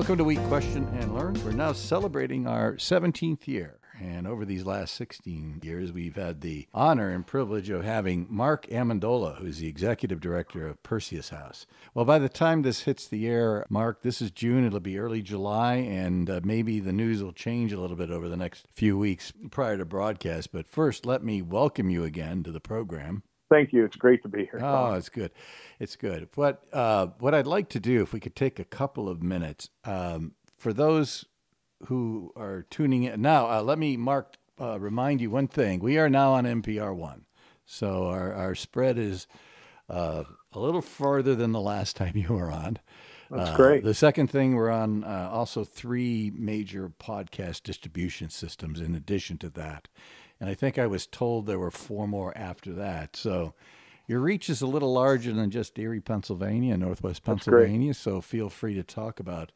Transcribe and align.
Welcome 0.00 0.16
to 0.16 0.24
Week 0.24 0.42
Question 0.44 0.88
and 0.98 1.14
Learn. 1.14 1.34
We're 1.44 1.52
now 1.52 1.74
celebrating 1.74 2.46
our 2.46 2.76
17th 2.76 3.46
year. 3.46 3.80
And 4.00 4.26
over 4.26 4.46
these 4.46 4.64
last 4.64 4.94
16 4.94 5.60
years, 5.62 5.92
we've 5.92 6.16
had 6.16 6.40
the 6.40 6.66
honor 6.72 7.10
and 7.10 7.26
privilege 7.26 7.68
of 7.68 7.84
having 7.84 8.26
Mark 8.30 8.66
Amendola, 8.68 9.36
who's 9.36 9.58
the 9.58 9.68
executive 9.68 10.18
director 10.18 10.66
of 10.66 10.82
Perseus 10.82 11.28
House. 11.28 11.66
Well, 11.92 12.06
by 12.06 12.18
the 12.18 12.30
time 12.30 12.62
this 12.62 12.84
hits 12.84 13.06
the 13.06 13.28
air, 13.28 13.66
Mark, 13.68 14.00
this 14.00 14.22
is 14.22 14.30
June. 14.30 14.64
It'll 14.64 14.80
be 14.80 14.98
early 14.98 15.20
July, 15.20 15.74
and 15.74 16.30
uh, 16.30 16.40
maybe 16.44 16.80
the 16.80 16.94
news 16.94 17.22
will 17.22 17.34
change 17.34 17.70
a 17.74 17.78
little 17.78 17.94
bit 17.94 18.10
over 18.10 18.26
the 18.26 18.38
next 18.38 18.68
few 18.74 18.96
weeks 18.96 19.34
prior 19.50 19.76
to 19.76 19.84
broadcast. 19.84 20.50
But 20.50 20.66
first, 20.66 21.04
let 21.04 21.22
me 21.22 21.42
welcome 21.42 21.90
you 21.90 22.04
again 22.04 22.42
to 22.44 22.50
the 22.50 22.58
program. 22.58 23.22
Thank 23.50 23.72
you. 23.72 23.84
It's 23.84 23.96
great 23.96 24.22
to 24.22 24.28
be 24.28 24.48
here. 24.50 24.60
Oh, 24.62 24.94
it's 24.94 25.08
good. 25.08 25.32
It's 25.80 25.96
good. 25.96 26.28
What 26.36 26.62
uh, 26.72 27.08
what 27.18 27.34
I'd 27.34 27.48
like 27.48 27.68
to 27.70 27.80
do, 27.80 28.00
if 28.00 28.12
we 28.12 28.20
could 28.20 28.36
take 28.36 28.60
a 28.60 28.64
couple 28.64 29.08
of 29.08 29.22
minutes, 29.22 29.70
um, 29.84 30.32
for 30.56 30.72
those 30.72 31.26
who 31.86 32.32
are 32.36 32.62
tuning 32.70 33.04
in 33.04 33.20
now, 33.20 33.50
uh, 33.50 33.62
let 33.62 33.78
me 33.78 33.96
mark 33.96 34.36
uh, 34.60 34.78
remind 34.78 35.20
you 35.20 35.30
one 35.30 35.48
thing. 35.48 35.80
We 35.80 35.98
are 35.98 36.08
now 36.08 36.32
on 36.34 36.44
NPR 36.44 36.94
one, 36.94 37.24
so 37.66 38.06
our 38.06 38.32
our 38.32 38.54
spread 38.54 38.98
is 38.98 39.26
uh, 39.88 40.22
a 40.52 40.58
little 40.60 40.82
farther 40.82 41.34
than 41.34 41.50
the 41.50 41.60
last 41.60 41.96
time 41.96 42.16
you 42.16 42.28
were 42.28 42.52
on. 42.52 42.78
That's 43.30 43.56
great. 43.56 43.84
The 43.84 43.94
second 43.94 44.28
thing, 44.28 44.54
we're 44.54 44.70
on 44.70 45.04
uh, 45.04 45.28
also 45.32 45.62
three 45.62 46.32
major 46.34 46.88
podcast 46.88 47.62
distribution 47.62 48.28
systems 48.28 48.80
in 48.80 48.94
addition 48.96 49.38
to 49.38 49.50
that. 49.50 49.88
And 50.40 50.48
I 50.48 50.54
think 50.54 50.78
I 50.78 50.86
was 50.86 51.06
told 51.06 51.46
there 51.46 51.58
were 51.58 51.70
four 51.70 52.08
more 52.08 52.36
after 52.36 52.72
that. 52.72 53.14
So 53.14 53.54
your 54.06 54.20
reach 54.20 54.48
is 54.48 54.62
a 54.62 54.66
little 54.66 54.92
larger 54.92 55.32
than 55.32 55.50
just 55.50 55.78
Erie, 55.78 56.00
Pennsylvania, 56.00 56.76
Northwest 56.76 57.22
Pennsylvania. 57.24 57.94
So 57.94 58.20
feel 58.20 58.48
free 58.48 58.74
to 58.74 58.82
talk 58.82 59.20
about 59.20 59.52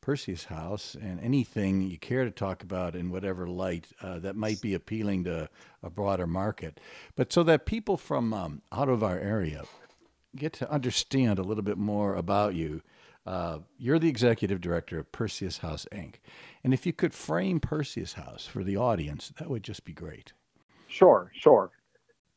Perseus 0.00 0.44
House 0.44 0.94
and 1.00 1.18
anything 1.20 1.80
you 1.80 1.98
care 1.98 2.24
to 2.24 2.30
talk 2.30 2.62
about 2.62 2.94
in 2.94 3.10
whatever 3.10 3.46
light 3.46 3.86
uh, 4.02 4.18
that 4.18 4.36
might 4.36 4.60
be 4.60 4.74
appealing 4.74 5.24
to 5.24 5.48
a 5.82 5.88
broader 5.88 6.26
market. 6.26 6.78
But 7.16 7.32
so 7.32 7.42
that 7.44 7.64
people 7.64 7.96
from 7.96 8.34
um, 8.34 8.62
out 8.70 8.90
of 8.90 9.02
our 9.02 9.18
area 9.18 9.64
get 10.36 10.52
to 10.54 10.70
understand 10.70 11.38
a 11.38 11.42
little 11.42 11.62
bit 11.62 11.78
more 11.78 12.14
about 12.16 12.54
you. 12.54 12.82
Uh, 13.26 13.58
you're 13.78 13.98
the 13.98 14.08
executive 14.08 14.60
director 14.60 14.98
of 14.98 15.10
Perseus 15.10 15.58
House 15.58 15.86
Inc. 15.92 16.16
And 16.62 16.74
if 16.74 16.84
you 16.84 16.92
could 16.92 17.14
frame 17.14 17.58
Perseus 17.58 18.14
House 18.14 18.46
for 18.46 18.62
the 18.62 18.76
audience, 18.76 19.32
that 19.38 19.48
would 19.48 19.62
just 19.62 19.84
be 19.84 19.92
great. 19.92 20.32
Sure, 20.88 21.30
sure. 21.34 21.70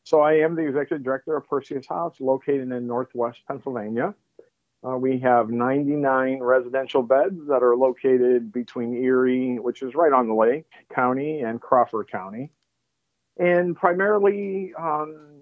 So 0.04 0.22
I 0.22 0.36
am 0.36 0.56
the 0.56 0.66
executive 0.66 1.04
director 1.04 1.36
of 1.36 1.48
Perseus 1.48 1.86
House, 1.88 2.16
located 2.22 2.72
in 2.72 2.88
Northwest 2.88 3.42
Pennsylvania. 3.48 4.16
Uh, 4.88 4.96
we 4.96 5.20
have 5.20 5.50
99 5.50 6.40
residential 6.40 7.02
beds 7.02 7.48
that 7.48 7.62
are 7.64 7.76
located 7.76 8.54
between 8.54 8.94
Erie, 8.96 9.60
which 9.60 9.82
is 9.82 9.96
right 9.96 10.14
on 10.14 10.28
the 10.28 10.34
lake, 10.34 10.66
County, 10.94 11.42
and 11.42 11.60
Crawford 11.60 12.10
County. 12.10 12.52
And 13.38 13.76
primarily 13.76 14.74
um, 14.80 15.42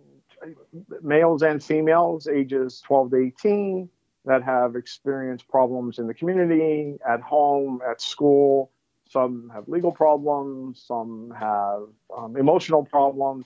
males 1.01 1.43
and 1.43 1.63
females 1.63 2.27
ages 2.27 2.81
12 2.85 3.11
to 3.11 3.17
18 3.17 3.89
that 4.25 4.43
have 4.43 4.75
experienced 4.75 5.47
problems 5.47 5.99
in 5.99 6.07
the 6.07 6.13
community, 6.13 6.97
at 7.07 7.21
home, 7.21 7.81
at 7.87 8.01
school. 8.01 8.71
Some 9.09 9.51
have 9.53 9.67
legal 9.67 9.91
problems, 9.91 10.83
some 10.85 11.31
have 11.37 11.83
um, 12.15 12.35
emotional 12.35 12.83
problems. 12.83 13.45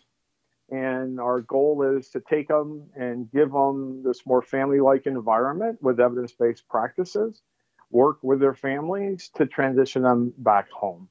And 0.72 1.20
our 1.20 1.42
goal 1.42 1.98
is 1.98 2.10
to 2.12 2.22
take 2.22 2.48
them 2.48 2.90
and 2.96 3.30
give 3.32 3.52
them 3.52 4.04
this 4.04 4.26
more 4.26 4.42
family 4.42 4.80
like 4.80 5.08
environment 5.08 5.80
with 5.82 6.00
evidence 6.00 6.32
based 6.32 6.68
practices, 6.70 7.42
work 7.90 8.20
with 8.22 8.40
their 8.40 8.54
families 8.54 9.30
to 9.36 9.48
transition 9.48 10.04
them 10.04 10.34
back 10.38 10.70
home. 10.70 11.10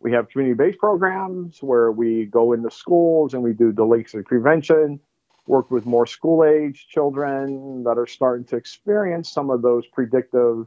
We 0.00 0.12
have 0.12 0.28
community 0.28 0.56
based 0.56 0.78
programs 0.78 1.62
where 1.62 1.92
we 1.92 2.26
go 2.26 2.52
into 2.52 2.70
schools 2.70 3.34
and 3.34 3.42
we 3.42 3.52
do 3.52 3.72
delinquency 3.72 4.22
prevention, 4.22 5.00
work 5.46 5.70
with 5.70 5.86
more 5.86 6.06
school 6.06 6.44
age 6.44 6.86
children 6.88 7.82
that 7.84 7.98
are 7.98 8.06
starting 8.06 8.44
to 8.46 8.56
experience 8.56 9.30
some 9.30 9.50
of 9.50 9.62
those 9.62 9.86
predictive 9.86 10.66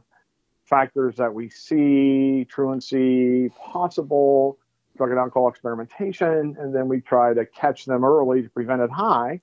factors 0.64 1.16
that 1.16 1.32
we 1.32 1.48
see, 1.48 2.46
truancy, 2.48 3.48
possible 3.50 4.58
drug 4.96 5.10
and 5.10 5.18
alcohol 5.18 5.48
experimentation, 5.48 6.56
and 6.58 6.74
then 6.74 6.88
we 6.88 7.00
try 7.00 7.34
to 7.34 7.44
catch 7.46 7.84
them 7.84 8.04
early 8.04 8.42
to 8.42 8.48
prevent 8.48 8.80
it 8.80 8.90
high. 8.90 9.40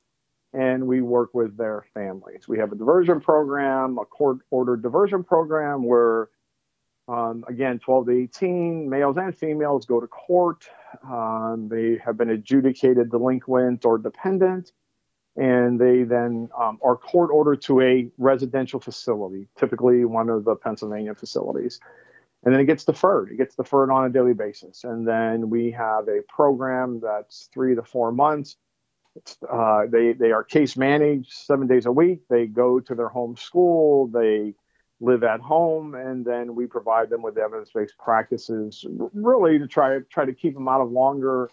And 0.51 0.85
we 0.85 1.01
work 1.01 1.33
with 1.33 1.57
their 1.57 1.83
families. 1.95 2.47
We 2.47 2.59
have 2.59 2.71
a 2.71 2.75
diversion 2.75 3.19
program, 3.19 3.97
a 3.97 4.05
court 4.05 4.37
ordered 4.51 4.83
diversion 4.83 5.23
program 5.23 5.83
where, 5.83 6.29
um, 7.07 7.43
again, 7.47 7.79
12 7.79 8.05
to 8.05 8.11
18 8.11 8.87
males 8.87 9.17
and 9.17 9.35
females 9.35 9.87
go 9.87 9.99
to 9.99 10.05
court. 10.05 10.67
Um, 11.03 11.69
they 11.71 11.99
have 12.05 12.17
been 12.17 12.29
adjudicated 12.29 13.09
delinquent 13.09 13.83
or 13.83 13.97
dependent 13.97 14.71
and 15.35 15.79
they 15.79 16.03
then 16.03 16.49
um, 16.59 16.77
are 16.83 16.95
court 16.95 17.31
ordered 17.31 17.61
to 17.63 17.81
a 17.81 18.07
residential 18.17 18.79
facility, 18.79 19.47
typically 19.57 20.05
one 20.05 20.29
of 20.29 20.45
the 20.45 20.55
Pennsylvania 20.55 21.15
facilities. 21.15 21.79
And 22.43 22.53
then 22.53 22.61
it 22.61 22.65
gets 22.65 22.83
deferred. 22.83 23.31
It 23.31 23.37
gets 23.37 23.55
deferred 23.55 23.89
on 23.89 24.05
a 24.05 24.09
daily 24.09 24.33
basis. 24.33 24.83
And 24.83 25.07
then 25.07 25.49
we 25.49 25.71
have 25.71 26.07
a 26.07 26.21
program 26.27 26.99
that's 27.01 27.49
three 27.53 27.73
to 27.73 27.83
four 27.83 28.11
months. 28.11 28.57
Uh, 29.49 29.85
they, 29.87 30.13
they 30.13 30.31
are 30.31 30.43
case 30.43 30.75
managed 30.75 31.31
seven 31.31 31.67
days 31.67 31.85
a 31.85 31.91
week. 31.91 32.21
They 32.29 32.47
go 32.47 32.79
to 32.81 32.95
their 32.95 33.07
home 33.07 33.37
school. 33.37 34.07
They 34.07 34.55
live 34.99 35.23
at 35.23 35.39
home. 35.39 35.95
And 35.95 36.25
then 36.25 36.53
we 36.53 36.65
provide 36.67 37.09
them 37.09 37.21
with 37.21 37.37
evidence 37.37 37.69
based 37.73 37.97
practices, 37.97 38.85
really 39.13 39.57
to 39.57 39.67
try, 39.67 39.99
try 40.09 40.25
to 40.25 40.33
keep 40.33 40.53
them 40.53 40.67
out 40.67 40.81
of 40.81 40.91
longer 40.91 41.49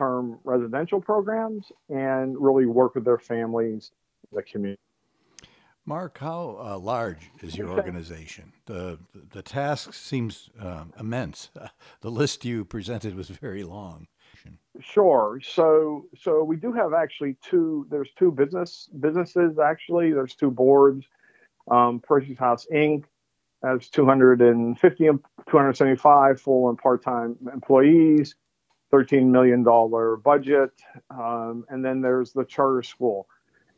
term 0.00 0.38
residential 0.44 1.00
programs 1.00 1.70
and 1.90 2.34
really 2.40 2.64
work 2.64 2.94
with 2.94 3.04
their 3.04 3.18
families, 3.18 3.92
the 4.32 4.42
community. 4.42 4.80
Mark, 5.84 6.18
how 6.18 6.58
uh, 6.62 6.78
large 6.78 7.30
is 7.42 7.56
your 7.56 7.68
organization? 7.68 8.52
The 8.66 8.98
the 9.32 9.42
task 9.42 9.92
seems 9.92 10.50
uh, 10.60 10.84
immense. 10.98 11.50
the 12.00 12.10
list 12.10 12.44
you 12.44 12.64
presented 12.64 13.14
was 13.14 13.28
very 13.28 13.64
long. 13.64 14.06
Sure. 14.80 15.40
So 15.42 16.06
so 16.16 16.44
we 16.44 16.56
do 16.56 16.72
have 16.72 16.92
actually 16.94 17.36
two. 17.42 17.86
There's 17.90 18.10
two 18.18 18.30
business 18.30 18.88
businesses 19.00 19.58
actually. 19.58 20.12
There's 20.12 20.34
two 20.34 20.50
boards. 20.50 21.04
Um, 21.70 22.00
Perseus 22.00 22.38
House 22.38 22.66
Inc. 22.72 23.04
has 23.62 23.88
250 23.88 25.04
275 25.04 26.40
full 26.40 26.68
and 26.68 26.78
part 26.78 27.02
time 27.02 27.36
employees. 27.52 28.34
$13 28.92 29.26
million 29.26 29.62
budget. 30.22 30.70
Um, 31.10 31.64
and 31.68 31.84
then 31.84 32.00
there's 32.00 32.32
the 32.32 32.44
charter 32.44 32.82
school. 32.82 33.28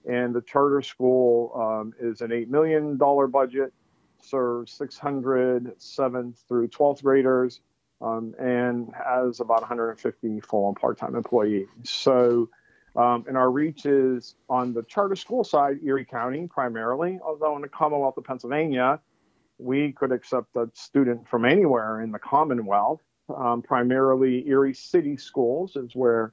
And 0.09 0.35
the 0.35 0.41
charter 0.43 0.83
school 0.83 1.53
um, 1.55 1.93
is 2.01 2.21
an 2.21 2.31
$8 2.31 2.49
million 2.49 2.97
budget, 2.97 3.73
serves 4.21 4.73
600 4.73 5.79
7th 5.79 6.37
through 6.49 6.69
12th 6.69 7.03
graders, 7.03 7.61
um, 8.01 8.35
and 8.39 8.93
has 8.95 9.41
about 9.41 9.61
150 9.61 10.41
full 10.41 10.69
and 10.69 10.77
part 10.77 10.99
time 10.99 11.15
employees. 11.15 11.69
So, 11.85 12.49
um, 12.97 13.25
and 13.29 13.37
our 13.37 13.51
reach 13.51 13.87
is 13.87 14.35
on 14.49 14.75
the 14.75 14.83
charter 14.83 15.17
school 15.17 15.45
side, 15.45 15.79
Erie 15.85 16.05
County 16.05 16.49
primarily, 16.49 17.21
although 17.25 17.55
in 17.55 17.63
the 17.63 17.69
Commonwealth 17.69 18.17
of 18.17 18.25
Pennsylvania, 18.25 19.01
we 19.59 19.93
could 19.93 20.11
accept 20.11 20.57
a 20.57 20.69
student 20.75 21.29
from 21.29 21.45
anywhere 21.45 22.01
in 22.01 22.11
the 22.11 22.19
Commonwealth 22.19 23.01
um, 23.29 23.63
primarily 23.63 24.47
Erie 24.49 24.75
City 24.75 25.17
Schools 25.17 25.77
is 25.77 25.95
where 25.95 26.33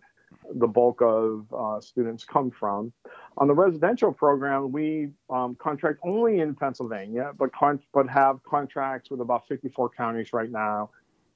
the 0.56 0.68
bulk 0.68 1.02
of 1.02 1.46
uh, 1.54 1.80
students 1.82 2.24
come 2.24 2.52
from. 2.52 2.92
On 3.38 3.48
the 3.48 3.54
residential 3.54 4.12
program, 4.12 4.72
we 4.72 5.10
um, 5.30 5.56
contract 5.56 6.00
only 6.04 6.40
in 6.40 6.56
Pennsylvania, 6.56 7.32
but 7.38 7.54
con- 7.54 7.80
but 7.94 8.10
have 8.10 8.44
contracts 8.44 9.10
with 9.10 9.22
about 9.22 9.48
54 9.48 9.90
counties 9.90 10.34
right 10.34 10.52
now, 10.52 10.90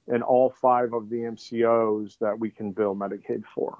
and 0.08 0.24
all 0.24 0.54
five 0.62 0.94
of 0.94 1.10
the 1.10 1.18
MCOs 1.18 2.18
that 2.20 2.38
we 2.38 2.50
can 2.50 2.72
bill 2.72 2.96
Medicaid 2.96 3.44
for. 3.54 3.78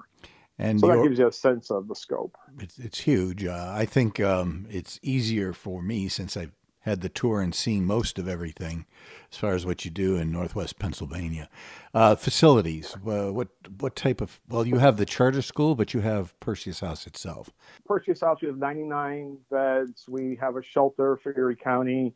And 0.58 0.78
so 0.78 0.86
that 0.86 1.02
gives 1.02 1.18
you 1.18 1.26
a 1.26 1.32
sense 1.32 1.70
of 1.70 1.88
the 1.88 1.96
scope. 1.96 2.36
It's, 2.60 2.78
it's 2.78 3.00
huge. 3.00 3.44
Uh, 3.44 3.72
I 3.74 3.86
think 3.86 4.20
um, 4.20 4.66
it's 4.70 5.00
easier 5.02 5.52
for 5.52 5.82
me 5.82 6.08
since 6.08 6.36
I've 6.36 6.52
had 6.84 7.00
the 7.00 7.08
tour 7.08 7.40
and 7.40 7.54
seen 7.54 7.86
most 7.86 8.18
of 8.18 8.28
everything 8.28 8.84
as 9.32 9.38
far 9.38 9.54
as 9.54 9.64
what 9.64 9.84
you 9.84 9.90
do 9.90 10.16
in 10.16 10.30
Northwest 10.30 10.78
Pennsylvania. 10.78 11.48
Uh, 11.94 12.14
facilities, 12.14 12.94
uh, 13.06 13.32
what 13.32 13.48
what 13.78 13.96
type 13.96 14.20
of? 14.20 14.38
Well, 14.48 14.66
you 14.66 14.78
have 14.78 14.98
the 14.98 15.06
charter 15.06 15.40
school, 15.42 15.74
but 15.74 15.94
you 15.94 16.00
have 16.00 16.38
Perseus 16.40 16.80
House 16.80 17.06
itself. 17.06 17.50
Perseus 17.86 18.20
House, 18.20 18.42
we 18.42 18.48
have 18.48 18.58
99 18.58 19.38
beds. 19.50 20.04
We 20.08 20.36
have 20.40 20.56
a 20.56 20.62
shelter 20.62 21.16
for 21.16 21.36
Erie 21.36 21.56
County. 21.56 22.14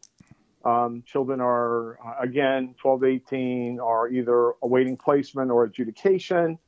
Um, 0.64 1.02
children 1.06 1.40
are 1.40 1.98
uh, 2.06 2.22
again 2.22 2.74
12 2.78 3.00
to 3.00 3.06
18 3.06 3.80
are 3.80 4.08
either 4.08 4.52
awaiting 4.62 4.96
placement 4.96 5.50
or 5.50 5.64
adjudication. 5.64 6.58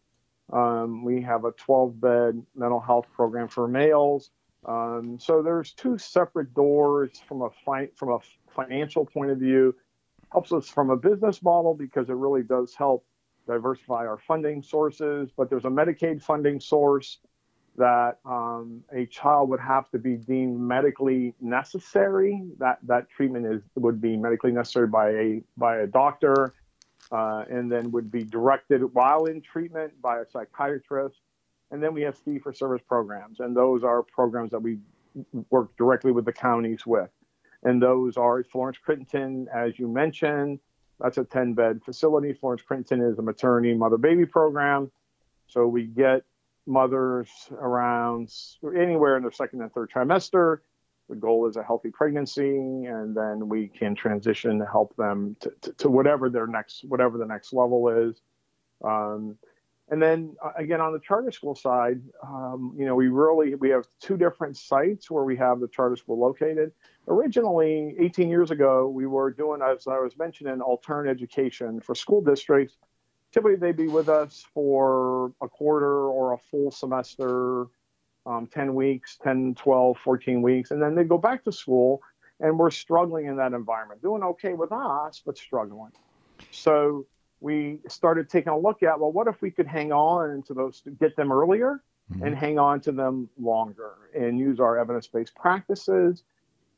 Um, 0.53 1.05
we 1.05 1.21
have 1.23 1.45
a 1.45 1.53
12 1.53 2.01
bed 2.01 2.43
mental 2.57 2.81
health 2.81 3.07
program 3.13 3.49
for 3.49 3.69
males. 3.69 4.31
Um, 4.67 5.19
so 5.19 5.43
there's 5.43 5.73
two 5.73 5.97
separate 5.99 6.53
doors 6.55 7.23
from 7.27 7.43
a 7.43 7.51
fi- 7.65 7.91
from 7.97 8.11
a 8.11 8.19
financial 8.55 9.05
point 9.07 9.31
of 9.31 9.39
view. 9.39 9.75
helps 10.33 10.53
us 10.53 10.69
from 10.69 10.91
a 10.91 10.97
business 10.97 11.43
model 11.43 11.75
because 11.75 12.09
it 12.09 12.15
really 12.15 12.43
does 12.43 12.75
help 12.75 13.05
diversify 13.47 14.07
our 14.07 14.19
funding 14.19 14.63
sources. 14.63 15.31
But 15.37 15.51
there's 15.51 15.65
a 15.65 15.71
Medicaid 15.71 16.23
funding 16.23 16.61
source 16.61 17.19
that 17.77 18.19
um, 18.25 18.83
a 18.93 19.07
child 19.07 19.49
would 19.49 19.61
have 19.61 19.91
to 19.91 19.99
be 19.99 20.17
deemed 20.17 20.61
medically 20.61 21.35
necessary. 21.41 22.43
That 22.59 22.79
that 22.85 23.09
treatment 23.09 23.47
is 23.47 23.63
would 23.77 24.01
be 24.01 24.17
medically 24.17 24.53
necessary 24.53 24.89
by 24.89 25.11
a 25.11 25.43
by 25.57 25.79
a 25.79 25.87
doctor, 25.87 26.55
uh, 27.11 27.45
and 27.51 27.73
then 27.73 27.91
would 27.93 28.11
be 28.11 28.25
directed 28.25 28.83
while 28.95 29.25
in 29.25 29.41
treatment 29.41 30.01
by 30.03 30.19
a 30.19 30.27
psychiatrist. 30.31 31.21
And 31.71 31.83
then 31.83 31.95
we 31.95 32.03
have 32.03 32.19
fee 32.19 32.39
for 32.39 32.53
service 32.53 32.83
programs, 32.87 33.41
and 33.41 33.57
those 33.57 33.85
are 33.85 34.03
programs 34.03 34.51
that 34.51 34.61
we 34.61 34.79
work 35.51 35.77
directly 35.77 36.13
with 36.13 36.25
the 36.25 36.33
counties 36.33 36.85
with. 36.87 37.11
And 37.63 37.83
those 37.83 38.17
are 38.17 38.43
Florence 38.45 38.79
Crittenton, 38.85 39.47
as 39.55 39.79
you 39.79 39.87
mentioned, 39.87 40.61
that's 41.01 41.19
a 41.19 41.25
10 41.25 41.55
bed 41.55 41.81
facility. 41.85 42.33
Florence 42.35 42.63
Crittenton 42.69 43.11
is 43.11 43.19
a 43.19 43.23
maternity 43.23 43.75
mother 43.75 43.97
baby 43.97 44.27
program. 44.27 44.91
So 45.47 45.67
we 45.67 45.85
get 45.85 46.23
mothers 46.67 47.29
around 47.53 48.33
anywhere 48.77 49.17
in 49.17 49.23
their 49.23 49.33
second 49.33 49.63
and 49.63 49.73
third 49.73 49.91
trimester. 49.91 50.59
The 51.09 51.17
goal 51.17 51.49
is 51.49 51.57
a 51.57 51.63
healthy 51.63 51.91
pregnancy, 51.91 52.57
and 52.85 53.17
then 53.17 53.49
we 53.49 53.67
can 53.67 53.97
transition 53.97 54.61
to 54.61 54.67
help 54.67 54.95
them 54.97 55.37
to, 55.41 55.53
to, 55.63 55.73
to 55.73 55.91
whatever 55.91 56.31
their 56.31 56.47
next 56.47 56.85
whatever 56.85 57.19
the 57.19 57.27
next 57.27 57.53
level 57.53 57.89
is. 57.89 58.21
Um, 58.85 59.37
and 59.91 60.01
then 60.01 60.37
uh, 60.43 60.53
again 60.57 60.81
on 60.81 60.93
the 60.93 61.01
charter 61.01 61.33
school 61.33 61.55
side, 61.55 62.01
um, 62.23 62.75
you 62.79 62.87
know, 62.87 62.95
we 62.95 63.09
really 63.09 63.57
we 63.57 63.71
have 63.71 63.87
two 64.01 64.17
different 64.17 64.57
sites 64.57 65.11
where 65.11 65.25
we 65.25 65.37
have 65.37 65.61
the 65.61 65.69
charter 65.69 65.97
school 65.97 66.19
located. 66.19 66.73
Originally, 67.09 67.97
18 67.99 68.29
years 68.29 68.53
ago, 68.53 68.89
we 68.89 69.07
were 69.07 69.33
doing, 69.33 69.61
as 69.63 69.89
I 69.89 69.99
was 69.99 70.17
mentioning, 70.17 70.61
alternate 70.61 71.11
education 71.11 71.81
for 71.81 71.97
school 71.97 72.21
districts. 72.21 72.77
Typically, 73.33 73.57
they'd 73.57 73.77
be 73.77 73.89
with 73.89 74.09
us 74.09 74.45
for 74.55 75.33
a 75.43 75.49
quarter 75.49 76.09
or 76.09 76.35
a 76.35 76.39
full 76.39 76.71
semester, 76.71 77.67
um, 78.27 78.49
10 78.53 78.75
weeks, 78.75 79.19
10, 79.23 79.57
12, 79.57 79.99
14 79.99 80.43
weeks, 80.43 80.71
and 80.71 80.81
then 80.81 80.95
they'd 80.95 81.09
go 81.09 81.19
back 81.19 81.43
to 81.45 81.53
school. 81.53 82.01
And 82.39 82.59
we're 82.59 82.71
struggling 82.71 83.27
in 83.27 83.37
that 83.37 83.53
environment, 83.53 84.03
doing 84.03 84.23
okay 84.23 84.55
with 84.55 84.73
us, 84.73 85.21
but 85.25 85.37
struggling. 85.37 85.93
So 86.53 87.07
we 87.41 87.79
started 87.89 88.29
taking 88.29 88.53
a 88.53 88.59
look 88.59 88.83
at 88.83 89.01
well, 89.01 89.13
what 89.13 89.27
if 89.27 89.41
we 89.41 89.51
could 89.51 89.67
hang 89.67 89.93
on 89.93 90.43
to 90.45 90.55
those, 90.55 90.83
get 91.01 91.17
them 91.17 91.33
earlier, 91.33 91.83
mm-hmm. 92.13 92.25
and 92.25 92.37
hang 92.37 92.59
on 92.59 92.81
to 92.83 92.93
them 92.93 93.29
longer, 93.39 93.93
and 94.15 94.39
use 94.39 94.61
our 94.61 94.79
evidence-based 94.79 95.35
practices. 95.35 96.23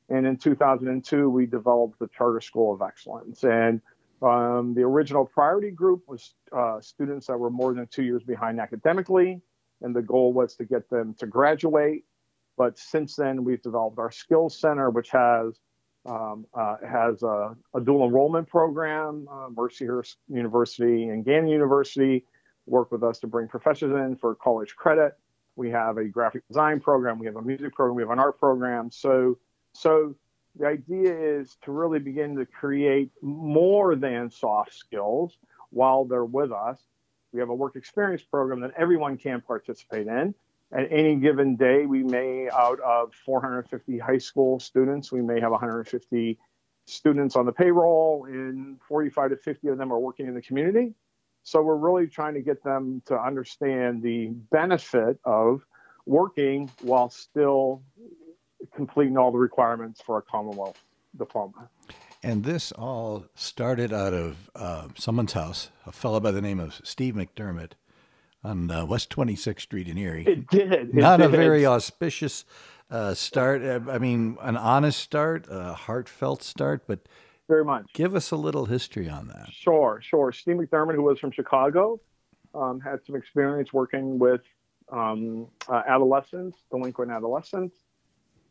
And 0.09 0.27
in 0.27 0.37
2002, 0.37 1.29
we 1.31 1.47
developed 1.47 1.99
the 1.99 2.09
Charter 2.09 2.41
School 2.41 2.75
of 2.75 2.83
Excellence. 2.83 3.45
And 3.45 3.81
um, 4.21 4.75
the 4.75 4.83
original 4.83 5.25
priority 5.25 5.71
group 5.71 6.03
was 6.07 6.35
uh, 6.53 6.81
students 6.81 7.27
that 7.27 7.39
were 7.39 7.51
more 7.51 7.75
than 7.75 7.87
two 7.89 8.05
years 8.05 8.23
behind 8.23 8.61
academically, 8.61 9.41
and 9.81 9.95
the 9.95 10.03
goal 10.03 10.33
was 10.33 10.55
to 10.57 10.65
get 10.65 10.89
them 10.91 11.15
to 11.19 11.27
graduate. 11.27 12.05
But 12.57 12.79
since 12.79 13.17
then, 13.17 13.43
we've 13.43 13.63
developed 13.63 13.99
our 13.99 14.11
Skills 14.11 14.59
Center, 14.59 14.91
which 14.91 15.11
has 15.11 15.59
um, 16.07 16.47
uh, 16.55 16.77
has 16.89 17.23
a, 17.23 17.57
a, 17.75 17.81
dual 17.81 18.07
enrollment 18.07 18.49
program. 18.49 19.29
Uh, 19.31 19.49
Mercyhurst 19.51 20.17
University 20.29 21.09
and 21.09 21.25
Gannon 21.25 21.49
University 21.49 22.25
work 22.67 22.91
with 22.91 23.03
us 23.03 23.19
to 23.21 23.27
bring 23.27 23.49
professors 23.49 23.93
in 23.93 24.17
for 24.17 24.35
college 24.35 24.75
credit. 24.75 25.17
We 25.55 25.71
have 25.71 25.99
a 25.99 26.05
graphic 26.05 26.47
design 26.49 26.81
program. 26.81 27.19
We 27.19 27.27
have 27.27 27.37
a 27.37 27.43
music 27.43 27.75
program. 27.75 27.97
We 27.97 28.03
have 28.03 28.11
an 28.11 28.19
art 28.19 28.39
program. 28.39 28.91
So, 28.91 29.39
so 29.75 30.15
the 30.59 30.67
idea 30.67 31.15
is 31.15 31.57
to 31.63 31.73
really 31.73 31.99
begin 31.99 32.37
to 32.37 32.47
create 32.47 33.11
more 33.21 33.95
than 33.95 34.31
soft 34.31 34.75
skills 34.75 35.39
while 35.71 36.05
they're 36.05 36.25
with 36.25 36.53
us. 36.53 36.81
We 37.33 37.41
have 37.41 37.49
a 37.49 37.55
work 37.55 37.77
experience 37.77 38.23
program 38.23 38.61
that 38.61 38.73
everyone 38.77 39.17
can 39.19 39.41
participate 39.41 40.07
in 40.07 40.35
at 40.73 40.91
any 40.91 41.17
given 41.17 41.57
day, 41.57 41.87
we 41.87 42.03
may, 42.03 42.49
out 42.51 42.81
of 42.81 43.13
450 43.27 43.99
high 43.99 44.19
school 44.19 44.59
students, 44.59 45.13
we 45.13 45.21
may 45.21 45.39
have 45.41 45.51
150 45.51 46.39
students 46.87 47.37
on 47.37 47.47
the 47.47 47.53
payroll, 47.53 48.27
and 48.27 48.81
45 48.89 49.31
to 49.31 49.37
50 49.37 49.69
of 49.69 49.79
them 49.79 49.93
are 49.93 49.99
working 49.99 50.27
in 50.27 50.35
the 50.35 50.43
community. 50.43 50.95
So 51.43 51.61
we're 51.63 51.77
really 51.77 52.07
trying 52.07 52.35
to 52.35 52.41
get 52.41 52.63
them 52.65 53.03
to 53.07 53.21
understand 53.21 54.03
the 54.03 54.29
benefit 54.51 55.19
of 55.25 55.67
working 56.07 56.71
while 56.81 57.11
still 57.11 57.83
completing 58.75 59.17
all 59.17 59.31
the 59.31 59.39
requirements 59.39 60.01
for 60.01 60.19
a 60.19 60.23
Commonwealth 60.23 60.83
diploma. 61.17 61.69
And 62.23 62.45
this 62.45 62.71
all 62.73 63.27
started 63.35 63.93
out 63.93 64.15
of 64.15 64.51
uh, 64.55 64.89
someone's 64.97 65.33
house, 65.33 65.71
a 65.85 65.93
fellow 65.93 66.21
by 66.21 66.31
the 66.31 66.41
name 66.41 66.61
of 66.61 66.81
Steve 66.85 67.15
McDermott, 67.15 67.73
on 68.45 68.71
uh, 68.71 68.85
West 68.85 69.11
26th 69.11 69.61
Street 69.61 69.89
in 69.89 69.99
Erie. 69.99 70.25
It 70.27 70.47
did. 70.49 70.73
It 70.73 70.95
Not 70.95 71.19
did. 71.19 71.27
a 71.27 71.29
very 71.29 71.65
auspicious 71.67 72.45
uh, 72.91 73.15
start. 73.15 73.63
Uh, 73.63 73.81
I 73.89 73.99
mean, 73.99 74.37
an 74.41 74.57
honest 74.57 75.01
start, 75.01 75.47
a 75.49 75.75
heartfelt 75.75 76.43
start, 76.43 76.83
but 76.87 77.01
very 77.49 77.65
much. 77.65 77.93
Give 77.93 78.15
us 78.15 78.31
a 78.31 78.37
little 78.37 78.67
history 78.67 79.09
on 79.09 79.29
that. 79.29 79.49
Sure, 79.53 80.01
sure. 80.03 80.33
Steve 80.33 80.57
McDermott, 80.57 80.95
who 80.95 81.03
was 81.03 81.19
from 81.19 81.31
Chicago, 81.31 82.01
um, 82.55 82.81
had 82.81 83.05
some 83.05 83.15
experience 83.17 83.73
working 83.73 84.19
with 84.19 84.43
um, 84.91 85.47
uh, 85.69 85.83
adolescents, 85.87 86.59
delinquent 86.71 87.11
adolescents, 87.11 87.77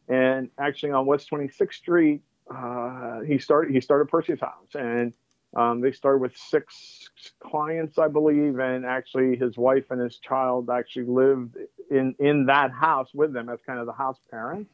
and 0.07 0.49
actually 0.59 0.91
on 0.91 1.05
West 1.05 1.29
26th 1.29 1.73
Street, 1.73 2.21
uh, 2.53 3.21
he 3.21 3.38
started 3.38 3.73
he 3.73 3.79
started 3.79 4.07
Perseus 4.09 4.39
House, 4.39 4.75
and 4.75 5.13
um, 5.56 5.81
they 5.81 5.92
started 5.92 6.21
with 6.21 6.36
six 6.38 7.09
clients, 7.39 7.98
I 7.98 8.07
believe, 8.07 8.59
and 8.59 8.86
actually 8.86 9.36
his 9.36 9.57
wife 9.57 9.86
and 9.89 10.00
his 10.00 10.18
child 10.18 10.69
actually 10.69 11.06
lived 11.06 11.57
in 11.89 12.15
in 12.19 12.45
that 12.45 12.71
house 12.71 13.09
with 13.13 13.33
them 13.33 13.50
as 13.50 13.59
kind 13.65 13.80
of 13.80 13.86
the 13.86 13.94
house 13.94 14.19
parents, 14.30 14.71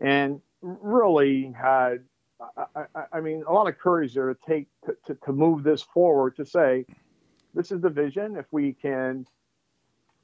and 0.00 0.40
really 0.60 1.52
had, 1.56 1.98
I, 2.56 2.84
I, 2.94 3.04
I 3.14 3.20
mean, 3.20 3.44
a 3.46 3.52
lot 3.52 3.68
of 3.68 3.78
courage 3.78 4.14
there 4.14 4.32
to 4.32 4.40
take 4.48 4.66
to, 4.86 4.96
to, 5.06 5.14
to 5.26 5.32
move 5.32 5.62
this 5.62 5.82
forward 5.82 6.36
to 6.36 6.44
say, 6.44 6.86
this 7.54 7.70
is 7.70 7.80
the 7.80 7.90
vision. 7.90 8.36
If 8.36 8.46
we 8.50 8.72
can 8.72 9.26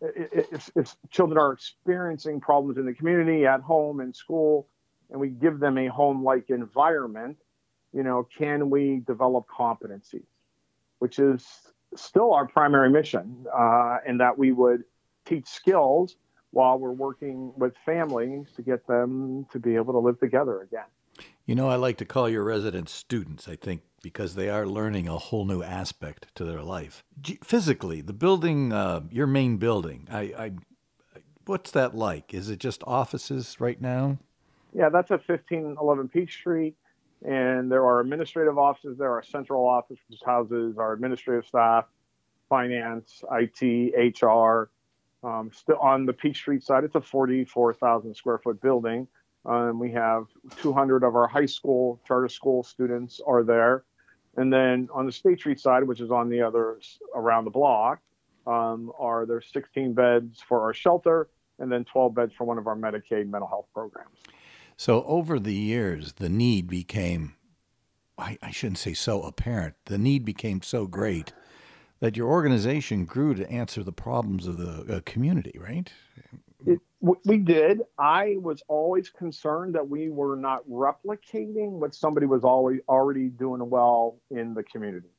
if, 0.00 0.70
if, 0.74 0.96
children 1.10 1.38
are 1.38 1.52
experiencing 1.52 2.40
problems 2.40 2.78
in 2.78 2.86
the 2.86 2.94
community, 2.94 3.46
at 3.46 3.60
home, 3.60 4.00
in 4.00 4.14
school, 4.14 4.66
and 5.10 5.20
we 5.20 5.28
give 5.28 5.60
them 5.60 5.76
a 5.78 5.88
home 5.88 6.24
like 6.24 6.50
environment, 6.50 7.36
you 7.92 8.02
know, 8.02 8.26
can 8.36 8.70
we 8.70 9.02
develop 9.06 9.46
competencies, 9.48 10.26
which 10.98 11.18
is 11.18 11.46
still 11.96 12.32
our 12.32 12.46
primary 12.46 12.90
mission, 12.90 13.46
uh, 13.56 13.98
and 14.06 14.20
that 14.20 14.36
we 14.36 14.52
would 14.52 14.84
teach 15.24 15.46
skills 15.46 16.16
while 16.52 16.78
we're 16.78 16.92
working 16.92 17.52
with 17.56 17.74
families 17.84 18.46
to 18.56 18.62
get 18.62 18.86
them 18.86 19.46
to 19.52 19.58
be 19.58 19.76
able 19.76 19.92
to 19.92 19.98
live 19.98 20.18
together 20.18 20.62
again. 20.62 20.84
You 21.46 21.54
know, 21.54 21.68
I 21.68 21.76
like 21.76 21.96
to 21.98 22.04
call 22.04 22.28
your 22.28 22.44
residents 22.44 22.92
students, 22.92 23.48
I 23.48 23.56
think, 23.56 23.82
because 24.02 24.34
they 24.34 24.48
are 24.48 24.66
learning 24.66 25.08
a 25.08 25.18
whole 25.18 25.44
new 25.44 25.62
aspect 25.62 26.26
to 26.36 26.44
their 26.44 26.62
life. 26.62 27.04
physically, 27.42 28.00
the 28.00 28.12
building, 28.12 28.72
uh, 28.72 29.02
your 29.10 29.26
main 29.26 29.56
building, 29.56 30.06
I, 30.10 30.20
I, 30.20 30.52
what's 31.46 31.70
that 31.72 31.94
like? 31.94 32.32
Is 32.32 32.50
it 32.50 32.60
just 32.60 32.82
offices 32.86 33.56
right 33.60 33.80
now? 33.80 34.18
Yeah, 34.72 34.88
that's 34.88 35.10
at 35.10 35.28
1511 35.28 36.08
Peach 36.08 36.34
Street 36.34 36.76
and 37.22 37.70
there 37.70 37.84
are 37.84 38.00
administrative 38.00 38.58
offices. 38.58 38.98
There 38.98 39.10
are 39.10 39.22
central 39.22 39.66
office 39.66 39.98
which 40.08 40.20
houses 40.24 40.78
our 40.78 40.92
administrative 40.92 41.46
staff, 41.46 41.86
finance, 42.48 43.22
IT, 43.32 44.22
HR. 44.22 44.70
Um, 45.22 45.50
still 45.52 45.76
on 45.78 46.06
the 46.06 46.12
Peach 46.12 46.38
Street 46.38 46.62
side, 46.62 46.84
it's 46.84 46.94
a 46.94 47.00
44,000 47.00 48.14
square 48.14 48.38
foot 48.38 48.60
building. 48.60 49.06
Um, 49.44 49.78
we 49.78 49.90
have 49.92 50.26
200 50.60 51.02
of 51.02 51.14
our 51.14 51.26
high 51.26 51.46
school 51.46 52.00
charter 52.06 52.28
school 52.28 52.62
students 52.62 53.20
are 53.26 53.42
there. 53.42 53.84
And 54.36 54.52
then 54.52 54.88
on 54.92 55.06
the 55.06 55.12
State 55.12 55.40
Street 55.40 55.60
side, 55.60 55.84
which 55.84 56.00
is 56.00 56.10
on 56.10 56.28
the 56.28 56.40
other 56.40 56.78
around 57.14 57.44
the 57.44 57.50
block, 57.50 58.00
um, 58.46 58.92
are 58.98 59.26
there 59.26 59.42
16 59.42 59.92
beds 59.92 60.40
for 60.46 60.60
our 60.62 60.72
shelter 60.72 61.28
and 61.58 61.70
then 61.70 61.84
12 61.84 62.14
beds 62.14 62.32
for 62.32 62.44
one 62.44 62.58
of 62.58 62.66
our 62.66 62.76
Medicaid 62.76 63.28
mental 63.28 63.48
health 63.48 63.66
programs. 63.74 64.16
So 64.80 65.04
over 65.04 65.38
the 65.38 65.52
years, 65.52 66.14
the 66.14 66.30
need 66.30 66.66
became, 66.66 67.34
I, 68.16 68.38
I 68.42 68.50
shouldn't 68.50 68.78
say 68.78 68.94
so 68.94 69.20
apparent, 69.24 69.74
the 69.84 69.98
need 69.98 70.24
became 70.24 70.62
so 70.62 70.86
great 70.86 71.34
that 72.00 72.16
your 72.16 72.28
organization 72.28 73.04
grew 73.04 73.34
to 73.34 73.50
answer 73.50 73.82
the 73.82 73.92
problems 73.92 74.46
of 74.46 74.56
the 74.56 74.96
uh, 74.96 75.00
community, 75.04 75.58
right? 75.58 75.92
It, 76.64 76.80
we 77.02 77.36
did. 77.36 77.82
I 77.98 78.36
was 78.38 78.62
always 78.68 79.10
concerned 79.10 79.74
that 79.74 79.86
we 79.86 80.08
were 80.08 80.34
not 80.34 80.66
replicating 80.66 81.72
what 81.72 81.94
somebody 81.94 82.24
was 82.24 82.42
always 82.42 82.80
already 82.88 83.28
doing 83.28 83.68
well 83.68 84.16
in 84.30 84.54
the 84.54 84.62
community. 84.62 85.10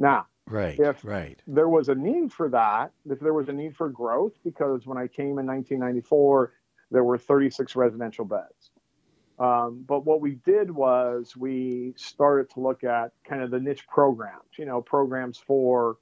Now, 0.00 0.26
right, 0.48 0.76
if 0.80 1.04
right. 1.04 1.40
there 1.46 1.68
was 1.68 1.90
a 1.90 1.94
need 1.94 2.32
for 2.32 2.48
that, 2.48 2.90
if 3.08 3.20
there 3.20 3.34
was 3.34 3.48
a 3.48 3.52
need 3.52 3.76
for 3.76 3.88
growth, 3.88 4.32
because 4.42 4.84
when 4.84 4.98
I 4.98 5.06
came 5.06 5.38
in 5.38 5.46
1994, 5.46 6.54
there 6.90 7.04
were 7.04 7.18
36 7.18 7.76
residential 7.76 8.24
beds 8.24 8.72
Um, 9.38 9.84
but 9.86 10.06
what 10.06 10.20
we 10.20 10.36
did 10.46 10.70
was 10.70 11.36
we 11.36 11.92
started 11.96 12.48
to 12.54 12.60
look 12.60 12.84
at 12.84 13.12
kind 13.24 13.42
of 13.42 13.50
the 13.50 13.60
niche 13.60 13.86
programs, 13.86 14.58
you 14.58 14.64
know, 14.64 14.80
programs 14.80 15.36
for 15.36 15.98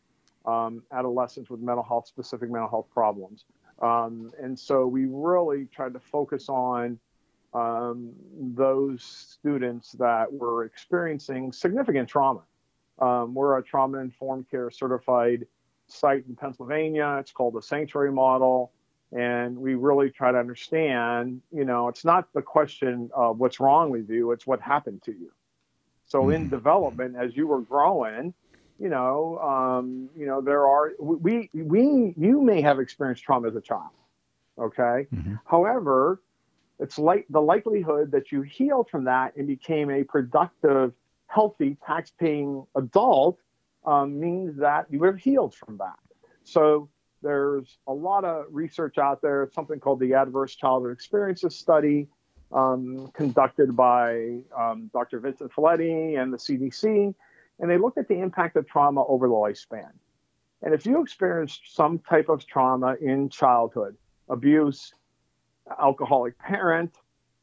um, 0.46 0.82
adolescents 0.92 1.50
with 1.50 1.60
mental 1.60 1.82
health, 1.82 2.06
specific 2.06 2.50
mental 2.50 2.68
health 2.68 2.86
problems. 2.92 3.44
Um, 3.82 4.30
and 4.40 4.58
so 4.58 4.86
we 4.86 5.06
really 5.06 5.66
tried 5.66 5.94
to 5.94 6.00
focus 6.00 6.48
on 6.48 6.98
um, 7.54 8.12
those 8.40 9.02
students 9.02 9.92
that 9.92 10.32
were 10.32 10.64
experiencing 10.64 11.52
significant 11.52 12.08
trauma. 12.08 12.42
Um, 13.00 13.34
we're 13.34 13.58
a 13.58 13.62
trauma 13.62 13.98
informed 13.98 14.48
care 14.50 14.70
certified 14.70 15.46
site 15.88 16.24
in 16.28 16.36
Pennsylvania. 16.36 17.16
It's 17.20 17.32
called 17.32 17.54
the 17.54 17.62
Sanctuary 17.62 18.12
Model. 18.12 18.72
And 19.12 19.56
we 19.56 19.74
really 19.74 20.10
try 20.10 20.32
to 20.32 20.38
understand, 20.38 21.40
you 21.52 21.64
know, 21.64 21.88
it's 21.88 22.04
not 22.04 22.32
the 22.32 22.42
question 22.42 23.10
of 23.14 23.38
what's 23.38 23.60
wrong 23.60 23.90
with 23.90 24.10
you, 24.10 24.32
it's 24.32 24.46
what 24.46 24.60
happened 24.60 25.02
to 25.04 25.12
you. 25.12 25.30
So 26.06 26.22
mm-hmm. 26.22 26.32
in 26.32 26.48
development, 26.48 27.16
as 27.16 27.36
you 27.36 27.46
were 27.46 27.60
growing, 27.60 28.34
you 28.78 28.88
know, 28.88 29.38
um, 29.38 30.08
you 30.16 30.26
know, 30.26 30.40
there 30.40 30.66
are 30.66 30.92
we 30.98 31.48
we 31.54 32.12
you 32.16 32.42
may 32.42 32.60
have 32.60 32.80
experienced 32.80 33.22
trauma 33.22 33.48
as 33.48 33.56
a 33.56 33.60
child, 33.60 33.92
okay. 34.58 35.06
Mm-hmm. 35.14 35.34
However, 35.44 36.20
it's 36.80 36.98
like 36.98 37.24
the 37.30 37.40
likelihood 37.40 38.10
that 38.10 38.32
you 38.32 38.42
healed 38.42 38.90
from 38.90 39.04
that 39.04 39.36
and 39.36 39.46
became 39.46 39.90
a 39.90 40.02
productive, 40.02 40.92
healthy, 41.28 41.76
tax-paying 41.86 42.66
adult 42.74 43.38
um, 43.86 44.18
means 44.18 44.58
that 44.58 44.86
you 44.90 45.04
have 45.04 45.18
healed 45.18 45.54
from 45.54 45.78
that. 45.78 45.98
So 46.42 46.88
there's 47.24 47.78
a 47.88 47.92
lot 47.92 48.24
of 48.24 48.44
research 48.50 48.98
out 48.98 49.22
there, 49.22 49.48
something 49.52 49.80
called 49.80 49.98
the 49.98 50.14
Adverse 50.14 50.54
Childhood 50.54 50.92
Experiences 50.92 51.56
Study, 51.56 52.06
um, 52.52 53.10
conducted 53.14 53.74
by 53.74 54.38
um, 54.56 54.90
Dr. 54.92 55.18
Vincent 55.18 55.50
Felitti 55.50 56.20
and 56.20 56.32
the 56.32 56.36
CDC, 56.36 57.14
and 57.58 57.70
they 57.70 57.78
looked 57.78 57.98
at 57.98 58.06
the 58.08 58.20
impact 58.20 58.56
of 58.56 58.68
trauma 58.68 59.04
over 59.06 59.26
the 59.26 59.34
lifespan. 59.34 59.90
And 60.62 60.72
if 60.74 60.86
you 60.86 61.02
experienced 61.02 61.74
some 61.74 61.98
type 61.98 62.28
of 62.28 62.46
trauma 62.46 62.96
in 63.00 63.28
childhood, 63.28 63.96
abuse, 64.28 64.92
alcoholic 65.80 66.38
parent, 66.38 66.94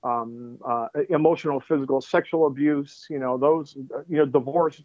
um, 0.03 0.57
uh, 0.65 0.87
emotional, 1.09 1.59
physical, 1.59 2.01
sexual 2.01 2.47
abuse, 2.47 3.05
you 3.09 3.19
know, 3.19 3.37
those, 3.37 3.75
you 4.07 4.17
know, 4.17 4.25
divorce, 4.25 4.81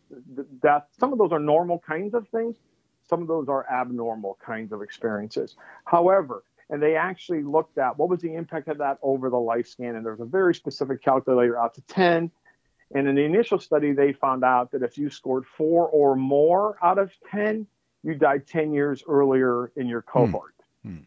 death, 0.62 0.84
some 0.98 1.12
of 1.12 1.18
those 1.18 1.32
are 1.32 1.38
normal 1.38 1.78
kinds 1.86 2.14
of 2.14 2.28
things. 2.28 2.56
Some 3.08 3.22
of 3.22 3.28
those 3.28 3.48
are 3.48 3.66
abnormal 3.70 4.38
kinds 4.44 4.72
of 4.72 4.82
experiences. 4.82 5.56
However, 5.84 6.42
and 6.68 6.82
they 6.82 6.96
actually 6.96 7.42
looked 7.42 7.78
at 7.78 7.96
what 7.96 8.08
was 8.08 8.20
the 8.20 8.34
impact 8.34 8.68
of 8.68 8.78
that 8.78 8.98
over 9.02 9.30
the 9.30 9.36
life 9.36 9.66
lifespan. 9.66 9.96
And 9.96 10.04
there's 10.04 10.20
a 10.20 10.24
very 10.24 10.54
specific 10.54 11.02
calculator 11.02 11.58
out 11.58 11.74
to 11.74 11.80
10. 11.82 12.30
And 12.94 13.08
in 13.08 13.14
the 13.14 13.22
initial 13.22 13.58
study, 13.58 13.92
they 13.92 14.12
found 14.12 14.44
out 14.44 14.72
that 14.72 14.82
if 14.82 14.98
you 14.98 15.10
scored 15.10 15.44
four 15.46 15.88
or 15.88 16.16
more 16.16 16.76
out 16.82 16.98
of 16.98 17.12
10, 17.30 17.66
you 18.02 18.14
died 18.14 18.46
10 18.46 18.72
years 18.72 19.02
earlier 19.08 19.70
in 19.76 19.86
your 19.86 20.02
hmm. 20.02 20.10
cohort. 20.10 20.54
Hmm. 20.82 20.98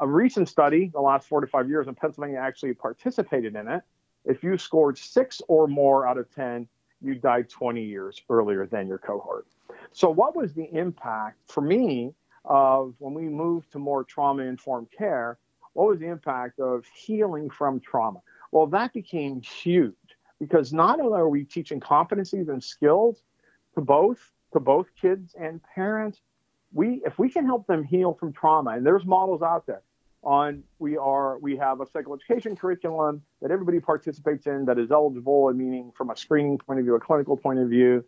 A 0.00 0.06
recent 0.06 0.48
study, 0.48 0.90
the 0.92 1.00
last 1.00 1.28
four 1.28 1.40
to 1.40 1.46
five 1.46 1.68
years, 1.68 1.88
in 1.88 1.94
Pennsylvania 1.94 2.38
actually 2.38 2.74
participated 2.74 3.56
in 3.56 3.66
it. 3.66 3.82
If 4.24 4.42
you 4.42 4.56
scored 4.56 4.96
six 4.96 5.42
or 5.48 5.66
more 5.66 6.06
out 6.06 6.16
of 6.16 6.32
10, 6.34 6.68
you 7.02 7.16
died 7.16 7.50
20 7.50 7.82
years 7.82 8.22
earlier 8.30 8.66
than 8.66 8.86
your 8.86 8.98
cohort. 8.98 9.46
So, 9.92 10.10
what 10.10 10.36
was 10.36 10.54
the 10.54 10.68
impact 10.72 11.38
for 11.46 11.60
me 11.60 12.14
of 12.44 12.94
when 12.98 13.14
we 13.14 13.22
moved 13.22 13.72
to 13.72 13.78
more 13.78 14.04
trauma 14.04 14.42
informed 14.42 14.88
care? 14.96 15.38
What 15.72 15.88
was 15.88 15.98
the 15.98 16.06
impact 16.06 16.60
of 16.60 16.84
healing 16.94 17.50
from 17.50 17.80
trauma? 17.80 18.20
Well, 18.52 18.66
that 18.68 18.92
became 18.92 19.42
huge 19.42 19.94
because 20.38 20.72
not 20.72 21.00
only 21.00 21.18
are 21.18 21.28
we 21.28 21.44
teaching 21.44 21.80
competencies 21.80 22.48
and 22.48 22.62
skills 22.62 23.22
to 23.74 23.80
both 23.80 24.30
to 24.52 24.60
both 24.60 24.86
kids 25.00 25.34
and 25.38 25.60
parents, 25.74 26.20
we 26.72 27.02
if 27.04 27.18
we 27.18 27.28
can 27.30 27.44
help 27.44 27.66
them 27.66 27.82
heal 27.82 28.14
from 28.14 28.32
trauma, 28.32 28.70
and 28.70 28.86
there's 28.86 29.04
models 29.04 29.42
out 29.42 29.66
there 29.66 29.82
on 30.22 30.62
we 30.78 30.96
are 30.96 31.38
we 31.38 31.56
have 31.56 31.80
a 31.80 31.86
psychoeducation 31.86 32.58
curriculum 32.58 33.22
that 33.42 33.50
everybody 33.50 33.80
participates 33.80 34.46
in 34.46 34.64
that 34.64 34.78
is 34.78 34.90
eligible, 34.90 35.52
meaning 35.52 35.92
from 35.96 36.10
a 36.10 36.16
screening 36.16 36.58
point 36.58 36.78
of 36.78 36.84
view, 36.84 36.94
a 36.94 37.00
clinical 37.00 37.36
point 37.36 37.58
of 37.58 37.68
view, 37.68 38.04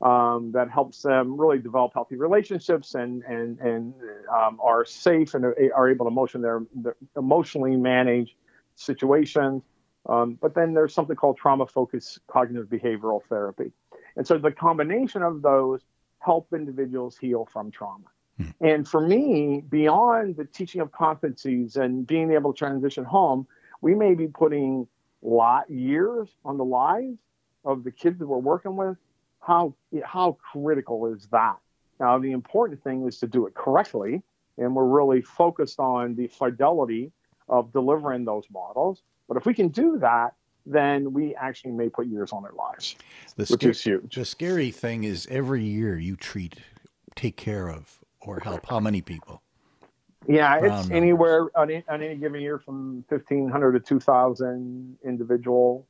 um, 0.00 0.52
that 0.52 0.70
helps 0.70 1.02
them 1.02 1.38
really 1.38 1.58
develop 1.58 1.92
healthy 1.92 2.16
relationships 2.16 2.94
and 2.94 3.22
and 3.24 3.58
and 3.58 3.94
um, 4.32 4.58
are 4.62 4.84
safe 4.84 5.34
and 5.34 5.44
are 5.44 5.90
able 5.90 6.06
to 6.06 6.10
emotion 6.10 6.40
their, 6.40 6.62
their 6.74 6.96
emotionally 7.16 7.76
manage 7.76 8.36
situations. 8.76 9.62
Um, 10.08 10.38
but 10.40 10.54
then 10.54 10.72
there's 10.72 10.94
something 10.94 11.16
called 11.16 11.36
trauma 11.36 11.66
focused 11.66 12.20
cognitive 12.28 12.68
behavioral 12.68 13.20
therapy, 13.28 13.72
and 14.16 14.26
so 14.26 14.38
the 14.38 14.52
combination 14.52 15.22
of 15.22 15.42
those 15.42 15.80
help 16.20 16.48
individuals 16.52 17.16
heal 17.18 17.48
from 17.52 17.70
trauma. 17.70 18.06
Hmm. 18.36 18.50
And 18.60 18.88
for 18.88 19.00
me, 19.00 19.62
beyond 19.68 20.36
the 20.36 20.44
teaching 20.44 20.80
of 20.80 20.92
competencies 20.92 21.76
and 21.76 22.06
being 22.06 22.30
able 22.32 22.52
to 22.52 22.58
transition 22.58 23.04
home, 23.04 23.46
we 23.80 23.94
may 23.94 24.14
be 24.14 24.28
putting 24.28 24.86
lot 25.22 25.68
years 25.68 26.28
on 26.44 26.56
the 26.56 26.64
lives 26.64 27.18
of 27.64 27.82
the 27.82 27.90
kids 27.90 28.18
that 28.20 28.26
we're 28.26 28.38
working 28.38 28.76
with 28.76 28.96
how 29.40 29.74
how 30.04 30.36
critical 30.52 31.06
is 31.12 31.26
that? 31.30 31.56
Now, 32.00 32.18
the 32.18 32.32
important 32.32 32.82
thing 32.82 33.06
is 33.06 33.18
to 33.18 33.26
do 33.26 33.46
it 33.46 33.54
correctly, 33.54 34.22
and 34.56 34.74
we're 34.74 34.84
really 34.84 35.22
focused 35.22 35.80
on 35.80 36.14
the 36.14 36.28
fidelity 36.28 37.12
of 37.48 37.72
delivering 37.72 38.24
those 38.24 38.44
models. 38.52 39.02
But 39.26 39.36
if 39.36 39.46
we 39.46 39.54
can 39.54 39.68
do 39.68 39.98
that, 39.98 40.34
then 40.64 41.12
we 41.12 41.34
actually 41.34 41.72
may 41.72 41.88
put 41.88 42.06
years 42.06 42.32
on 42.32 42.42
their 42.42 42.52
lives, 42.52 42.96
the 43.36 43.46
which 43.46 43.64
is 43.64 43.82
huge. 43.82 44.14
The 44.14 44.24
scary 44.24 44.70
thing 44.70 45.04
is 45.04 45.26
every 45.30 45.64
year 45.64 45.98
you 45.98 46.16
treat, 46.16 46.56
take 47.16 47.36
care 47.36 47.70
of, 47.70 47.98
or 48.20 48.40
help 48.40 48.66
how 48.66 48.80
many 48.80 49.00
people? 49.00 49.42
Yeah, 50.26 50.56
it's 50.56 50.68
numbers. 50.68 50.90
anywhere 50.90 51.48
on, 51.56 51.70
on, 51.88 52.02
any 52.02 52.16
given 52.16 52.40
year 52.40 52.58
from 52.58 53.04
1,500 53.08 53.72
to 53.72 53.80
2,000 53.80 54.98
individual 55.04 55.86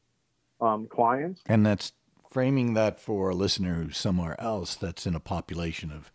um, 0.60 0.86
clients. 0.86 1.42
And 1.46 1.66
that's 1.66 1.92
framing 2.30 2.74
that 2.74 3.00
for 3.00 3.30
a 3.30 3.34
listener 3.34 3.74
who's 3.74 3.96
somewhere 3.96 4.40
else 4.40 4.74
that's 4.74 5.06
in 5.06 5.14
a 5.14 5.20
population 5.20 5.90
of 5.90 6.12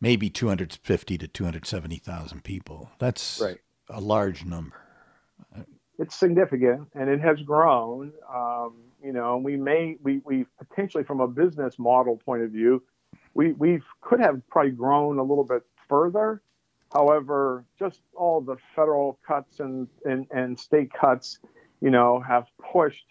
maybe 0.00 0.28
250 0.28 1.18
to 1.18 1.28
270,000 1.28 2.44
people. 2.44 2.90
That's 2.98 3.40
right. 3.40 3.58
a 3.88 4.00
large 4.00 4.44
number. 4.44 4.76
It's 5.98 6.16
significant 6.16 6.88
and 6.94 7.08
it 7.08 7.20
has 7.20 7.40
grown. 7.42 8.12
Um, 8.32 8.74
you 9.02 9.12
know, 9.12 9.36
we 9.36 9.56
may, 9.56 9.96
we, 10.02 10.20
we 10.24 10.46
potentially 10.58 11.04
from 11.04 11.20
a 11.20 11.28
business 11.28 11.78
model 11.78 12.16
point 12.16 12.42
of 12.42 12.50
view, 12.50 12.82
we, 13.34 13.52
we 13.52 13.80
could 14.00 14.20
have 14.20 14.42
probably 14.48 14.72
grown 14.72 15.18
a 15.18 15.22
little 15.22 15.44
bit 15.44 15.62
further. 15.88 16.42
However, 16.92 17.64
just 17.78 18.00
all 18.14 18.40
the 18.40 18.56
federal 18.74 19.18
cuts 19.26 19.60
and, 19.60 19.88
and, 20.04 20.26
and 20.30 20.58
state 20.58 20.92
cuts, 20.92 21.38
you 21.80 21.90
know, 21.90 22.20
have 22.20 22.46
pushed 22.72 23.06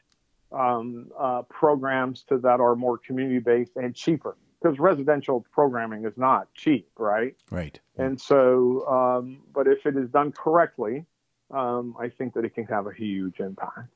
um, 0.52 1.12
uh, 1.18 1.44
programs 1.44 2.24
to 2.24 2.38
that 2.40 2.60
are 2.60 2.76
more 2.76 2.98
community 2.98 3.40
based 3.40 3.76
and 3.76 3.96
cheaper 3.96 4.36
because 4.62 4.80
residential 4.80 5.46
programming 5.52 6.06
is 6.06 6.14
not 6.18 6.54
cheap, 6.54 6.88
right? 6.98 7.36
Right. 7.50 7.80
And 7.98 8.20
so, 8.20 8.88
um, 8.88 9.42
but 9.54 9.68
if 9.68 9.86
it 9.86 9.98
is 9.98 10.10
done 10.10 10.32
correctly, 10.32 11.06
um, 11.50 11.96
I 12.00 12.10
think 12.10 12.34
that 12.36 12.46
it 12.46 12.54
can 12.54 12.66
have 12.66 12.88
a 12.88 12.94
huge 12.94 13.40
impact. 13.40 13.90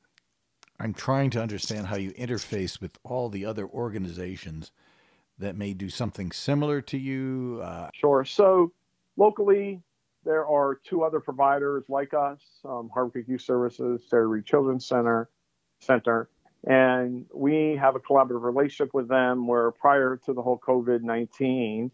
I'm 0.78 0.92
trying 0.92 1.30
to 1.30 1.42
understand 1.42 1.86
how 1.86 1.96
you 1.96 2.12
interface 2.12 2.80
with 2.80 2.98
all 3.02 3.28
the 3.28 3.46
other 3.46 3.66
organizations 3.66 4.72
that 5.38 5.56
may 5.56 5.72
do 5.72 5.88
something 5.88 6.32
similar 6.32 6.80
to 6.82 6.98
you. 6.98 7.60
Uh... 7.62 7.88
Sure. 7.94 8.24
So 8.24 8.72
locally, 9.16 9.80
there 10.24 10.46
are 10.46 10.80
two 10.84 11.02
other 11.02 11.20
providers 11.20 11.84
like 11.88 12.12
us: 12.12 12.40
um, 12.64 12.90
Harbor 12.92 13.10
Creek 13.10 13.28
Youth 13.28 13.42
Services, 13.42 14.02
Sarah 14.08 14.26
Reed 14.26 14.44
Children's 14.44 14.86
Center, 14.86 15.30
Center, 15.78 16.28
and 16.66 17.26
we 17.32 17.76
have 17.76 17.94
a 17.94 18.00
collaborative 18.00 18.42
relationship 18.42 18.92
with 18.92 19.08
them 19.08 19.46
where 19.46 19.70
prior 19.70 20.18
to 20.26 20.32
the 20.32 20.42
whole 20.42 20.58
COVID 20.58 21.02
19, 21.02 21.92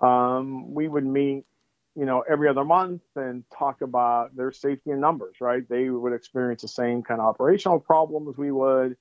um, 0.00 0.72
we 0.72 0.88
would 0.88 1.04
meet, 1.04 1.44
you 1.94 2.06
know, 2.06 2.24
every 2.28 2.48
other 2.48 2.64
month 2.64 3.02
and 3.16 3.44
talk 3.56 3.82
about 3.82 4.34
their 4.34 4.50
safety 4.50 4.90
and 4.90 5.00
numbers, 5.00 5.36
right? 5.40 5.68
They 5.68 5.90
would 5.90 6.14
experience 6.14 6.62
the 6.62 6.68
same 6.68 7.02
kind 7.02 7.20
of 7.20 7.26
operational 7.26 7.78
problems 7.78 8.38
we 8.38 8.50
would. 8.50 8.96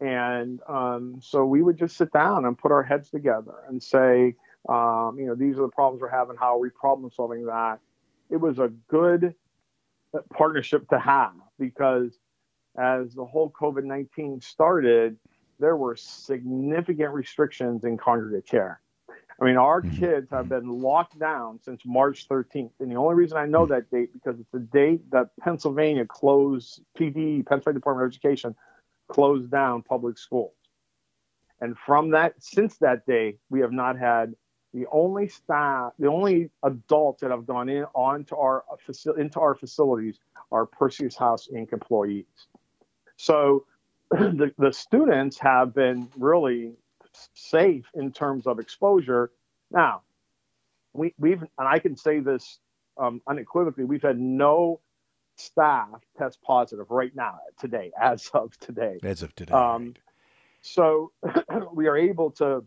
And 0.00 0.60
um, 0.66 1.18
so 1.20 1.44
we 1.44 1.60
would 1.60 1.76
just 1.76 1.96
sit 1.96 2.10
down 2.12 2.46
and 2.46 2.56
put 2.56 2.72
our 2.72 2.82
heads 2.82 3.10
together 3.10 3.54
and 3.68 3.82
say, 3.82 4.34
um, 4.68 5.16
you 5.18 5.26
know, 5.26 5.34
these 5.34 5.58
are 5.58 5.62
the 5.62 5.68
problems 5.68 6.00
we're 6.00 6.08
having. 6.08 6.36
How 6.36 6.56
are 6.56 6.58
we 6.58 6.70
problem 6.70 7.10
solving 7.14 7.44
that? 7.46 7.80
It 8.30 8.36
was 8.36 8.58
a 8.58 8.68
good 8.88 9.34
partnership 10.32 10.88
to 10.88 10.98
have 10.98 11.32
because 11.58 12.18
as 12.78 13.14
the 13.14 13.24
whole 13.24 13.50
COVID 13.50 13.84
19 13.84 14.40
started, 14.40 15.16
there 15.58 15.76
were 15.76 15.96
significant 15.96 17.12
restrictions 17.12 17.84
in 17.84 17.98
congregate 17.98 18.46
care. 18.46 18.80
I 19.40 19.44
mean, 19.44 19.56
our 19.56 19.82
mm-hmm. 19.82 19.98
kids 19.98 20.30
have 20.30 20.48
been 20.48 20.68
locked 20.68 21.18
down 21.18 21.60
since 21.62 21.82
March 21.84 22.28
13th. 22.28 22.70
And 22.80 22.90
the 22.90 22.96
only 22.96 23.14
reason 23.14 23.38
I 23.38 23.46
know 23.46 23.66
that 23.66 23.90
date 23.90 24.12
because 24.12 24.40
it's 24.40 24.50
the 24.52 24.58
date 24.58 25.10
that 25.10 25.28
Pennsylvania 25.40 26.06
closed 26.06 26.82
PD, 26.98 27.46
Pennsylvania 27.46 27.78
Department 27.78 28.06
of 28.06 28.12
Education, 28.12 28.56
closed 29.08 29.50
down 29.50 29.82
public 29.82 30.18
schools. 30.18 30.52
And 31.60 31.76
from 31.78 32.10
that, 32.10 32.34
since 32.38 32.78
that 32.78 33.06
day, 33.06 33.36
we 33.48 33.60
have 33.60 33.72
not 33.72 33.98
had 33.98 34.34
the 34.74 34.86
only 34.92 35.28
staff, 35.28 35.92
the 35.98 36.08
only 36.08 36.50
adults 36.62 37.22
that 37.22 37.30
have 37.30 37.46
gone 37.46 37.68
in 37.68 37.84
onto 37.94 38.36
our 38.36 38.64
into 39.16 39.40
our 39.40 39.54
facilities 39.54 40.18
are 40.52 40.66
Perseus 40.66 41.16
House 41.16 41.48
Inc. 41.52 41.72
employees. 41.72 42.26
So 43.18 43.66
the, 44.10 44.52
the 44.56 44.72
students 44.72 45.38
have 45.40 45.74
been 45.74 46.08
really 46.16 46.72
safe 47.34 47.84
in 47.94 48.12
terms 48.12 48.46
of 48.46 48.58
exposure. 48.58 49.30
Now, 49.70 50.02
we, 50.94 51.14
we've, 51.18 51.42
and 51.42 51.68
I 51.68 51.80
can 51.80 51.96
say 51.96 52.20
this 52.20 52.58
um, 52.96 53.20
unequivocally, 53.26 53.84
we've 53.84 54.02
had 54.02 54.18
no 54.18 54.80
staff 55.36 56.00
test 56.16 56.40
positive 56.42 56.90
right 56.90 57.14
now, 57.14 57.38
today, 57.60 57.92
as 58.00 58.30
of 58.32 58.58
today. 58.60 58.98
As 59.02 59.22
of 59.22 59.34
today. 59.34 59.52
Um, 59.52 59.86
right. 59.86 59.98
So 60.62 61.12
we 61.74 61.88
are 61.88 61.96
able 61.96 62.30
to 62.32 62.64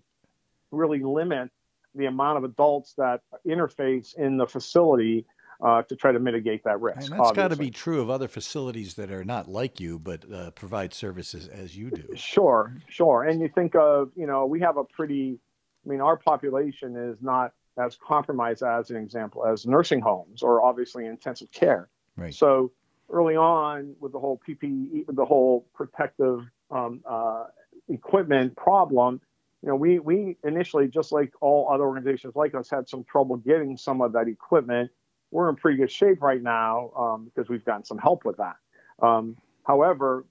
really 0.69 0.99
limit 0.99 1.49
the 1.95 2.05
amount 2.05 2.37
of 2.37 2.43
adults 2.43 2.93
that 2.97 3.21
interface 3.45 4.15
in 4.15 4.37
the 4.37 4.47
facility 4.47 5.25
uh, 5.61 5.83
to 5.83 5.95
try 5.95 6.11
to 6.11 6.19
mitigate 6.19 6.63
that 6.63 6.81
risk. 6.81 7.11
And 7.11 7.19
that's 7.19 7.31
got 7.31 7.49
to 7.49 7.55
be 7.55 7.69
true 7.69 8.01
of 8.01 8.09
other 8.09 8.27
facilities 8.27 8.95
that 8.95 9.11
are 9.11 9.23
not 9.23 9.47
like 9.47 9.79
you, 9.79 9.99
but 9.99 10.31
uh, 10.31 10.51
provide 10.51 10.93
services 10.93 11.47
as 11.47 11.77
you 11.77 11.91
do. 11.91 12.15
Sure, 12.15 12.75
sure. 12.89 13.23
And 13.23 13.39
you 13.41 13.47
think 13.47 13.75
of, 13.75 14.11
you 14.15 14.25
know, 14.25 14.45
we 14.45 14.59
have 14.61 14.77
a 14.77 14.83
pretty, 14.83 15.39
I 15.85 15.89
mean, 15.89 16.01
our 16.01 16.17
population 16.17 16.95
is 16.95 17.17
not 17.21 17.53
as 17.77 17.97
compromised 18.05 18.63
as 18.63 18.89
an 18.89 18.97
example 18.97 19.45
as 19.45 19.65
nursing 19.65 20.01
homes 20.01 20.41
or 20.41 20.63
obviously 20.63 21.05
intensive 21.05 21.51
care. 21.51 21.89
Right. 22.17 22.33
So 22.33 22.71
early 23.09 23.35
on 23.35 23.95
with 23.99 24.11
the 24.13 24.19
whole 24.19 24.41
PPE, 24.47 25.07
with 25.07 25.15
the 25.15 25.25
whole 25.25 25.67
protective 25.73 26.49
um, 26.69 27.01
uh, 27.07 27.45
equipment 27.87 28.55
problem, 28.55 29.21
you 29.61 29.69
know, 29.69 29.75
we 29.75 29.99
we 29.99 30.37
initially, 30.43 30.87
just 30.87 31.11
like 31.11 31.31
all 31.39 31.69
other 31.71 31.83
organizations 31.83 32.35
like 32.35 32.55
us, 32.55 32.69
had 32.69 32.89
some 32.89 33.03
trouble 33.03 33.37
getting 33.37 33.77
some 33.77 34.01
of 34.01 34.13
that 34.13 34.27
equipment. 34.27 34.89
We're 35.31 35.49
in 35.49 35.55
pretty 35.55 35.77
good 35.77 35.91
shape 35.91 36.21
right 36.21 36.41
now 36.41 36.91
um, 36.97 37.25
because 37.25 37.49
we've 37.49 37.65
gotten 37.65 37.83
some 37.85 37.97
help 37.97 38.25
with 38.25 38.37
that. 38.37 38.55
Um, 39.01 39.37
however, 39.65 40.25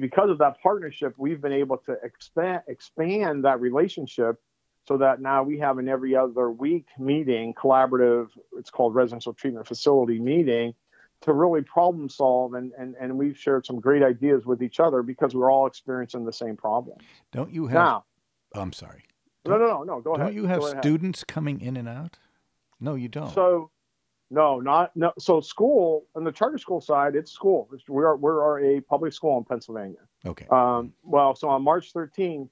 because 0.00 0.30
of 0.30 0.38
that 0.38 0.60
partnership, 0.62 1.14
we've 1.16 1.40
been 1.40 1.52
able 1.52 1.78
to 1.78 1.96
expand 2.02 2.62
expand 2.66 3.44
that 3.44 3.60
relationship 3.60 4.36
so 4.88 4.96
that 4.98 5.20
now 5.20 5.42
we 5.42 5.58
have 5.58 5.78
an 5.78 5.88
every 5.88 6.16
other 6.16 6.50
week 6.50 6.86
meeting, 6.98 7.54
collaborative. 7.54 8.28
It's 8.58 8.70
called 8.70 8.94
residential 8.94 9.32
treatment 9.32 9.66
facility 9.66 10.18
meeting 10.18 10.74
to 11.22 11.32
really 11.34 11.60
problem 11.62 12.08
solve 12.08 12.54
and, 12.54 12.72
and, 12.78 12.96
and 12.98 13.16
we've 13.16 13.36
shared 13.36 13.66
some 13.66 13.78
great 13.78 14.02
ideas 14.02 14.46
with 14.46 14.62
each 14.62 14.80
other 14.80 15.02
because 15.02 15.34
we're 15.34 15.52
all 15.52 15.66
experiencing 15.66 16.24
the 16.24 16.32
same 16.32 16.56
problem. 16.56 16.96
Don't 17.30 17.52
you 17.52 17.66
have 17.66 17.74
now, 17.74 18.04
Oh, 18.54 18.60
I'm 18.60 18.72
sorry. 18.72 19.04
No, 19.46 19.56
no, 19.56 19.66
no, 19.66 19.82
no. 19.84 20.00
Go 20.00 20.12
don't 20.12 20.20
ahead. 20.20 20.34
Don't 20.34 20.42
you 20.42 20.46
have 20.46 20.62
students 20.80 21.24
coming 21.24 21.60
in 21.60 21.76
and 21.76 21.88
out? 21.88 22.18
No, 22.80 22.94
you 22.94 23.08
don't. 23.08 23.32
So, 23.32 23.70
no, 24.30 24.60
not 24.60 24.94
no. 24.96 25.12
So, 25.18 25.40
school 25.40 26.06
on 26.14 26.24
the 26.24 26.32
charter 26.32 26.58
school 26.58 26.80
side, 26.80 27.16
it's 27.16 27.32
school. 27.32 27.68
We 27.88 28.04
are 28.04 28.16
we 28.16 28.30
are 28.30 28.60
a 28.60 28.80
public 28.80 29.12
school 29.12 29.36
in 29.38 29.44
Pennsylvania. 29.44 29.98
Okay. 30.24 30.46
Um, 30.50 30.92
well, 31.02 31.34
so 31.34 31.48
on 31.48 31.62
March 31.62 31.92
13th, 31.92 32.48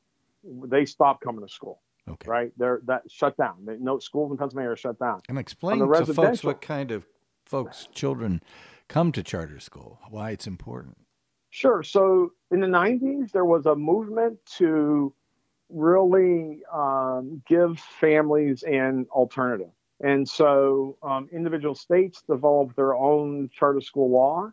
they 0.65 0.85
stopped 0.85 1.23
coming 1.23 1.47
to 1.47 1.53
school. 1.53 1.81
Okay. 2.09 2.29
Right. 2.29 2.53
They're 2.57 2.81
that 2.87 3.03
shut 3.09 3.37
down. 3.37 3.65
They, 3.65 3.77
no 3.77 3.99
schools 3.99 4.33
in 4.33 4.39
Pennsylvania 4.39 4.73
are 4.73 4.77
shut 4.77 4.99
down. 4.99 5.21
And 5.29 5.39
explain 5.39 5.79
to 5.79 6.15
folks 6.15 6.43
what 6.43 6.61
kind 6.61 6.91
of 6.91 7.07
folks 7.45 7.89
children 7.93 8.43
come 8.89 9.13
to 9.13 9.23
charter 9.23 9.61
school. 9.61 10.01
Why 10.11 10.31
it's 10.31 10.47
important. 10.47 10.97
Sure. 11.51 11.83
So 11.83 12.33
in 12.51 12.61
the 12.61 12.67
90s, 12.67 13.31
there 13.33 13.45
was 13.45 13.67
a 13.67 13.75
movement 13.75 14.39
to 14.57 15.15
really 15.71 16.61
um, 16.73 17.43
give 17.47 17.79
families 17.79 18.63
an 18.63 19.07
alternative. 19.11 19.71
And 20.01 20.29
so 20.29 20.97
um, 21.03 21.29
individual 21.33 21.75
states 21.75 22.23
developed 22.29 22.77
their 22.77 22.95
own 22.95 23.51
charter 23.53 23.81
school 23.81 24.11
law. 24.11 24.53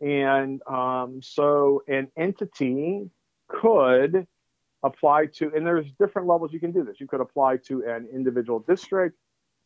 And 0.00 0.62
um, 0.68 1.20
so 1.22 1.82
an 1.88 2.08
entity 2.16 3.10
could 3.48 4.26
apply 4.84 5.26
to, 5.26 5.52
and 5.54 5.66
there's 5.66 5.90
different 5.98 6.28
levels 6.28 6.52
you 6.52 6.60
can 6.60 6.70
do 6.70 6.84
this. 6.84 7.00
You 7.00 7.08
could 7.08 7.20
apply 7.20 7.56
to 7.66 7.84
an 7.84 8.06
individual 8.12 8.60
district, 8.60 9.18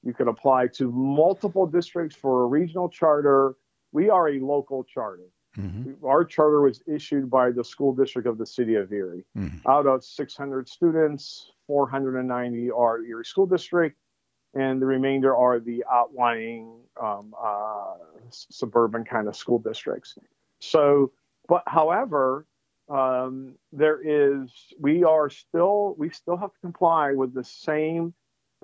you 0.02 0.14
could 0.14 0.28
apply 0.28 0.68
to 0.68 0.90
multiple 0.90 1.66
districts 1.66 2.16
for 2.16 2.44
a 2.44 2.46
regional 2.46 2.88
charter. 2.88 3.54
We 3.92 4.08
are 4.08 4.30
a 4.30 4.40
local 4.40 4.84
charter. 4.84 5.28
Mm-hmm. 5.58 6.04
Our 6.04 6.24
charter 6.24 6.62
was 6.62 6.82
issued 6.86 7.30
by 7.30 7.50
the 7.50 7.62
school 7.62 7.94
district 7.94 8.26
of 8.26 8.38
the 8.38 8.46
city 8.46 8.74
of 8.76 8.90
Erie. 8.90 9.24
Mm-hmm. 9.36 9.68
Out 9.68 9.86
of 9.86 10.02
600 10.02 10.66
students, 10.66 11.52
490 11.66 12.70
are 12.70 13.02
Erie 13.02 13.24
School 13.24 13.46
District, 13.46 13.96
and 14.54 14.80
the 14.80 14.86
remainder 14.86 15.34
are 15.34 15.60
the 15.60 15.84
outlying 15.90 16.80
um, 17.00 17.34
uh, 17.40 17.94
suburban 18.30 19.04
kind 19.04 19.28
of 19.28 19.36
school 19.36 19.58
districts. 19.58 20.16
So, 20.60 21.12
but 21.48 21.62
however, 21.66 22.46
um, 22.88 23.54
there 23.72 24.00
is 24.02 24.50
we 24.78 25.04
are 25.04 25.30
still 25.30 25.94
we 25.98 26.10
still 26.10 26.36
have 26.36 26.52
to 26.52 26.58
comply 26.60 27.12
with 27.12 27.34
the 27.34 27.44
same 27.44 28.14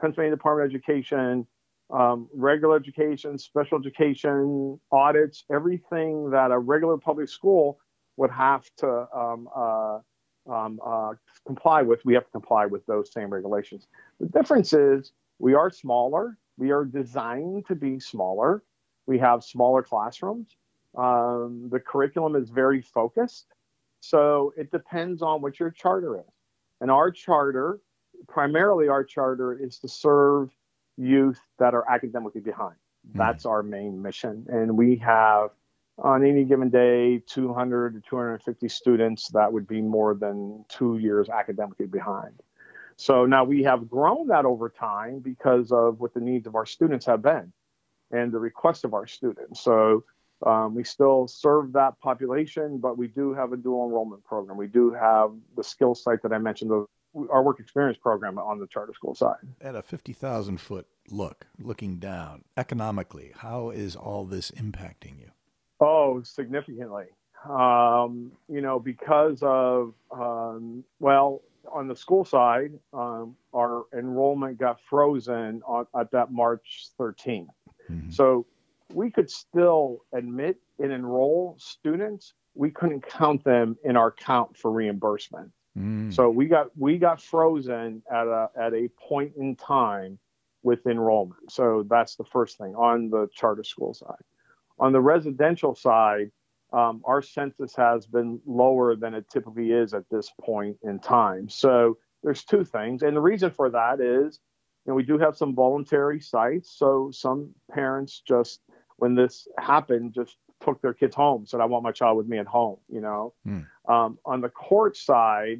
Pennsylvania 0.00 0.36
Department 0.36 0.66
of 0.66 0.74
Education 0.74 1.46
um, 1.90 2.28
regular 2.34 2.76
education, 2.76 3.38
special 3.38 3.78
education, 3.78 4.78
audits, 4.92 5.44
everything 5.50 6.30
that 6.30 6.50
a 6.50 6.58
regular 6.58 6.98
public 6.98 7.28
school 7.28 7.78
would 8.16 8.30
have 8.30 8.64
to 8.78 9.06
um, 9.16 9.48
uh, 9.54 9.98
um, 10.50 10.80
uh, 10.84 11.12
comply 11.46 11.82
with. 11.82 12.04
We 12.04 12.14
have 12.14 12.24
to 12.24 12.30
comply 12.30 12.66
with 12.66 12.84
those 12.86 13.12
same 13.12 13.30
regulations. 13.30 13.86
The 14.20 14.26
difference 14.26 14.72
is 14.72 15.12
we 15.38 15.54
are 15.54 15.70
smaller. 15.70 16.38
We 16.56 16.70
are 16.70 16.84
designed 16.84 17.66
to 17.66 17.74
be 17.74 18.00
smaller. 18.00 18.64
We 19.06 19.18
have 19.18 19.44
smaller 19.44 19.82
classrooms. 19.82 20.56
Um, 20.96 21.68
the 21.70 21.80
curriculum 21.80 22.36
is 22.36 22.50
very 22.50 22.82
focused. 22.82 23.46
So 24.00 24.52
it 24.56 24.70
depends 24.70 25.22
on 25.22 25.40
what 25.42 25.58
your 25.60 25.70
charter 25.70 26.16
is. 26.16 26.32
And 26.80 26.90
our 26.90 27.10
charter, 27.10 27.80
primarily 28.28 28.88
our 28.88 29.04
charter, 29.04 29.58
is 29.58 29.78
to 29.80 29.88
serve 29.88 30.50
youth 30.96 31.40
that 31.58 31.74
are 31.74 31.88
academically 31.90 32.40
behind. 32.40 32.76
Mm-hmm. 33.08 33.18
That's 33.18 33.46
our 33.46 33.62
main 33.62 34.00
mission. 34.00 34.46
And 34.48 34.76
we 34.76 34.96
have 34.96 35.50
on 35.98 36.24
any 36.24 36.44
given 36.44 36.70
day 36.70 37.22
200 37.26 37.94
to 37.94 38.00
250 38.08 38.68
students 38.68 39.28
that 39.30 39.52
would 39.52 39.66
be 39.66 39.80
more 39.80 40.14
than 40.14 40.64
two 40.68 40.98
years 40.98 41.28
academically 41.28 41.86
behind. 41.86 42.40
So 42.98 43.26
now 43.26 43.44
we 43.44 43.62
have 43.62 43.88
grown 43.88 44.26
that 44.28 44.44
over 44.44 44.68
time 44.68 45.20
because 45.20 45.70
of 45.70 46.00
what 46.00 46.14
the 46.14 46.20
needs 46.20 46.48
of 46.48 46.56
our 46.56 46.66
students 46.66 47.06
have 47.06 47.22
been 47.22 47.52
and 48.10 48.32
the 48.32 48.40
requests 48.40 48.82
of 48.82 48.92
our 48.92 49.06
students. 49.06 49.60
So 49.60 50.02
um, 50.44 50.74
we 50.74 50.82
still 50.82 51.28
serve 51.28 51.72
that 51.74 51.98
population, 52.00 52.78
but 52.78 52.98
we 52.98 53.06
do 53.06 53.32
have 53.34 53.52
a 53.52 53.56
dual 53.56 53.86
enrollment 53.86 54.24
program. 54.24 54.56
We 54.56 54.66
do 54.66 54.92
have 54.92 55.30
the 55.56 55.62
skill 55.62 55.94
site 55.94 56.22
that 56.22 56.32
I 56.32 56.38
mentioned, 56.38 56.72
our 57.30 57.42
work 57.42 57.60
experience 57.60 57.98
program 57.98 58.36
on 58.36 58.58
the 58.58 58.66
charter 58.66 58.92
school 58.92 59.14
side. 59.14 59.46
At 59.60 59.76
a 59.76 59.82
50,000 59.82 60.60
foot 60.60 60.88
look, 61.08 61.46
looking 61.60 61.98
down, 61.98 62.42
economically, 62.56 63.30
how 63.36 63.70
is 63.70 63.94
all 63.94 64.24
this 64.24 64.50
impacting 64.50 65.20
you? 65.20 65.30
Oh, 65.78 66.20
significantly. 66.24 67.06
Um, 67.48 68.32
you 68.48 68.60
know, 68.60 68.80
because 68.80 69.38
of, 69.42 69.94
um, 70.10 70.82
well, 70.98 71.42
on 71.72 71.88
the 71.88 71.96
school 71.96 72.24
side, 72.24 72.72
um, 72.92 73.36
our 73.54 73.84
enrollment 73.96 74.58
got 74.58 74.80
frozen 74.80 75.62
on, 75.66 75.86
at 75.98 76.10
that 76.12 76.32
March 76.32 76.88
13th. 76.98 77.46
Mm-hmm. 77.90 78.10
So 78.10 78.46
we 78.92 79.10
could 79.10 79.30
still 79.30 80.04
admit 80.12 80.58
and 80.78 80.92
enroll 80.92 81.56
students. 81.58 82.34
We 82.54 82.70
couldn't 82.70 83.06
count 83.06 83.44
them 83.44 83.76
in 83.84 83.96
our 83.96 84.10
count 84.10 84.56
for 84.56 84.70
reimbursement. 84.70 85.50
Mm. 85.78 86.12
So 86.12 86.30
we 86.30 86.46
got 86.46 86.76
we 86.76 86.98
got 86.98 87.20
frozen 87.20 88.02
at 88.10 88.26
a 88.26 88.48
at 88.58 88.74
a 88.74 88.88
point 88.98 89.32
in 89.38 89.54
time 89.54 90.18
with 90.62 90.86
enrollment. 90.86 91.52
So 91.52 91.84
that's 91.88 92.16
the 92.16 92.24
first 92.24 92.58
thing 92.58 92.74
on 92.74 93.10
the 93.10 93.28
charter 93.32 93.62
school 93.62 93.94
side. 93.94 94.22
On 94.80 94.92
the 94.92 95.00
residential 95.00 95.74
side, 95.74 96.30
um, 96.72 97.02
our 97.04 97.22
census 97.22 97.74
has 97.76 98.06
been 98.06 98.40
lower 98.46 98.94
than 98.94 99.14
it 99.14 99.28
typically 99.30 99.72
is 99.72 99.94
at 99.94 100.04
this 100.10 100.30
point 100.40 100.76
in 100.82 100.98
time. 100.98 101.48
So 101.48 101.98
there's 102.22 102.44
two 102.44 102.64
things, 102.64 103.02
and 103.02 103.16
the 103.16 103.20
reason 103.20 103.50
for 103.50 103.70
that 103.70 104.00
is, 104.00 104.40
you 104.84 104.90
know, 104.92 104.94
we 104.94 105.02
do 105.02 105.18
have 105.18 105.36
some 105.36 105.54
voluntary 105.54 106.20
sites. 106.20 106.70
So 106.76 107.10
some 107.12 107.50
parents 107.70 108.22
just, 108.26 108.60
when 108.96 109.14
this 109.14 109.46
happened, 109.58 110.14
just 110.14 110.36
took 110.60 110.80
their 110.82 110.94
kids 110.94 111.14
home, 111.14 111.46
said, 111.46 111.60
"I 111.60 111.66
want 111.66 111.84
my 111.84 111.92
child 111.92 112.16
with 112.16 112.26
me 112.26 112.38
at 112.38 112.46
home." 112.46 112.78
You 112.88 113.00
know, 113.00 113.34
mm. 113.46 113.66
um, 113.88 114.18
on 114.24 114.40
the 114.40 114.48
court 114.48 114.96
side, 114.96 115.58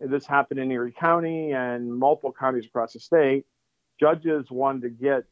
this 0.00 0.26
happened 0.26 0.60
in 0.60 0.70
Erie 0.70 0.92
County 0.92 1.52
and 1.52 1.92
multiple 1.92 2.34
counties 2.38 2.66
across 2.66 2.92
the 2.92 3.00
state. 3.00 3.44
Judges 3.98 4.50
wanted 4.50 4.82
to 4.82 4.90
get 4.90 5.24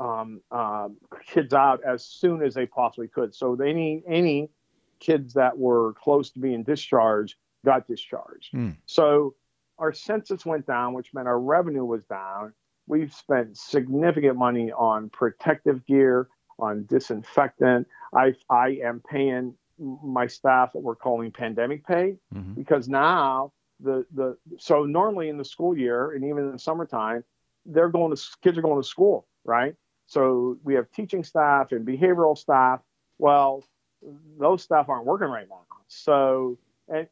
um, 0.00 0.40
uh, 0.50 0.88
kids 1.26 1.54
out 1.54 1.80
as 1.84 2.04
soon 2.04 2.42
as 2.42 2.54
they 2.54 2.66
possibly 2.66 3.06
could. 3.08 3.34
So 3.34 3.54
any 3.60 4.02
any 4.08 4.50
kids 4.98 5.34
that 5.34 5.56
were 5.56 5.94
close 5.94 6.30
to 6.30 6.40
being 6.40 6.62
discharged 6.62 7.36
got 7.64 7.86
discharged. 7.86 8.52
Mm. 8.52 8.76
So 8.86 9.34
our 9.78 9.92
census 9.92 10.44
went 10.44 10.66
down, 10.66 10.94
which 10.94 11.14
meant 11.14 11.28
our 11.28 11.40
revenue 11.40 11.84
was 11.84 12.04
down. 12.04 12.52
We've 12.86 13.12
spent 13.12 13.56
significant 13.56 14.36
money 14.36 14.72
on 14.72 15.10
protective 15.10 15.86
gear, 15.86 16.28
on 16.58 16.84
disinfectant. 16.86 17.86
I 18.14 18.34
I 18.48 18.80
am 18.82 19.02
paying 19.08 19.54
my 19.78 20.26
staff 20.26 20.74
what 20.74 20.84
we're 20.84 20.94
calling 20.94 21.30
pandemic 21.30 21.86
pay 21.86 22.18
Mhm. 22.34 22.54
because 22.54 22.88
now 22.88 23.52
the 23.80 24.06
the 24.12 24.36
so 24.58 24.84
normally 24.84 25.28
in 25.30 25.38
the 25.38 25.44
school 25.44 25.76
year 25.76 26.12
and 26.12 26.24
even 26.24 26.38
in 26.44 26.52
the 26.52 26.58
summertime 26.58 27.24
they're 27.64 27.88
going 27.88 28.14
to 28.14 28.22
kids 28.42 28.58
are 28.58 28.62
going 28.62 28.80
to 28.80 28.86
school 28.86 29.26
right 29.44 29.74
so 30.10 30.58
we 30.64 30.74
have 30.74 30.90
teaching 30.90 31.22
staff 31.22 31.70
and 31.70 31.86
behavioral 31.86 32.36
staff 32.36 32.80
well 33.18 33.64
those 34.38 34.62
staff 34.62 34.88
aren't 34.88 35.06
working 35.06 35.28
right 35.28 35.48
now 35.48 35.62
so 35.86 36.58
I, 36.92 37.06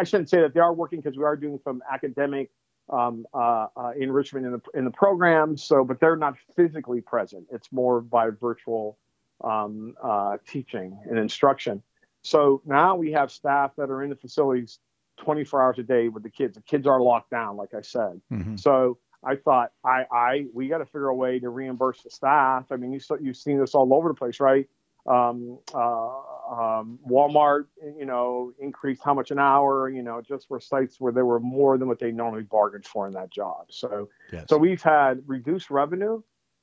I 0.00 0.04
shouldn't 0.04 0.28
say 0.28 0.40
that 0.42 0.52
they 0.52 0.60
are 0.60 0.74
working 0.74 1.00
because 1.00 1.16
we 1.16 1.24
are 1.24 1.36
doing 1.36 1.58
some 1.64 1.82
academic 1.90 2.50
um, 2.90 3.26
uh, 3.32 3.68
uh, 3.76 3.92
enrichment 3.98 4.46
in 4.46 4.52
the 4.52 4.60
in 4.74 4.84
the 4.84 4.90
program 4.90 5.56
so 5.56 5.84
but 5.84 6.00
they're 6.00 6.16
not 6.16 6.34
physically 6.54 7.00
present 7.00 7.46
it's 7.50 7.72
more 7.72 8.00
by 8.00 8.30
virtual 8.30 8.98
um, 9.42 9.94
uh, 10.02 10.36
teaching 10.46 10.98
and 11.08 11.18
instruction 11.18 11.82
so 12.22 12.60
now 12.66 12.94
we 12.94 13.12
have 13.12 13.30
staff 13.30 13.72
that 13.78 13.90
are 13.90 14.02
in 14.02 14.10
the 14.10 14.16
facilities 14.16 14.80
24 15.18 15.62
hours 15.62 15.78
a 15.78 15.82
day 15.82 16.08
with 16.08 16.22
the 16.22 16.30
kids. 16.30 16.54
The 16.54 16.62
kids 16.62 16.86
are 16.86 17.00
locked 17.00 17.30
down, 17.30 17.56
like 17.56 17.74
I 17.74 17.80
said. 17.80 18.20
Mhm. 18.30 18.58
So 18.58 18.98
I 19.24 19.36
thought, 19.36 19.72
I, 19.84 20.04
I, 20.12 20.46
we 20.52 20.68
got 20.68 20.78
to 20.78 20.86
figure 20.86 21.08
a 21.08 21.14
way 21.14 21.38
to 21.40 21.48
reimburse 21.48 22.02
the 22.02 22.10
staff. 22.10 22.66
I 22.70 22.76
mean, 22.76 22.92
you 22.92 23.00
saw, 23.00 23.16
you've 23.20 23.36
seen 23.36 23.58
this 23.58 23.74
all 23.74 23.92
over 23.92 24.08
the 24.08 24.14
place, 24.14 24.38
right? 24.40 24.68
Um, 25.06 25.58
uh, 25.74 26.08
um, 26.50 26.98
Walmart, 27.08 27.66
you 27.98 28.04
know, 28.04 28.52
increased 28.58 29.02
how 29.04 29.14
much 29.14 29.30
an 29.30 29.38
hour, 29.38 29.88
you 29.88 30.02
know, 30.02 30.20
just 30.20 30.46
for 30.48 30.60
sites 30.60 31.00
where 31.00 31.12
there 31.12 31.24
were 31.24 31.40
more 31.40 31.78
than 31.78 31.88
what 31.88 31.98
they 31.98 32.12
normally 32.12 32.42
bargained 32.42 32.86
for 32.86 33.06
in 33.06 33.14
that 33.14 33.30
job. 33.30 33.66
So, 33.70 34.08
Yes. 34.32 34.46
so 34.48 34.56
we've 34.56 34.82
had 34.82 35.22
reduced 35.26 35.70
revenue 35.70 36.22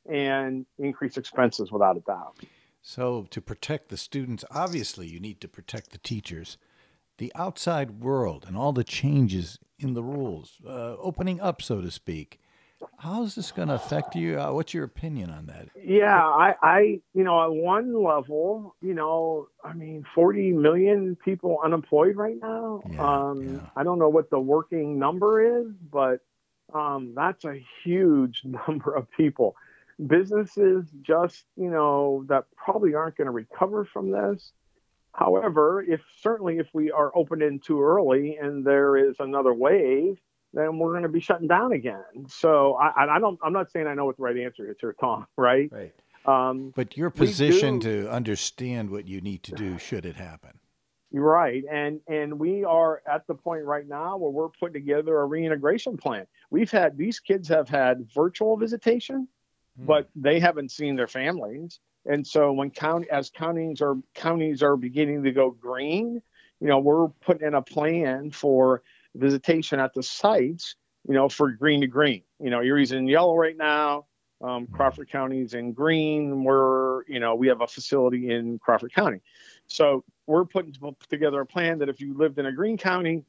and 0.09 0.65
increased 0.77 1.17
expenses 1.17 1.71
without 1.71 1.97
a 1.97 2.01
doubt. 2.01 2.39
So, 2.81 3.25
to 3.31 3.41
protect 3.41 3.89
the 3.89 3.97
students, 3.97 4.45
obviously, 4.51 5.07
you 5.07 5.19
need 5.19 5.41
to 5.41 5.47
protect 5.47 5.89
the 5.89 5.97
teachers. 5.97 6.57
The 7.17 7.31
outside 7.33 8.01
world 8.01 8.45
and 8.47 8.55
all 8.55 8.73
the 8.73 8.83
changes 8.83 9.57
in 9.79 9.93
the 9.93 10.03
rules, 10.03 10.57
uh, 10.67 10.95
opening 10.97 11.39
up, 11.39 11.61
so 11.61 11.81
to 11.81 11.89
speak. 11.89 12.39
How 12.97 13.23
is 13.23 13.35
this 13.35 13.51
going 13.51 13.67
to 13.67 13.75
affect 13.75 14.15
you? 14.15 14.39
Uh, 14.39 14.51
what's 14.51 14.73
your 14.73 14.83
opinion 14.83 15.29
on 15.29 15.45
that? 15.47 15.69
Yeah, 15.81 16.19
I, 16.19 16.55
I, 16.61 16.79
you 17.13 17.23
know, 17.23 17.43
at 17.43 17.51
one 17.51 18.03
level, 18.03 18.75
you 18.81 18.93
know, 18.93 19.47
I 19.63 19.73
mean, 19.73 20.05
40 20.15 20.53
million 20.53 21.15
people 21.23 21.59
unemployed 21.63 22.15
right 22.15 22.37
now. 22.41 22.81
Yeah, 22.89 23.29
um, 23.29 23.55
yeah. 23.55 23.59
I 23.75 23.83
don't 23.83 23.99
know 23.99 24.09
what 24.09 24.29
the 24.29 24.39
working 24.39 24.97
number 24.97 25.59
is, 25.59 25.67
but 25.91 26.21
um, 26.73 27.13
that's 27.15 27.45
a 27.45 27.63
huge 27.83 28.41
number 28.67 28.93
of 28.93 29.09
people. 29.11 29.55
Businesses 30.05 30.85
just, 31.01 31.45
you 31.55 31.69
know, 31.69 32.25
that 32.27 32.45
probably 32.55 32.95
aren't 32.95 33.17
going 33.17 33.27
to 33.27 33.31
recover 33.31 33.85
from 33.85 34.11
this. 34.11 34.51
However, 35.13 35.81
if 35.81 36.01
certainly 36.19 36.57
if 36.57 36.67
we 36.73 36.91
are 36.91 37.11
opening 37.15 37.59
too 37.59 37.81
early 37.81 38.35
and 38.35 38.65
there 38.65 38.97
is 38.97 39.15
another 39.19 39.53
wave, 39.53 40.17
then 40.55 40.79
we're 40.79 40.91
going 40.91 41.03
to 41.03 41.09
be 41.09 41.19
shutting 41.19 41.47
down 41.47 41.73
again. 41.73 42.03
So 42.27 42.73
I, 42.75 43.15
I 43.17 43.19
don't. 43.19 43.37
I'm 43.43 43.53
not 43.53 43.71
saying 43.71 43.85
I 43.87 43.93
know 43.93 44.05
what 44.05 44.17
the 44.17 44.23
right 44.23 44.37
answer 44.37 44.67
is 44.69 44.77
here, 44.81 44.95
Tom. 44.99 45.27
Right? 45.37 45.69
Right. 45.71 45.93
Um, 46.25 46.73
But 46.75 46.97
you're 46.97 47.11
positioned 47.11 47.81
do- 47.81 48.03
to 48.05 48.11
understand 48.11 48.89
what 48.89 49.07
you 49.07 49.21
need 49.21 49.43
to 49.43 49.51
do 49.51 49.77
should 49.77 50.05
it 50.07 50.15
happen. 50.15 50.57
you're 51.11 51.23
right, 51.23 51.63
and 51.71 51.99
and 52.07 52.39
we 52.39 52.63
are 52.63 53.03
at 53.07 53.27
the 53.27 53.35
point 53.35 53.63
right 53.65 53.87
now 53.87 54.17
where 54.17 54.31
we're 54.31 54.49
putting 54.49 54.73
together 54.73 55.19
a 55.19 55.25
reintegration 55.25 55.97
plan. 55.97 56.25
We've 56.49 56.71
had 56.71 56.97
these 56.97 57.19
kids 57.19 57.47
have 57.49 57.69
had 57.69 58.09
virtual 58.13 58.57
visitation, 58.57 59.27
Hmm. 59.77 59.85
but 59.85 60.09
they 60.15 60.39
haven't 60.39 60.71
seen 60.71 60.95
their 60.95 61.07
families. 61.07 61.79
And 62.07 62.25
so 62.25 62.51
when 62.53 62.69
county 62.71 63.07
as 63.11 63.29
counties 63.29 63.81
are 63.81 63.95
counties 64.15 64.63
are 64.63 64.77
beginning 64.77 65.23
to 65.23 65.31
go 65.31 65.51
green, 65.51 66.21
you 66.59 66.67
know, 66.67 66.79
we're 66.79 67.07
putting 67.27 67.45
in 67.47 67.53
a 67.55 67.61
plan 67.61 68.31
for 68.31 68.81
visitation 69.15 69.79
at 69.79 69.93
the 69.93 70.03
sites, 70.03 70.75
you 71.07 71.13
know, 71.13 71.29
for 71.29 71.51
green 71.51 71.81
to 71.81 71.87
green. 71.87 72.23
You 72.39 72.49
know, 72.49 72.59
Erie's 72.59 72.91
in 72.91 73.07
yellow 73.07 73.35
right 73.35 73.57
now. 73.57 74.05
Um, 74.41 74.67
Crawford 74.67 75.09
County's 75.09 75.53
in 75.53 75.71
green. 75.71 76.43
We're, 76.43 77.05
you 77.07 77.19
know, 77.19 77.35
we 77.35 77.47
have 77.47 77.61
a 77.61 77.67
facility 77.67 78.31
in 78.31 78.59
Crawford 78.59 78.93
County. 78.93 79.21
So 79.67 80.03
we're 80.27 80.45
putting 80.45 80.75
together 81.09 81.41
a 81.41 81.45
plan 81.45 81.79
that 81.79 81.89
if 81.89 82.01
you 82.01 82.13
lived 82.15 82.37
in 82.37 82.45
a 82.45 82.51
green 82.51 82.77
county 82.77 83.23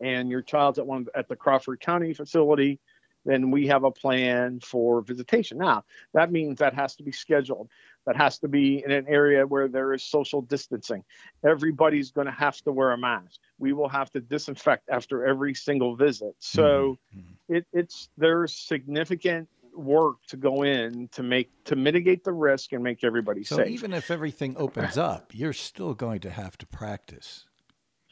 and 0.00 0.30
your 0.30 0.42
child's 0.42 0.78
at 0.78 0.86
one 0.86 1.06
at 1.14 1.28
the 1.28 1.36
Crawford 1.36 1.80
County 1.80 2.14
facility, 2.14 2.78
then 3.24 3.50
we 3.50 3.66
have 3.68 3.84
a 3.84 3.90
plan 3.90 4.60
for 4.60 5.00
visitation. 5.02 5.58
Now, 5.58 5.84
that 6.14 6.32
means 6.32 6.58
that 6.58 6.74
has 6.74 6.96
to 6.96 7.02
be 7.02 7.12
scheduled. 7.12 7.68
That 8.06 8.16
has 8.16 8.38
to 8.40 8.48
be 8.48 8.82
in 8.84 8.90
an 8.90 9.06
area 9.06 9.46
where 9.46 9.68
there 9.68 9.92
is 9.92 10.02
social 10.02 10.42
distancing. 10.42 11.04
Everybody's 11.46 12.10
going 12.10 12.26
to 12.26 12.32
have 12.32 12.60
to 12.62 12.72
wear 12.72 12.92
a 12.92 12.98
mask. 12.98 13.40
We 13.58 13.72
will 13.72 13.88
have 13.88 14.10
to 14.12 14.20
disinfect 14.20 14.88
after 14.88 15.24
every 15.24 15.54
single 15.54 15.94
visit. 15.96 16.34
So 16.40 16.98
Mhm. 17.16 17.36
it, 17.48 17.66
it's 17.72 18.08
there's 18.16 18.54
significant 18.56 19.48
work 19.74 20.16
to 20.28 20.36
go 20.36 20.64
in 20.64 21.08
to 21.12 21.22
make 21.22 21.50
to 21.64 21.76
mitigate 21.76 22.24
the 22.24 22.32
risk 22.32 22.72
and 22.72 22.82
make 22.82 23.04
everybody 23.04 23.42
So 23.44 23.56
safe. 23.56 23.68
even 23.68 23.92
if 23.94 24.10
everything 24.10 24.56
opens 24.58 24.98
up, 24.98 25.32
you're 25.34 25.52
still 25.54 25.94
going 25.94 26.20
to 26.20 26.30
have 26.30 26.58
to 26.58 26.66
practice 26.66 27.46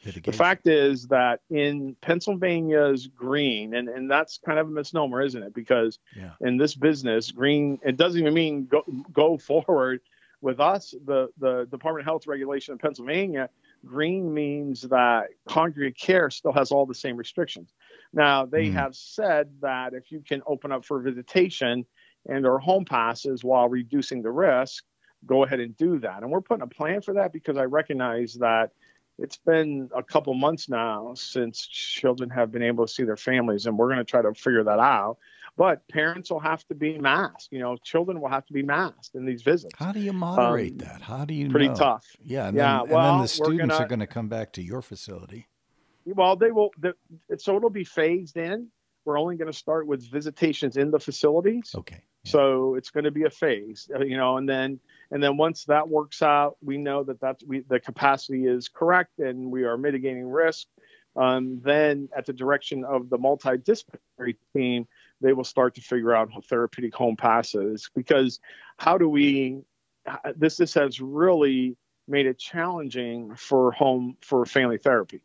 The 0.03 0.31
fact 0.31 0.67
is 0.67 1.07
that 1.07 1.41
in 1.49 1.95
Pennsylvania's 2.01 3.07
green, 3.07 3.75
and, 3.75 3.87
and 3.87 4.09
that's 4.09 4.39
kind 4.43 4.57
of 4.59 4.67
a 4.67 4.71
misnomer, 4.71 5.21
isn't 5.21 5.43
it? 5.43 5.53
Because 5.53 5.99
Yeah. 6.15 6.31
in 6.41 6.57
this 6.57 6.75
business, 6.75 7.31
green, 7.31 7.79
it 7.83 7.97
doesn't 7.97 8.19
even 8.19 8.33
mean 8.33 8.65
go, 8.65 8.83
go 9.13 9.37
forward. 9.37 10.01
With 10.41 10.59
us, 10.59 10.95
the, 11.05 11.27
the 11.37 11.67
Department 11.69 12.01
of 12.01 12.05
Health 12.05 12.25
regulation 12.25 12.71
in 12.71 12.79
Pennsylvania, 12.79 13.49
green 13.85 14.33
means 14.33 14.81
that 14.81 15.27
congregate 15.47 15.97
care 15.97 16.31
still 16.31 16.51
has 16.51 16.71
all 16.71 16.87
the 16.87 16.95
same 16.95 17.15
restrictions. 17.15 17.71
Now, 18.11 18.45
they 18.45 18.69
Hmm. 18.69 18.73
have 18.73 18.95
said 18.95 19.51
that 19.61 19.93
if 19.93 20.11
you 20.11 20.21
can 20.21 20.41
open 20.47 20.71
up 20.71 20.83
for 20.83 20.99
visitation 20.99 21.85
and 22.27 22.45
or 22.47 22.57
home 22.57 22.85
passes 22.85 23.43
while 23.43 23.69
reducing 23.69 24.23
the 24.23 24.31
risk, 24.31 24.83
go 25.27 25.43
ahead 25.43 25.59
and 25.59 25.77
do 25.77 25.99
that. 25.99 26.23
And 26.23 26.31
we're 26.31 26.41
putting 26.41 26.63
a 26.63 26.67
plan 26.67 27.01
for 27.01 27.13
that 27.13 27.31
because 27.33 27.57
I 27.57 27.65
recognize 27.65 28.33
that 28.35 28.71
it's 29.21 29.37
been 29.37 29.89
a 29.95 30.01
couple 30.03 30.33
months 30.33 30.67
now 30.67 31.13
since 31.15 31.65
children 31.67 32.29
have 32.29 32.51
been 32.51 32.63
able 32.63 32.85
to 32.87 32.91
see 32.91 33.03
their 33.03 33.15
families, 33.17 33.65
and 33.67 33.77
we're 33.77 33.87
going 33.87 33.99
to 33.99 34.03
try 34.03 34.21
to 34.21 34.33
figure 34.33 34.63
that 34.63 34.79
out. 34.79 35.17
But 35.57 35.87
parents 35.89 36.31
will 36.31 36.39
have 36.39 36.65
to 36.69 36.75
be 36.75 36.97
masked. 36.97 37.49
You 37.51 37.59
know, 37.59 37.77
children 37.77 38.19
will 38.21 38.29
have 38.29 38.45
to 38.47 38.53
be 38.53 38.63
masked 38.63 39.15
in 39.15 39.25
these 39.25 39.41
visits. 39.43 39.73
How 39.77 39.91
do 39.91 39.99
you 39.99 40.13
moderate 40.13 40.71
Um, 40.73 40.77
that? 40.79 41.01
How 41.01 41.25
do 41.25 41.33
you 41.33 41.49
Pretty 41.49 41.67
know? 41.67 41.75
tough. 41.75 42.05
Yeah, 42.23 42.47
and, 42.47 42.55
Yeah, 42.57 42.63
then, 42.71 42.79
and 42.81 42.89
then 42.89 42.95
well, 42.95 43.21
the 43.21 43.27
students 43.27 43.59
gonna- 43.73 43.85
are 43.85 43.87
going 43.87 43.99
to 43.99 44.07
come 44.07 44.27
back 44.29 44.53
to 44.53 44.61
your 44.63 44.81
facility. 44.81 45.47
Well, 46.05 46.35
they 46.35 46.51
will. 46.51 46.71
So 47.37 47.57
it'll 47.57 47.69
be 47.69 47.83
phased 47.83 48.37
in. 48.37 48.69
We're 49.05 49.19
only 49.19 49.35
going 49.35 49.51
to 49.51 49.57
start 49.57 49.87
with 49.87 50.09
visitations 50.09 50.77
in 50.77 50.91
the 50.91 50.99
facilities. 50.99 51.73
Okay. 51.75 52.03
Yeah. 52.23 52.31
So 52.31 52.75
it's 52.75 52.91
going 52.91 53.05
to 53.05 53.11
be 53.11 53.23
a 53.23 53.29
phase, 53.29 53.89
uh, 53.93 54.03
you 54.03 54.17
know, 54.17 54.37
and 54.37 54.47
then 54.47 54.79
and 55.09 55.21
then 55.21 55.37
once 55.37 55.65
that 55.65 55.89
works 55.89 56.21
out, 56.21 56.57
we 56.63 56.77
know 56.77 57.03
that 57.03 57.19
that's 57.19 57.43
we 57.43 57.61
the 57.61 57.79
capacity 57.79 58.45
is 58.45 58.69
correct 58.69 59.19
and 59.19 59.51
we 59.51 59.63
are 59.63 59.77
mitigating 59.77 60.27
risk. 60.27 60.67
Um, 61.15 61.59
then 61.61 62.07
at 62.15 62.25
the 62.25 62.33
direction 62.33 62.85
of 62.85 63.09
the 63.09 63.17
multidisciplinary 63.17 64.37
team, 64.55 64.87
they 65.19 65.33
will 65.33 65.43
start 65.43 65.75
to 65.75 65.81
figure 65.81 66.15
out 66.15 66.29
therapeutic 66.45 66.95
home 66.95 67.17
passes 67.17 67.89
because 67.93 68.39
how 68.77 68.97
do 68.97 69.09
we 69.09 69.61
uh, 70.05 70.33
this 70.35 70.57
this 70.57 70.73
has 70.75 71.01
really 71.01 71.75
made 72.07 72.27
it 72.27 72.37
challenging 72.37 73.35
for 73.35 73.71
home 73.71 74.17
for 74.21 74.45
family 74.45 74.77
therapy 74.77 75.21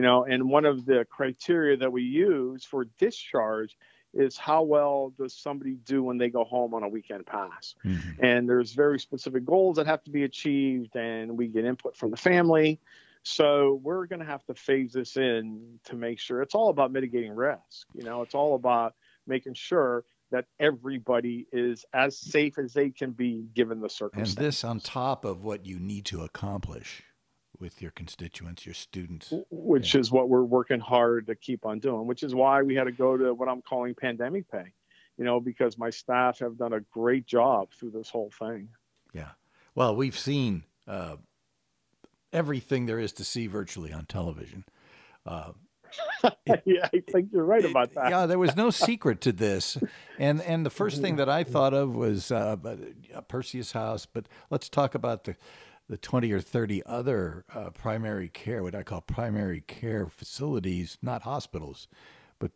you 0.00 0.06
know 0.06 0.24
and 0.24 0.48
one 0.48 0.64
of 0.64 0.86
the 0.86 1.04
criteria 1.10 1.76
that 1.76 1.92
we 1.92 2.02
use 2.02 2.64
for 2.64 2.86
discharge 2.98 3.76
is 4.14 4.38
how 4.38 4.62
well 4.62 5.12
does 5.18 5.34
somebody 5.34 5.74
do 5.84 6.02
when 6.02 6.16
they 6.16 6.30
go 6.30 6.42
home 6.42 6.72
on 6.72 6.82
a 6.82 6.88
weekend 6.88 7.26
pass 7.26 7.74
Mhm. 7.84 8.18
and 8.18 8.48
there's 8.48 8.72
very 8.72 8.98
specific 8.98 9.44
goals 9.44 9.76
that 9.76 9.86
have 9.86 10.02
to 10.04 10.10
be 10.10 10.24
achieved 10.24 10.96
and 10.96 11.36
we 11.36 11.48
get 11.48 11.66
input 11.66 11.94
from 11.98 12.10
the 12.10 12.16
family 12.16 12.80
so 13.24 13.78
we're 13.82 14.06
going 14.06 14.20
to 14.20 14.24
have 14.34 14.42
to 14.46 14.54
phase 14.54 14.94
this 14.94 15.18
in 15.18 15.78
to 15.84 15.94
make 15.96 16.18
sure 16.18 16.40
it's 16.40 16.54
all 16.54 16.70
about 16.70 16.90
mitigating 16.92 17.34
risk 17.34 17.86
you 17.92 18.02
know 18.02 18.22
it's 18.22 18.34
all 18.34 18.54
about 18.54 18.94
making 19.26 19.52
sure 19.52 20.02
that 20.30 20.46
everybody 20.60 21.46
is 21.52 21.84
as 21.92 22.16
safe 22.16 22.56
as 22.56 22.72
they 22.72 22.88
can 22.88 23.10
be 23.10 23.44
given 23.52 23.80
the 23.80 23.90
circumstances. 23.90 24.36
And 24.36 24.46
this 24.46 24.64
on 24.64 24.78
top 24.80 25.24
of 25.24 25.42
what 25.42 25.66
you 25.66 25.78
need 25.78 26.04
to 26.06 26.22
accomplish 26.22 27.02
with 27.60 27.82
your 27.82 27.90
constituents, 27.92 28.64
your 28.64 28.74
students. 28.74 29.32
which 29.50 29.94
is 29.94 30.10
what 30.10 30.28
we're 30.28 30.42
working 30.42 30.80
hard 30.80 31.26
to 31.26 31.34
keep 31.34 31.66
on 31.66 31.78
doing, 31.78 32.06
which 32.06 32.22
is 32.22 32.34
why 32.34 32.62
we 32.62 32.74
had 32.74 32.84
to 32.84 32.92
go 32.92 33.16
to 33.16 33.34
what 33.34 33.48
I'm 33.48 33.62
calling 33.62 33.94
pandemic 33.94 34.50
pay, 34.50 34.72
you 35.18 35.24
know, 35.24 35.40
because 35.40 35.78
my 35.78 35.90
staff 35.90 36.38
have 36.38 36.56
done 36.56 36.72
a 36.72 36.80
great 36.80 37.26
job 37.26 37.68
through 37.78 37.90
this 37.90 38.08
whole 38.08 38.30
thing. 38.38 38.68
Yeah. 39.12 39.30
Well, 39.74 39.94
we've 39.94 40.18
seen 40.18 40.64
uh, 40.88 41.16
everything 42.32 42.86
there 42.86 42.98
is 42.98 43.12
to 43.14 43.24
see 43.24 43.46
virtually 43.46 43.92
on 43.92 44.06
television. 44.06 44.64
Uh, 45.26 45.52
it, 46.46 46.62
yeah, 46.64 46.88
I 46.92 47.02
think 47.10 47.30
you're 47.32 47.44
right 47.44 47.64
about 47.64 47.94
that. 47.94 48.10
Yeah, 48.10 48.26
there 48.26 48.38
was 48.38 48.54
no 48.54 48.70
secret 48.70 49.20
to 49.22 49.32
this, 49.32 49.76
and 50.20 50.40
and 50.42 50.64
the 50.64 50.70
first 50.70 51.00
thing 51.00 51.16
that 51.16 51.28
I 51.28 51.42
thought 51.44 51.74
of 51.74 51.96
was 51.96 52.30
uh, 52.30 52.56
Perseus 53.26 53.72
House. 53.72 54.06
But 54.06 54.26
let's 54.50 54.68
talk 54.68 54.94
about 54.94 55.24
the 55.24 55.34
the 55.90 55.98
20 55.98 56.30
or 56.30 56.40
30 56.40 56.82
other 56.86 57.44
uh, 57.52 57.70
primary 57.70 58.28
care, 58.28 58.62
what 58.62 58.76
I 58.76 58.84
call 58.84 59.00
primary 59.00 59.60
care 59.62 60.06
facilities, 60.06 60.96
not 61.02 61.22
hospitals, 61.22 61.88
but 62.38 62.52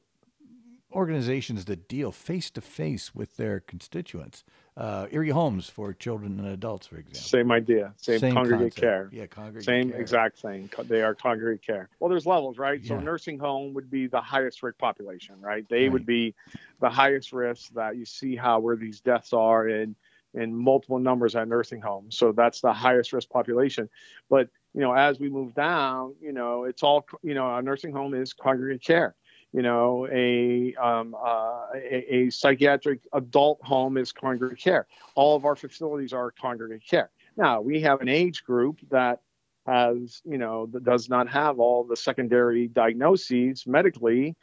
organizations 0.92 1.64
that 1.64 1.88
deal 1.88 2.12
face 2.12 2.48
to 2.52 2.60
face 2.60 3.12
with 3.12 3.36
their 3.36 3.58
constituents 3.58 4.44
uh, 4.76 5.06
Erie 5.12 5.30
Homes 5.30 5.68
for 5.68 5.92
children 5.92 6.38
and 6.40 6.48
adults, 6.48 6.88
for 6.88 6.96
example. 6.96 7.20
Same 7.20 7.52
idea, 7.52 7.92
same, 7.96 8.18
same 8.18 8.34
congregate 8.34 8.74
concept. 8.74 8.80
care. 8.80 9.08
Yeah, 9.12 9.26
congregate 9.26 9.64
same 9.64 9.90
care. 9.90 10.00
exact 10.00 10.38
thing. 10.38 10.68
They 10.84 11.02
are 11.02 11.14
congregate 11.14 11.64
care. 11.64 11.88
Well, 12.00 12.10
there's 12.10 12.26
levels, 12.26 12.58
right? 12.58 12.80
Yeah. 12.80 12.88
So 12.88 12.98
nursing 12.98 13.38
home 13.38 13.72
would 13.74 13.88
be 13.88 14.08
the 14.08 14.20
highest 14.20 14.62
risk 14.64 14.78
population, 14.78 15.36
right? 15.40 15.64
They 15.68 15.84
right. 15.84 15.92
would 15.92 16.06
be 16.06 16.34
the 16.80 16.90
highest 16.90 17.32
risk 17.32 17.72
that 17.74 17.96
you 17.96 18.04
see 18.04 18.34
how 18.34 18.58
where 18.58 18.76
these 18.76 19.00
deaths 19.00 19.32
are 19.32 19.68
in 19.68 19.94
in 20.34 20.54
multiple 20.54 20.98
numbers 20.98 21.36
at 21.36 21.48
nursing 21.48 21.80
homes. 21.80 22.16
So 22.16 22.32
that's 22.32 22.60
the 22.60 22.72
highest 22.72 23.12
risk 23.12 23.28
population. 23.30 23.88
But 24.28 24.48
you 24.74 24.80
know, 24.80 24.92
as 24.92 25.18
we 25.20 25.28
move 25.28 25.54
down, 25.54 26.14
you 26.20 26.32
know, 26.32 26.64
it's 26.64 26.82
all 26.82 27.06
you 27.22 27.34
know, 27.34 27.56
a 27.56 27.62
nursing 27.62 27.92
home 27.92 28.14
is 28.14 28.32
congregate 28.32 28.82
care 28.82 29.14
you 29.54 29.62
know, 29.62 30.08
a, 30.10 30.74
um, 30.74 31.14
uh, 31.14 31.66
a, 31.76 32.14
a, 32.14 32.30
psychiatric 32.30 33.06
adult 33.12 33.60
home 33.62 33.96
is 33.96 34.10
congregate 34.10 34.58
care. 34.58 34.88
All 35.14 35.36
of 35.36 35.44
our 35.44 35.54
facilities 35.54 36.12
are 36.12 36.32
congregate 36.32 36.82
care. 36.84 37.10
Now, 37.36 37.60
we 37.60 37.80
have 37.82 38.00
an 38.00 38.08
age 38.08 38.42
group 38.42 38.80
that 38.90 39.20
has, 39.64 40.22
you 40.24 40.38
know, 40.38 40.66
that 40.72 40.82
does 40.82 41.08
not 41.08 41.28
have 41.28 41.60
all 41.60 41.84
the 41.84 41.96
secondary 41.96 42.66
diagnoses 42.66 43.64
medically 43.64 44.34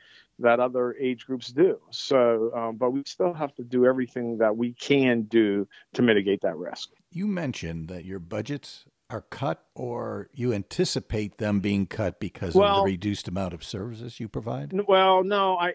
that 0.41 0.59
other 0.59 0.95
age 0.99 1.25
groups 1.25 1.51
do. 1.51 1.79
So, 1.89 2.51
um, 2.55 2.77
but 2.77 2.91
we 2.91 3.03
still 3.05 3.33
have 3.33 3.53
to 3.55 3.63
do 3.63 3.85
everything 3.85 4.37
that 4.39 4.55
we 4.55 4.73
can 4.73 5.23
do 5.23 5.67
to 5.93 6.01
mitigate 6.01 6.41
that 6.41 6.57
risk. 6.57 6.89
You 7.11 7.27
mentioned 7.27 7.87
that 7.89 8.05
your 8.05 8.19
budgets 8.19 8.85
are 9.11 9.21
cut 9.21 9.65
or 9.75 10.29
you 10.33 10.53
anticipate 10.53 11.37
them 11.37 11.59
being 11.59 11.85
cut 11.85 12.19
because 12.19 12.55
well, 12.55 12.79
of 12.79 12.85
the 12.85 12.91
reduced 12.91 13.27
amount 13.27 13.53
of 13.53 13.63
services 13.63 14.19
you 14.19 14.29
provide? 14.29 14.73
Well, 14.87 15.23
no, 15.23 15.57
I 15.57 15.73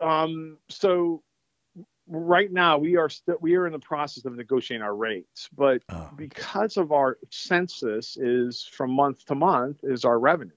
um 0.00 0.58
so 0.68 1.22
right 2.08 2.50
now 2.50 2.78
we 2.78 2.96
are 2.96 3.08
still 3.08 3.36
we 3.40 3.54
are 3.54 3.66
in 3.66 3.72
the 3.72 3.78
process 3.78 4.24
of 4.24 4.34
negotiating 4.34 4.82
our 4.82 4.94
rates, 4.94 5.48
but 5.56 5.82
oh. 5.90 6.10
because 6.16 6.76
of 6.76 6.92
our 6.92 7.18
census 7.30 8.16
is 8.16 8.68
from 8.70 8.90
month 8.90 9.24
to 9.26 9.34
month 9.34 9.78
is 9.84 10.04
our 10.04 10.18
revenue. 10.18 10.52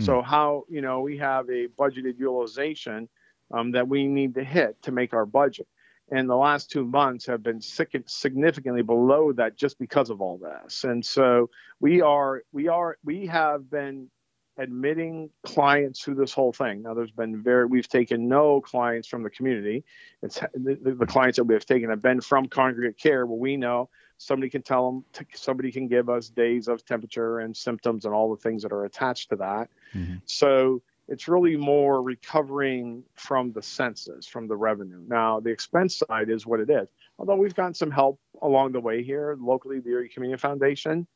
Mm. 0.00 0.06
So 0.06 0.22
how, 0.22 0.64
you 0.68 0.80
know, 0.80 1.00
we 1.00 1.18
have 1.18 1.48
a 1.48 1.68
budgeted 1.68 2.18
utilization 2.18 3.08
um, 3.52 3.72
that 3.72 3.88
we 3.88 4.06
need 4.06 4.34
to 4.34 4.44
hit 4.44 4.82
to 4.82 4.92
make 4.92 5.12
our 5.14 5.26
budget 5.26 5.66
and 6.10 6.28
the 6.28 6.36
last 6.36 6.70
two 6.70 6.84
months 6.84 7.26
have 7.26 7.42
been 7.42 7.60
significantly 7.60 8.82
below 8.82 9.32
that 9.32 9.56
just 9.56 9.78
because 9.78 10.10
of 10.10 10.20
all 10.20 10.38
this. 10.38 10.84
And 10.84 11.04
so 11.04 11.50
we 11.78 12.00
are 12.00 12.42
we 12.52 12.68
are 12.68 12.96
we 13.04 13.26
have 13.26 13.70
been 13.70 14.10
admitting 14.58 15.30
clients 15.44 16.02
through 16.02 16.16
this 16.16 16.32
whole 16.32 16.52
thing. 16.52 16.82
Now 16.82 16.94
there's 16.94 17.12
been 17.12 17.42
very 17.42 17.66
we've 17.66 17.88
taken 17.88 18.28
no 18.28 18.60
clients 18.60 19.06
from 19.06 19.22
the 19.22 19.30
community. 19.30 19.84
It's 20.22 20.40
the, 20.54 20.96
the 20.98 21.06
clients 21.06 21.36
that 21.36 21.44
we 21.44 21.54
have 21.54 21.64
taken 21.64 21.90
have 21.90 22.02
been 22.02 22.20
from 22.20 22.46
congregate 22.46 22.98
care 22.98 23.24
where 23.24 23.38
we 23.38 23.56
know 23.56 23.88
somebody 24.20 24.50
can 24.50 24.60
tell 24.60 24.84
them 24.90 25.04
somebody 25.32 25.72
can 25.72 25.88
give 25.88 26.10
us 26.10 26.28
days 26.28 26.68
of 26.68 26.84
temperature 26.84 27.38
and 27.38 27.56
symptoms 27.56 28.04
and 28.04 28.12
all 28.12 28.30
the 28.30 28.40
things 28.40 28.62
that 28.62 28.70
are 28.70 28.84
attached 28.84 29.30
to 29.30 29.36
that. 29.36 29.70
Mm-hmm. 29.94 30.16
So 30.26 30.82
it's 31.08 31.26
really 31.26 31.56
more 31.56 32.02
recovering 32.02 33.02
from 33.14 33.50
the 33.52 33.62
census, 33.62 34.26
from 34.26 34.46
the 34.46 34.54
revenue. 34.54 35.02
Now, 35.08 35.40
the 35.40 35.48
expense 35.48 35.96
side 35.96 36.28
is 36.28 36.46
what 36.46 36.60
it 36.60 36.68
is. 36.68 36.86
Although 37.18 37.36
we've 37.36 37.54
gotten 37.54 37.72
some 37.72 37.90
help 37.90 38.20
along 38.42 38.72
the 38.72 38.80
way 38.80 39.02
here 39.02 39.38
locally, 39.40 39.80
the 39.80 39.88
Erie 39.88 40.10
Community 40.10 40.38
Foundation 40.38 41.06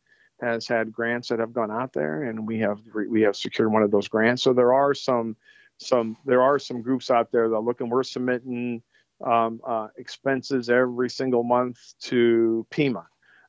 has 0.40 0.66
had 0.66 0.90
grants 0.90 1.28
that 1.28 1.40
have 1.40 1.52
gone 1.52 1.70
out 1.70 1.92
there, 1.92 2.22
and 2.22 2.46
we 2.48 2.58
have 2.60 2.80
we 3.08 3.20
have 3.20 3.36
secured 3.36 3.70
one 3.70 3.82
of 3.82 3.90
those 3.90 4.08
grants. 4.08 4.42
So 4.42 4.54
there 4.54 4.72
are 4.72 4.94
some 4.94 5.36
some 5.76 6.16
there 6.24 6.42
are 6.42 6.58
some 6.58 6.80
groups 6.80 7.10
out 7.10 7.30
there 7.30 7.50
that 7.50 7.60
look, 7.60 7.82
and 7.82 7.90
we're 7.90 8.02
submitting 8.02 8.82
um, 9.24 9.60
uh, 9.66 9.88
expenses 9.96 10.70
every 10.70 11.10
single 11.10 11.42
month 11.42 11.94
to 12.02 12.66
PEMA. 12.70 13.06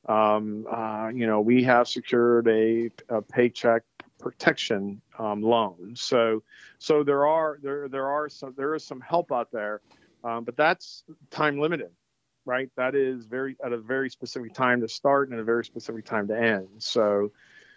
Um, 0.07 0.65
uh, 0.71 1.09
you 1.13 1.25
know, 1.25 1.41
we 1.41 1.63
have 1.63 1.87
secured 1.87 2.47
a, 2.47 2.91
a 3.09 3.21
paycheck 3.21 3.83
protection 4.19 5.01
um, 5.19 5.41
loan. 5.41 5.93
So, 5.95 6.43
so 6.77 7.03
there 7.03 7.27
are 7.27 7.59
there 7.61 7.87
there 7.87 8.07
are 8.07 8.29
some 8.29 8.53
there 8.55 8.75
is 8.75 8.83
some 8.83 9.01
help 9.01 9.31
out 9.31 9.51
there, 9.51 9.81
um, 10.23 10.43
but 10.43 10.55
that's 10.55 11.03
time 11.31 11.59
limited, 11.59 11.91
right? 12.45 12.69
That 12.77 12.95
is 12.95 13.25
very 13.25 13.57
at 13.63 13.73
a 13.73 13.77
very 13.77 14.09
specific 14.09 14.53
time 14.53 14.81
to 14.81 14.87
start 14.87 15.29
and 15.29 15.39
a 15.39 15.43
very 15.43 15.65
specific 15.65 16.05
time 16.05 16.27
to 16.27 16.39
end. 16.39 16.67
So, 16.77 17.31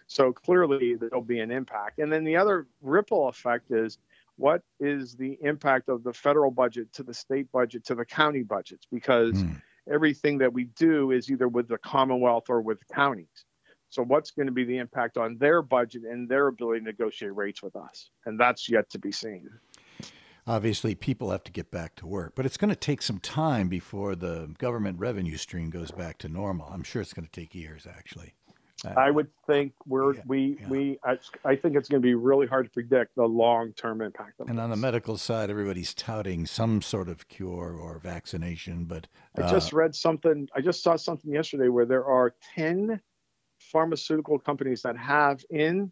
so 0.07 0.33
clearly 0.33 0.95
there'll 0.95 1.23
be 1.23 1.41
an 1.41 1.51
impact. 1.51 1.99
And 1.99 2.13
then 2.13 2.25
the 2.25 2.37
other 2.37 2.67
ripple 2.83 3.29
effect 3.29 3.71
is 3.71 3.99
what 4.39 4.63
is 4.81 5.15
the 5.15 5.37
impact 5.43 5.89
of 5.89 6.03
the 6.03 6.13
federal 6.13 6.51
budget 6.51 6.93
to 6.95 7.03
the 7.03 7.13
state 7.13 7.51
budget 7.53 7.85
to 7.87 7.95
the 7.95 8.05
county 8.05 8.43
budgets 8.43 8.87
because. 8.91 9.35
Mm. 9.35 9.63
Everything 9.91 10.37
that 10.37 10.53
we 10.53 10.65
do 10.65 11.13
is 11.13 11.31
either 11.31 11.49
with 11.49 11.67
the 11.67 11.79
Commonwealth 11.79 12.51
or 12.51 12.61
with 12.61 12.79
counties. 12.95 13.47
So, 13.91 14.03
what's 14.03 14.31
going 14.31 14.47
to 14.47 14.53
be 14.53 14.65
the 14.65 14.77
impact 14.77 15.17
on 15.17 15.39
their 15.39 15.63
budget 15.63 16.03
and 16.03 16.29
their 16.29 16.49
ability 16.49 16.81
to 16.81 16.85
negotiate 16.85 17.35
rates 17.35 17.63
with 17.63 17.75
us? 17.75 18.11
And 18.27 18.39
that's 18.39 18.69
yet 18.69 18.91
to 18.91 18.99
be 18.99 19.11
seen. 19.11 19.49
Obviously, 20.47 20.95
people 20.95 21.31
have 21.31 21.45
to 21.45 21.53
get 21.53 21.71
back 21.71 21.95
to 21.97 22.07
work, 22.07 22.33
but 22.35 22.47
it's 22.47 22.57
going 22.57 22.71
to 22.71 22.77
take 22.77 23.03
some 23.03 23.19
time 23.19 23.69
before 23.69 24.15
the 24.15 24.55
government 24.59 24.99
revenue 24.99 25.37
stream 25.37 25.69
goes 25.71 25.91
back 25.91 26.19
to 26.19 26.29
normal. 26.29 26.69
I'm 26.73 26.83
sure 26.83 27.03
it's 27.03 27.13
going 27.13 27.27
to 27.27 27.41
take 27.41 27.55
years, 27.55 27.87
actually. 27.87 28.35
Uh, 28.85 28.91
I 28.97 29.11
would 29.11 29.29
think 29.47 29.73
we're 29.87 30.15
yeah, 30.15 30.23
we 30.27 30.59
yeah. 30.61 30.69
we 30.69 30.99
I, 31.05 31.19
I, 31.45 31.57
think 31.57 31.75
it's 31.77 31.89
going 31.89 32.01
to 32.01 32.07
be 32.07 32.15
really 32.15 32.47
hard 32.47 32.67
to 32.67 32.71
predict 32.71 33.17
the 33.17 33.25
long 33.25 33.73
term 33.73 34.01
impact 34.01 34.41
of 34.41 34.49
And 34.49 34.59
this. 34.59 34.63
on 34.63 34.71
the 34.71 34.77
medical 34.77 35.19
side, 35.19 35.51
everybody's 35.51 35.93
touting 35.95 36.47
some 36.47 36.81
sort 36.81 37.09
of 37.09 37.27
cure 37.29 37.77
or 37.77 37.99
vaccination, 37.99 38.85
but 38.85 39.09
uh, 39.37 39.47
I 39.47 39.51
just 39.51 39.73
read 39.73 39.97
something. 39.97 40.49
I 40.55 40.61
just 40.61 40.83
saw 40.83 40.95
something 40.95 41.33
yesterday 41.33 41.69
where 41.69 41.87
there 41.87 42.05
are 42.05 42.35
ten 42.55 43.01
pharmaceutical 43.59 44.39
companies 44.39 44.83
that 44.83 44.97
have 44.97 45.45
in 45.51 45.91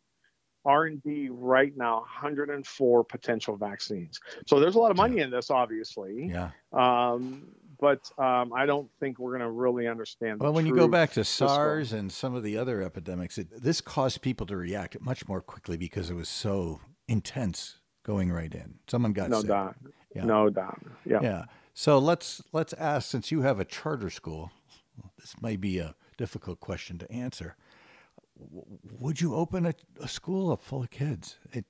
R&D 0.65 1.29
right 1.31 1.73
now 1.77 1.99
104 2.01 3.05
potential 3.05 3.57
vaccines. 3.57 4.21
So 4.47 4.59
there's 4.59 4.75
a 4.75 4.79
lot 4.79 4.91
of 4.91 4.97
money 4.97 5.21
in 5.21 5.31
this, 5.31 5.51
obviously. 5.51 6.29
Yeah. 6.29 6.51
Um, 6.73 7.49
but 7.81 8.11
um, 8.19 8.53
I 8.53 8.67
don't 8.67 8.89
think 9.01 9.19
we're 9.19 9.31
going 9.31 9.43
to 9.43 9.51
really 9.51 9.87
understand. 9.87 10.41
Well, 10.41 10.53
when 10.53 10.67
you 10.67 10.75
go 10.75 10.89
back 10.89 11.13
to 11.13 11.25
SARS 11.25 11.93
and 11.93 12.11
some 12.11 12.35
of 12.35 12.43
the 12.43 12.57
other 12.57 12.83
epidemics, 12.83 13.39
it, 13.39 13.49
this 13.51 13.81
caused 13.81 14.23
people 14.23 14.47
to 14.47 14.57
react 14.57 15.01
much 15.01 15.29
more 15.29 15.41
quickly 15.41 15.77
because 15.77 16.11
it 16.11 16.15
was 16.15 16.29
so 16.29 16.81
intense 17.09 17.79
going 18.05 18.33
right 18.33 18.55
in. 18.55 18.75
Someone 18.89 19.13
got 19.13 19.31
no 19.31 19.41
sick. 19.41 19.49
doubt. 19.49 19.77
Yeah. 20.15 20.25
No 20.25 20.49
doubt. 20.51 20.81
Yeah. 21.05 21.21
Yeah. 21.23 21.45
So 21.75 21.99
let's 21.99 22.43
let's 22.53 22.73
ask 22.75 23.11
since 23.11 23.31
you 23.31 23.43
have 23.43 23.61
a 23.61 23.65
charter 23.65 24.11
school, 24.11 24.51
this 25.19 25.35
may 25.43 25.57
be 25.57 25.79
a 25.79 25.95
difficult 26.17 26.61
question 26.61 26.99
to 26.99 27.13
answer 27.13 27.57
would 28.39 29.21
you 29.21 29.35
open 29.35 29.67
a, 29.67 29.75
a 30.01 30.09
school 30.09 30.53
up 30.53 30.63
full 30.63 30.83
of 30.83 30.91
kids? 30.91 31.37
It, 31.53 31.65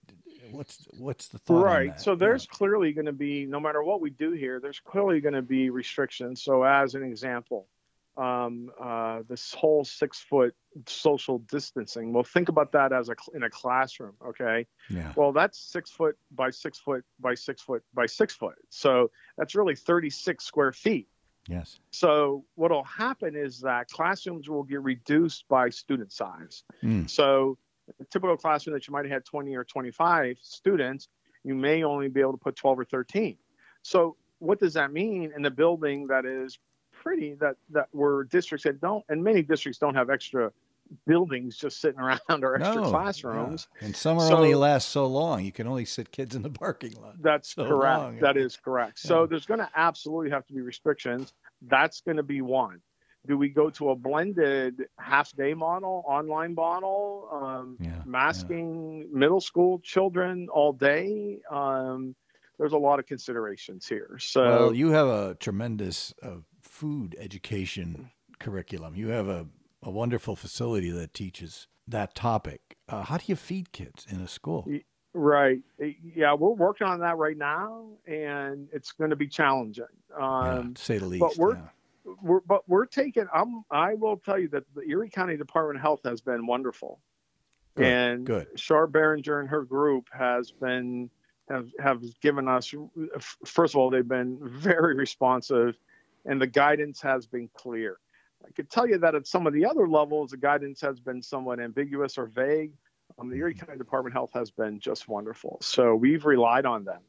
what's 0.50 0.86
what's 0.98 1.28
the 1.28 1.38
thought? 1.38 1.64
Right. 1.64 2.00
So 2.00 2.14
there's 2.14 2.44
yeah. 2.44 2.56
clearly 2.56 2.92
going 2.92 3.06
to 3.06 3.12
be, 3.12 3.46
no 3.46 3.60
matter 3.60 3.82
what 3.82 4.00
we 4.00 4.10
do 4.10 4.32
here, 4.32 4.60
there's 4.60 4.80
clearly 4.80 5.20
going 5.20 5.34
to 5.34 5.42
be 5.42 5.70
restrictions. 5.70 6.42
So 6.42 6.62
as 6.62 6.94
an 6.94 7.02
example, 7.02 7.68
um, 8.16 8.70
uh, 8.80 9.20
this 9.28 9.52
whole 9.52 9.84
six 9.84 10.20
foot 10.20 10.54
social 10.86 11.38
distancing. 11.40 12.12
Well, 12.12 12.24
think 12.24 12.48
about 12.48 12.72
that 12.72 12.92
as 12.92 13.08
a 13.08 13.16
in 13.34 13.42
a 13.42 13.50
classroom. 13.50 14.14
Okay. 14.26 14.66
Yeah. 14.88 15.12
Well, 15.16 15.32
that's 15.32 15.58
six 15.58 15.90
foot 15.90 16.16
by 16.30 16.50
six 16.50 16.78
foot 16.78 17.04
by 17.20 17.34
six 17.34 17.62
foot 17.62 17.82
by 17.94 18.06
six 18.06 18.34
foot. 18.34 18.56
So 18.70 19.10
that's 19.36 19.54
really 19.54 19.76
36 19.76 20.44
square 20.44 20.72
feet. 20.72 21.08
Yes. 21.48 21.78
So 21.90 22.44
what'll 22.54 22.84
happen 22.84 23.36
is 23.36 23.60
that 23.60 23.88
classrooms 23.88 24.48
will 24.48 24.64
get 24.64 24.82
reduced 24.82 25.46
by 25.48 25.70
student 25.70 26.12
size. 26.12 26.64
Mm. 26.82 27.08
So 27.08 27.58
a 28.00 28.04
typical 28.04 28.36
classroom 28.36 28.74
that 28.74 28.86
you 28.86 28.92
might 28.92 29.04
have 29.04 29.12
had 29.12 29.24
20 29.24 29.54
or 29.54 29.64
25 29.64 30.38
students, 30.40 31.08
you 31.44 31.54
may 31.54 31.84
only 31.84 32.08
be 32.08 32.20
able 32.20 32.32
to 32.32 32.38
put 32.38 32.56
12 32.56 32.80
or 32.80 32.84
13. 32.84 33.36
So 33.82 34.16
what 34.38 34.60
does 34.60 34.74
that 34.74 34.92
mean 34.92 35.32
in 35.36 35.44
a 35.44 35.50
building 35.50 36.06
that 36.08 36.24
is 36.24 36.58
pretty 36.92 37.34
that 37.34 37.56
that 37.70 37.88
where 37.92 38.24
districts 38.24 38.64
that 38.64 38.80
don't 38.80 39.04
and 39.08 39.22
many 39.22 39.42
districts 39.42 39.78
don't 39.78 39.94
have 39.94 40.10
extra 40.10 40.50
buildings 41.06 41.56
just 41.56 41.80
sitting 41.80 42.00
around 42.28 42.44
or 42.44 42.56
extra 42.56 42.82
no, 42.82 42.90
classrooms. 42.90 43.68
Yeah. 43.80 43.86
And 43.86 43.96
some 43.96 44.18
are 44.18 44.28
so, 44.28 44.36
only 44.36 44.54
last 44.54 44.90
so 44.90 45.06
long. 45.06 45.44
You 45.44 45.52
can 45.52 45.66
only 45.66 45.84
sit 45.84 46.10
kids 46.10 46.34
in 46.34 46.42
the 46.42 46.50
parking 46.50 46.92
lot. 47.00 47.14
That's 47.22 47.54
so 47.54 47.66
correct. 47.66 47.98
Long. 47.98 48.18
That 48.20 48.36
is 48.36 48.56
correct. 48.56 49.00
Yeah. 49.04 49.08
So 49.08 49.26
there's 49.26 49.46
going 49.46 49.60
to 49.60 49.68
absolutely 49.74 50.30
have 50.30 50.46
to 50.46 50.52
be 50.52 50.60
restrictions. 50.60 51.32
That's 51.62 52.00
going 52.00 52.16
to 52.16 52.22
be 52.22 52.42
one. 52.42 52.80
Do 53.26 53.36
we 53.36 53.48
go 53.48 53.70
to 53.70 53.90
a 53.90 53.96
blended 53.96 54.86
half 54.98 55.32
day 55.36 55.54
model, 55.54 56.04
online 56.06 56.54
model, 56.54 57.28
um, 57.32 57.76
Yeah, 57.80 58.02
masking 58.04 59.08
middle 59.12 59.40
school 59.40 59.80
children 59.80 60.48
all 60.52 60.72
day? 60.72 61.40
Um, 61.50 62.14
there's 62.58 62.72
a 62.72 62.78
lot 62.78 62.98
of 62.98 63.06
considerations 63.06 63.86
here. 63.86 64.16
So, 64.18 64.42
Well, 64.42 64.74
you 64.74 64.90
have 64.90 65.08
a 65.08 65.34
tremendous 65.34 66.14
uh, 66.22 66.36
food 66.62 67.14
education 67.18 68.10
curriculum. 68.38 68.94
You 68.96 69.08
have 69.08 69.28
a, 69.28 69.46
a 69.82 69.90
wonderful 69.90 70.36
facility 70.36 70.90
that 70.90 71.12
teaches 71.12 71.68
that 71.86 72.14
topic. 72.14 72.60
Uh, 72.88 73.02
how 73.02 73.18
do 73.18 73.24
you 73.26 73.36
feed 73.36 73.72
kids 73.72 74.06
in 74.08 74.20
a 74.20 74.28
school? 74.28 74.66
right. 75.12 75.60
Yeah, 75.78 76.34
we're 76.34 76.50
working 76.50 76.86
on 76.86 77.00
that 77.00 77.16
right 77.16 77.36
now, 77.38 77.86
and 78.06 78.68
it's 78.72 78.92
going 78.92 79.10
to 79.10 79.16
be 79.16 79.28
challenging. 79.28 79.84
Yeah, 80.10 80.58
Um, 80.58 80.74
to 80.74 80.82
say 80.82 80.98
the 80.98 81.06
least. 81.06 81.20
but 81.20 81.36
we're- 81.38 81.56
yeah. 81.58 81.68
We're, 82.22 82.40
but 82.40 82.68
we're 82.68 82.86
taking, 82.86 83.26
I'm, 83.32 83.64
I 83.70 83.94
will 83.94 84.16
tell 84.16 84.38
you 84.38 84.48
that 84.48 84.64
the 84.74 84.82
Erie 84.82 85.10
County 85.10 85.36
Department 85.36 85.78
of 85.78 85.82
Health 85.82 86.00
has 86.04 86.20
been 86.20 86.46
wonderful. 86.46 87.00
Good, 87.74 87.86
and 87.86 88.26
good. 88.26 88.56
Char 88.56 88.86
Behringer 88.86 89.40
and 89.40 89.48
her 89.48 89.62
group 89.62 90.08
has 90.12 90.50
been 90.50 91.10
have 91.50 91.68
have 91.78 92.02
given 92.20 92.48
us 92.48 92.74
first 93.44 93.74
of 93.74 93.78
all 93.78 93.88
they've 93.88 94.08
been 94.08 94.38
very 94.42 94.96
responsive 94.96 95.76
and 96.24 96.40
the 96.40 96.46
guidance 96.46 97.00
has 97.02 97.26
been 97.26 97.48
clear. 97.54 97.98
I 98.44 98.50
could 98.50 98.70
tell 98.70 98.88
you 98.88 98.98
that 98.98 99.14
at 99.14 99.26
some 99.26 99.46
of 99.46 99.52
the 99.52 99.64
other 99.64 99.86
levels 99.86 100.30
the 100.30 100.38
guidance 100.38 100.80
has 100.80 100.98
been 100.98 101.22
somewhat 101.22 101.60
ambiguous 101.60 102.18
or 102.18 102.26
vague. 102.26 102.72
Um, 103.18 103.30
the 103.30 103.36
erie 103.36 103.54
county 103.54 103.78
department 103.78 104.12
of 104.12 104.14
health 104.14 104.30
has 104.34 104.50
been 104.50 104.80
just 104.80 105.06
wonderful. 105.06 105.58
So 105.60 105.94
we've 105.94 106.24
relied 106.24 106.66
on 106.66 106.84
them 106.84 107.00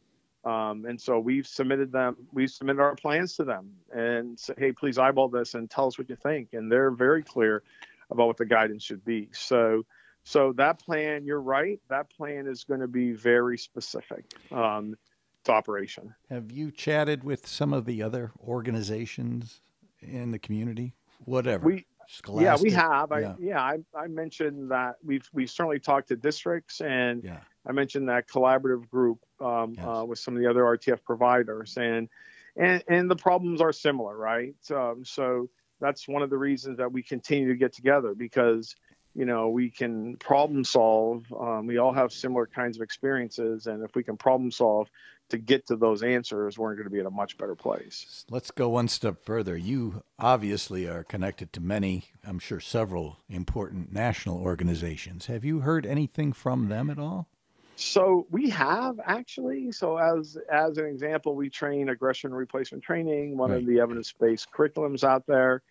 um, 0.47 0.85
and 0.85 0.99
so 0.99 1.19
we've 1.19 1.47
submitted 1.47 1.91
them 1.91 2.15
we've 2.31 2.51
submitted 2.51 2.81
our 2.81 2.95
plans 2.95 3.35
to 3.35 3.43
them 3.43 3.71
and 3.93 4.39
say 4.39 4.53
hey 4.57 4.71
please 4.71 4.97
eyeball 4.97 5.29
this 5.29 5.53
and 5.53 5.69
tell 5.69 5.87
us 5.87 5.97
what 5.97 6.09
you 6.09 6.15
think 6.15 6.49
and 6.53 6.71
they're 6.71 6.91
very 6.91 7.23
clear 7.23 7.63
about 8.09 8.27
what 8.27 8.37
the 8.37 8.45
guidance 8.45 8.83
should 8.83 9.03
be 9.03 9.27
so 9.31 9.83
so 10.27 10.51
that 10.57 10.77
plan, 10.79 11.23
you're 11.23 11.39
right. 11.39 11.79
That 11.87 12.09
plan 12.09 12.47
is 12.47 12.65
going 12.65 12.81
to 12.81 12.87
be 12.89 13.13
very 13.13 13.57
specific 13.57 14.25
um, 14.51 14.97
to 15.45 15.53
operation. 15.53 16.13
Have 16.29 16.51
you 16.51 16.69
chatted 16.69 17.23
with 17.23 17.47
some 17.47 17.71
of 17.71 17.85
the 17.85 18.03
other 18.03 18.33
organizations 18.45 19.61
in 20.01 20.31
the 20.31 20.37
community? 20.37 20.93
Whatever. 21.23 21.65
We, 21.65 21.85
Scholastic. 22.07 22.45
yeah, 22.45 22.61
we 22.61 22.71
have. 22.71 23.11
I, 23.11 23.19
Yeah. 23.19 23.35
yeah, 23.39 23.61
I, 23.61 23.77
I 23.95 24.07
mentioned 24.07 24.71
that 24.71 24.95
we've 25.03 25.27
we've 25.33 25.49
certainly 25.49 25.79
talked 25.79 26.07
to 26.09 26.15
districts, 26.15 26.81
and 26.81 27.23
Yeah. 27.23 27.39
I 27.65 27.73
mentioned 27.73 28.07
that 28.09 28.27
collaborative 28.29 28.89
group 28.89 29.19
um, 29.41 29.73
Yes. 29.75 29.85
uh, 29.85 30.05
with 30.05 30.17
some 30.19 30.35
of 30.35 30.41
the 30.41 30.49
other 30.49 30.63
RTF 30.63 31.03
providers, 31.03 31.77
and 31.77 32.07
and 32.55 32.83
and 32.87 33.11
the 33.11 33.15
problems 33.15 33.61
are 33.61 33.73
similar, 33.73 34.15
right? 34.17 34.55
Um, 34.71 35.03
so 35.03 35.49
that's 35.79 36.07
one 36.07 36.21
of 36.23 36.29
the 36.29 36.37
reasons 36.37 36.77
that 36.77 36.91
we 36.91 37.03
continue 37.03 37.47
to 37.49 37.55
get 37.55 37.73
together 37.73 38.15
because 38.15 38.75
you 39.17 39.25
know 39.25 39.49
we 39.49 39.69
can 39.69 40.15
problem 40.17 40.63
solve. 40.63 41.25
Um, 41.37 41.65
we 41.67 41.77
all 41.79 41.91
have 41.91 42.13
similar 42.13 42.45
kinds 42.45 42.77
of 42.77 42.83
experiences, 42.83 43.67
and 43.67 43.83
if 43.83 43.95
we 43.95 44.03
can 44.03 44.15
problem 44.15 44.51
solve 44.51 44.89
to 45.29 45.37
get 45.37 45.67
to 45.67 45.75
those 45.75 46.03
answers, 46.03 46.57
we're 46.57 46.73
going 46.75 46.85
to 46.85 46.89
be 46.89 46.99
in 46.99 47.05
a 47.05 47.11
much 47.11 47.37
better 47.37 47.55
place. 47.55 48.23
Let's 48.29 48.51
go 48.51 48.69
one 48.69 48.87
step 48.87 49.25
further. 49.25 49.57
You 49.57 50.03
obviously 50.17 50.87
are 50.87 51.03
connected 51.03 51.51
to 51.53 51.59
many, 51.59 52.05
I'm 52.25 52.39
sure 52.39 52.61
several 52.61 53.17
important 53.27 53.91
national 53.91 54.39
organizations. 54.39 55.25
Have 55.25 55.43
you 55.43 55.59
heard 55.59 55.85
anything 55.85 56.31
from 56.31 56.69
them 56.69 56.89
at 56.89 56.97
all? 56.97 57.27
So 57.75 58.25
we 58.31 58.49
have 58.51 58.99
actually. 59.05 59.71
So 59.71 59.97
as 59.97 60.37
as 60.51 60.77
an 60.77 60.85
example, 60.85 61.35
we 61.35 61.49
train 61.49 61.89
aggression 61.89 62.33
replacement 62.33 62.83
training, 62.83 63.37
one 63.37 63.51
Right. 63.51 63.59
of 63.59 63.65
the 63.65 63.79
evidence-based 63.79 64.47
curriculums 64.51 65.03
out 65.03 65.25
there, 65.27 65.61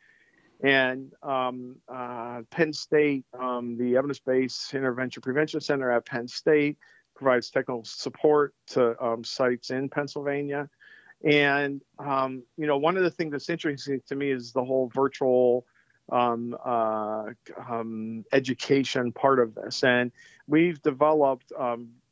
and 0.63 1.13
um, 1.23 1.77
uh, 1.89 2.43
Penn 2.51 2.73
State, 2.73 3.25
um, 3.39 3.77
the 3.77 3.97
evidence-based 3.97 4.75
intervention 4.75 5.23
prevention 5.23 5.61
center 5.61 5.91
at 5.91 6.07
Penn 6.07 6.29
State 6.29 6.79
provides 7.15 7.51
technical 7.51 7.85
support 7.85 8.55
to 8.69 9.03
um, 9.03 9.25
sites 9.25 9.71
in 9.71 9.89
Pennsylvania. 9.89 10.69
And 11.25 11.83
um, 11.99 12.43
you 12.57 12.67
know, 12.67 12.79
one 12.79 12.97
of 12.97 13.03
the 13.03 13.11
things 13.11 13.33
that's 13.33 13.49
interesting 13.49 14.01
to 14.09 14.17
me 14.17 14.31
is 14.31 14.53
the 14.53 14.65
whole 14.65 14.91
virtual 14.95 15.67
um, 16.11 16.57
uh, 16.65 17.25
um, 17.69 18.25
education 18.33 19.13
part 19.13 19.41
of 19.41 19.55
this, 19.55 19.83
and 19.83 20.13
we've 20.47 20.81
developed 20.83 21.53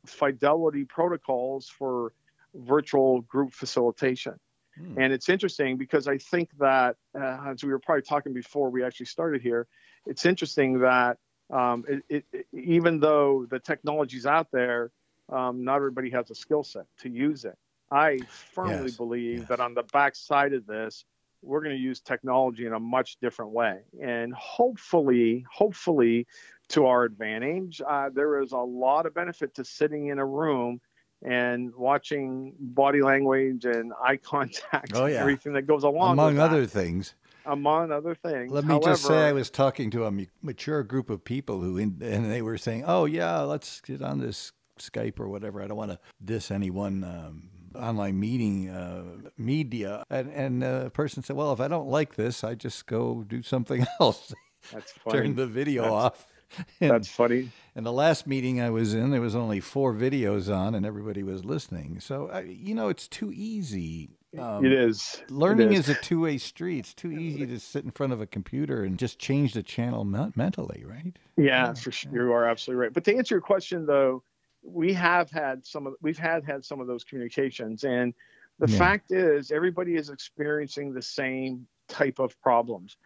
fidelity 0.05 0.85
protocols 0.85 1.69
for 1.69 2.13
virtual 2.53 3.21
group 3.21 3.53
facilitation. 3.53 4.39
Hmm. 4.77 4.99
And 4.99 5.13
it's 5.13 5.29
interesting 5.29 5.77
because 5.77 6.07
I 6.07 6.17
think 6.17 6.49
that, 6.59 6.97
uh, 7.17 7.39
as 7.47 7.63
we 7.63 7.71
were 7.71 7.79
probably 7.79 8.01
talking 8.01 8.33
before 8.33 8.69
we 8.69 8.83
actually 8.83 9.05
started 9.07 9.41
here, 9.41 9.67
it's 10.05 10.25
interesting 10.25 10.79
that 10.79 11.17
um, 11.51 11.85
it, 11.87 12.03
it, 12.09 12.25
it- 12.33 12.47
even 12.53 12.99
though 12.99 13.45
the 13.49 13.59
technology's 13.59 14.25
out 14.25 14.51
there, 14.51 14.91
um, 15.31 15.63
not 15.63 15.77
everybody 15.77 16.09
has 16.11 16.29
a 16.29 16.35
skill 16.35 16.63
set 16.63 16.85
to 16.99 17.09
use 17.09 17.45
it. 17.45 17.57
I 17.91 18.25
firmly 18.53 18.85
Yes, 18.85 18.97
believe 18.97 19.39
yes. 19.39 19.47
that 19.47 19.59
on 19.59 19.73
the 19.73 19.83
backside 19.83 20.53
of 20.53 20.65
this, 20.65 21.05
we're 21.41 21.61
going 21.61 21.75
to 21.75 21.81
use 21.81 21.99
technology 21.99 22.65
in 22.65 22.73
a 22.73 22.79
much 22.79 23.17
different 23.19 23.51
way, 23.51 23.81
and 24.01 24.33
hopefully, 24.33 25.45
hopefully, 25.51 26.25
to 26.69 26.87
our 26.87 27.03
advantage. 27.03 27.81
Uh, 27.87 28.09
there 28.09 28.41
is 28.41 28.51
a 28.51 28.57
lot 28.57 29.05
of 29.05 29.13
benefit 29.13 29.53
to 29.55 29.63
sitting 29.63 30.07
in 30.07 30.17
a 30.17 30.25
room 30.25 30.81
and 31.23 31.73
watching 31.75 32.53
body 32.59 33.01
language 33.01 33.65
and 33.65 33.93
eye 34.03 34.17
contact 34.17 34.91
Oh, 34.95 35.05
and 35.05 35.13
yeah. 35.13 35.19
everything 35.21 35.53
that 35.53 35.63
goes 35.63 35.83
along 35.83 36.13
Among 36.13 36.27
with 36.27 36.35
that, 36.37 36.51
other 36.51 36.65
things. 36.65 37.15
among 37.45 37.91
other 37.91 38.15
things. 38.15 38.51
Let 38.51 38.65
me 38.65 38.79
just 38.83 39.03
say, 39.05 39.27
I 39.27 39.31
was 39.31 39.49
talking 39.49 39.89
to 39.91 40.05
a 40.05 40.11
mature 40.41 40.83
group 40.83 41.09
of 41.09 41.23
people 41.23 41.61
who, 41.61 41.77
in, 41.77 41.97
and 42.01 42.31
they 42.31 42.41
were 42.41 42.57
saying, 42.57 42.83
"Oh 42.87 43.05
yeah, 43.05 43.41
let's 43.41 43.81
get 43.81 44.01
on 44.01 44.19
this 44.19 44.51
Skype 44.79 45.19
or 45.19 45.29
whatever." 45.29 45.61
I 45.61 45.67
don't 45.67 45.77
want 45.77 45.91
to 45.91 45.99
diss 46.23 46.51
anyone 46.51 47.03
um, 47.03 47.49
online 47.75 48.19
meeting 48.19 48.69
uh, 48.69 49.03
media, 49.37 50.03
and 50.09 50.31
and 50.31 50.63
uh, 50.63 50.83
a 50.87 50.89
person 50.89 51.23
said, 51.23 51.35
"Well, 51.35 51.53
if 51.53 51.59
I 51.59 51.67
don't 51.67 51.87
like 51.87 52.15
this, 52.15 52.43
I 52.43 52.55
just 52.55 52.85
go 52.87 53.23
do 53.27 53.41
something 53.43 53.85
else, 53.99 54.33
that's 54.73 54.91
funny. 54.93 55.17
turn 55.19 55.35
the 55.35 55.47
video 55.47 55.83
That's- 55.83 56.03
off." 56.03 56.31
And, 56.81 56.91
That's 56.91 57.07
funny. 57.09 57.49
and 57.75 57.85
the 57.85 57.91
last 57.93 58.27
meeting 58.27 58.61
I 58.61 58.69
was 58.69 58.93
in, 58.93 59.11
there 59.11 59.21
was 59.21 59.35
only 59.35 59.59
four 59.59 59.93
videos 59.93 60.53
on, 60.53 60.75
and 60.75 60.85
everybody 60.85 61.23
was 61.23 61.43
listening. 61.45 61.99
So 61.99 62.29
I, 62.31 62.41
you 62.41 62.75
know, 62.75 62.89
it's 62.89 63.07
too 63.07 63.31
easy. 63.33 64.09
Um, 64.37 64.65
it 64.65 64.71
is. 64.73 65.21
Learning 65.29 65.71
is. 65.73 65.87
is 65.89 65.97
a 65.97 66.01
two 66.01 66.21
way 66.21 66.37
street. 66.37 66.79
It's 66.79 66.93
too 66.93 67.11
easy 67.11 67.45
to 67.45 67.59
sit 67.59 67.85
in 67.85 67.91
front 67.91 68.11
of 68.13 68.19
a 68.21 68.25
computer 68.27 68.83
and 68.83 68.97
just 68.99 69.17
change 69.19 69.53
the 69.53 69.63
channel 69.63 70.03
me- 70.03 70.31
mentally, 70.35 70.83
right? 70.85 71.17
Yeah, 71.37 71.73
for 71.73 71.91
sure. 71.91 72.11
You 72.13 72.33
are 72.33 72.45
absolutely 72.45 72.81
right. 72.83 72.93
But 72.93 73.03
to 73.05 73.15
answer 73.15 73.35
your 73.35 73.41
question, 73.41 73.85
though, 73.85 74.23
we 74.61 74.91
have 74.93 75.29
had 75.31 75.65
some 75.65 75.87
of 75.87 75.93
we've 76.01 76.17
had 76.17 76.43
had 76.43 76.65
some 76.65 76.81
of 76.81 76.87
those 76.87 77.03
communications, 77.03 77.83
and 77.83 78.13
the 78.59 78.69
Yeah. 78.69 78.77
fact 78.77 79.11
is, 79.11 79.51
everybody 79.51 79.95
is 79.95 80.09
experiencing 80.09 80.93
the 80.93 81.01
same 81.01 81.67
type 81.87 82.19
of 82.19 82.39
problems. 82.41 82.97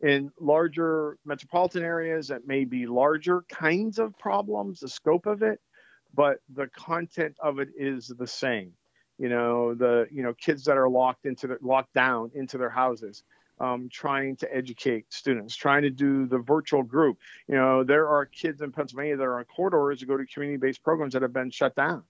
In 0.00 0.30
larger 0.38 1.18
metropolitan 1.24 1.82
areas, 1.82 2.28
that 2.28 2.46
may 2.46 2.64
be 2.64 2.86
larger 2.86 3.42
kinds 3.48 3.98
of 3.98 4.16
problems, 4.18 4.80
the 4.80 4.88
scope 4.88 5.26
of 5.26 5.42
it, 5.42 5.60
but 6.14 6.40
the 6.48 6.68
content 6.68 7.36
of 7.40 7.58
it 7.58 7.70
is 7.76 8.06
the 8.06 8.26
same. 8.26 8.72
You 9.18 9.28
know, 9.28 9.74
the 9.74 10.06
you 10.12 10.22
know 10.22 10.34
kids 10.34 10.64
that 10.64 10.76
are 10.76 10.88
locked 10.88 11.26
into 11.26 11.48
the 11.48 11.58
locked 11.60 11.94
down 11.94 12.30
into 12.34 12.58
their 12.58 12.70
houses, 12.70 13.24
um, 13.58 13.88
trying 13.90 14.36
to 14.36 14.54
educate 14.54 15.12
students, 15.12 15.56
trying 15.56 15.82
to 15.82 15.90
do 15.90 16.26
the 16.26 16.38
virtual 16.38 16.84
group. 16.84 17.18
You 17.48 17.56
know, 17.56 17.82
there 17.82 18.08
are 18.08 18.24
kids 18.24 18.62
in 18.62 18.70
Pennsylvania 18.70 19.16
that 19.16 19.24
are 19.24 19.38
on 19.38 19.44
corridors 19.46 19.98
to 20.00 20.06
go 20.06 20.16
to 20.16 20.24
community-based 20.26 20.82
programs 20.84 21.14
that 21.14 21.22
have 21.22 21.32
been 21.32 21.50
shut 21.50 21.74
down. 21.74 22.04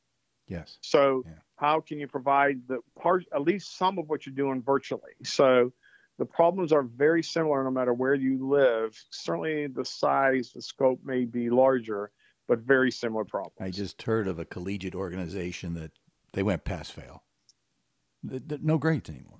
Yes. 0.46 0.78
So 0.82 1.24
Yeah. 1.26 1.32
how 1.56 1.80
can 1.80 1.98
you 1.98 2.06
provide 2.06 2.68
the 2.68 2.80
part, 3.00 3.24
at 3.32 3.42
least 3.42 3.76
some 3.76 3.98
of 3.98 4.08
what 4.08 4.26
you're 4.26 4.34
doing 4.34 4.62
virtually? 4.62 5.12
So 5.24 5.72
the 6.18 6.26
problems 6.26 6.72
are 6.72 6.82
very 6.82 7.22
similar 7.22 7.62
no 7.62 7.70
matter 7.70 7.94
where 7.94 8.14
you 8.14 8.48
live. 8.48 9.00
Certainly 9.10 9.68
the 9.68 9.84
size, 9.84 10.50
the 10.52 10.60
scope 10.60 11.00
may 11.04 11.24
be 11.24 11.48
larger, 11.48 12.10
but 12.48 12.58
very 12.60 12.90
similar 12.90 13.24
problems. 13.24 13.56
I 13.60 13.70
just 13.70 14.02
heard 14.02 14.26
of 14.26 14.38
a 14.38 14.44
collegiate 14.44 14.96
organization 14.96 15.74
that 15.74 15.92
they 16.32 16.42
went 16.42 16.64
pass 16.64 16.90
fail. 16.90 17.22
No 18.22 18.78
grades 18.78 19.08
anymore. 19.08 19.38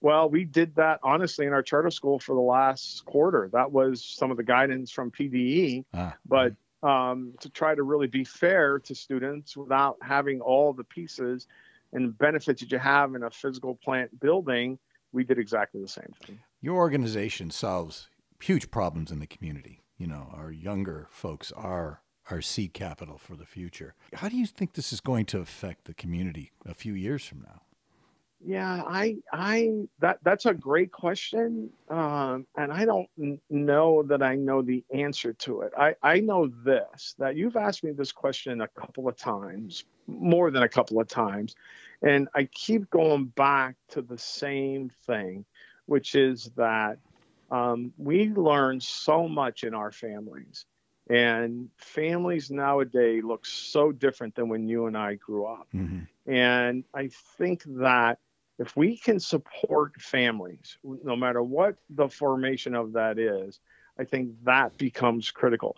Well, 0.00 0.30
we 0.30 0.44
did 0.44 0.76
that 0.76 1.00
honestly 1.02 1.44
in 1.46 1.52
our 1.52 1.62
charter 1.62 1.90
school 1.90 2.18
for 2.18 2.34
the 2.34 2.40
last 2.40 3.04
quarter. 3.04 3.50
That 3.52 3.72
was 3.72 4.02
some 4.02 4.30
of 4.30 4.36
the 4.36 4.42
guidance 4.42 4.90
from 4.90 5.10
PDE. 5.10 5.84
Ah, 5.92 6.16
but 6.24 6.54
um, 6.82 7.34
to 7.40 7.50
try 7.50 7.74
to 7.74 7.82
really 7.82 8.06
be 8.06 8.24
fair 8.24 8.78
to 8.78 8.94
students 8.94 9.56
without 9.56 9.98
having 10.00 10.40
all 10.40 10.72
the 10.72 10.84
pieces 10.84 11.46
and 11.92 12.16
benefits 12.16 12.60
that 12.60 12.72
you 12.72 12.78
have 12.78 13.14
in 13.14 13.22
a 13.22 13.30
physical 13.30 13.74
plant 13.74 14.18
building, 14.18 14.78
we 15.12 15.24
did 15.24 15.38
exactly 15.38 15.80
the 15.80 15.88
same 15.88 16.12
thing. 16.24 16.38
your 16.60 16.76
organization 16.76 17.50
solves 17.50 18.08
huge 18.40 18.70
problems 18.70 19.10
in 19.10 19.18
the 19.20 19.26
community. 19.26 19.80
You 19.98 20.06
know, 20.08 20.28
our 20.32 20.50
younger 20.50 21.06
folks 21.10 21.52
are 21.52 22.00
our 22.30 22.40
seed 22.40 22.72
capital 22.72 23.18
for 23.18 23.36
the 23.36 23.44
future. 23.44 23.94
How 24.14 24.28
do 24.28 24.36
you 24.36 24.46
think 24.46 24.72
this 24.74 24.92
is 24.92 25.00
going 25.00 25.26
to 25.26 25.38
affect 25.40 25.84
the 25.84 25.94
community 25.94 26.52
a 26.66 26.74
few 26.74 26.94
years 26.94 27.24
from 27.24 27.42
now? 27.42 27.62
Yeah, 28.44 28.82
I, 28.84 29.18
I, 29.32 29.86
that 30.00 30.18
that's 30.24 30.46
a 30.46 30.54
great 30.54 30.90
question, 30.90 31.70
um, 31.88 32.44
and 32.56 32.72
I 32.72 32.84
don't 32.84 33.08
n- 33.16 33.40
know 33.50 34.02
that 34.04 34.20
I 34.20 34.34
know 34.34 34.62
the 34.62 34.82
answer 34.92 35.32
to 35.32 35.60
it. 35.60 35.72
I, 35.78 35.94
I 36.02 36.18
know 36.18 36.50
this 36.64 37.14
that 37.18 37.36
you've 37.36 37.54
asked 37.56 37.84
me 37.84 37.92
this 37.92 38.10
question 38.10 38.62
a 38.62 38.68
couple 38.68 39.06
of 39.06 39.16
times, 39.16 39.84
more 40.08 40.50
than 40.50 40.64
a 40.64 40.68
couple 40.68 41.00
of 41.00 41.06
times, 41.06 41.54
and 42.02 42.28
I 42.34 42.44
keep 42.44 42.90
going 42.90 43.26
back 43.26 43.76
to 43.90 44.02
the 44.02 44.18
same 44.18 44.90
thing, 45.06 45.44
which 45.86 46.14
is 46.14 46.50
that 46.56 46.98
um, 47.50 47.92
we 47.96 48.28
learn 48.30 48.80
so 48.80 49.28
much 49.28 49.64
in 49.64 49.74
our 49.74 49.92
families, 49.92 50.66
and 51.08 51.68
families 51.76 52.50
nowadays 52.50 53.22
look 53.24 53.44
so 53.46 53.92
different 53.92 54.34
than 54.34 54.48
when 54.48 54.68
you 54.68 54.86
and 54.86 54.96
I 54.96 55.14
grew 55.14 55.46
up, 55.46 55.68
Mm-hmm. 55.74 56.32
and 56.32 56.84
I 56.94 57.08
think 57.38 57.62
that 57.66 58.18
if 58.58 58.76
we 58.76 58.96
can 58.96 59.18
support 59.18 60.00
families, 60.00 60.78
no 60.84 61.16
matter 61.16 61.42
what 61.42 61.76
the 61.90 62.08
formation 62.08 62.74
of 62.74 62.92
that 62.92 63.18
is, 63.18 63.60
I 63.98 64.04
think 64.04 64.30
that 64.44 64.76
becomes 64.78 65.30
critical. 65.30 65.76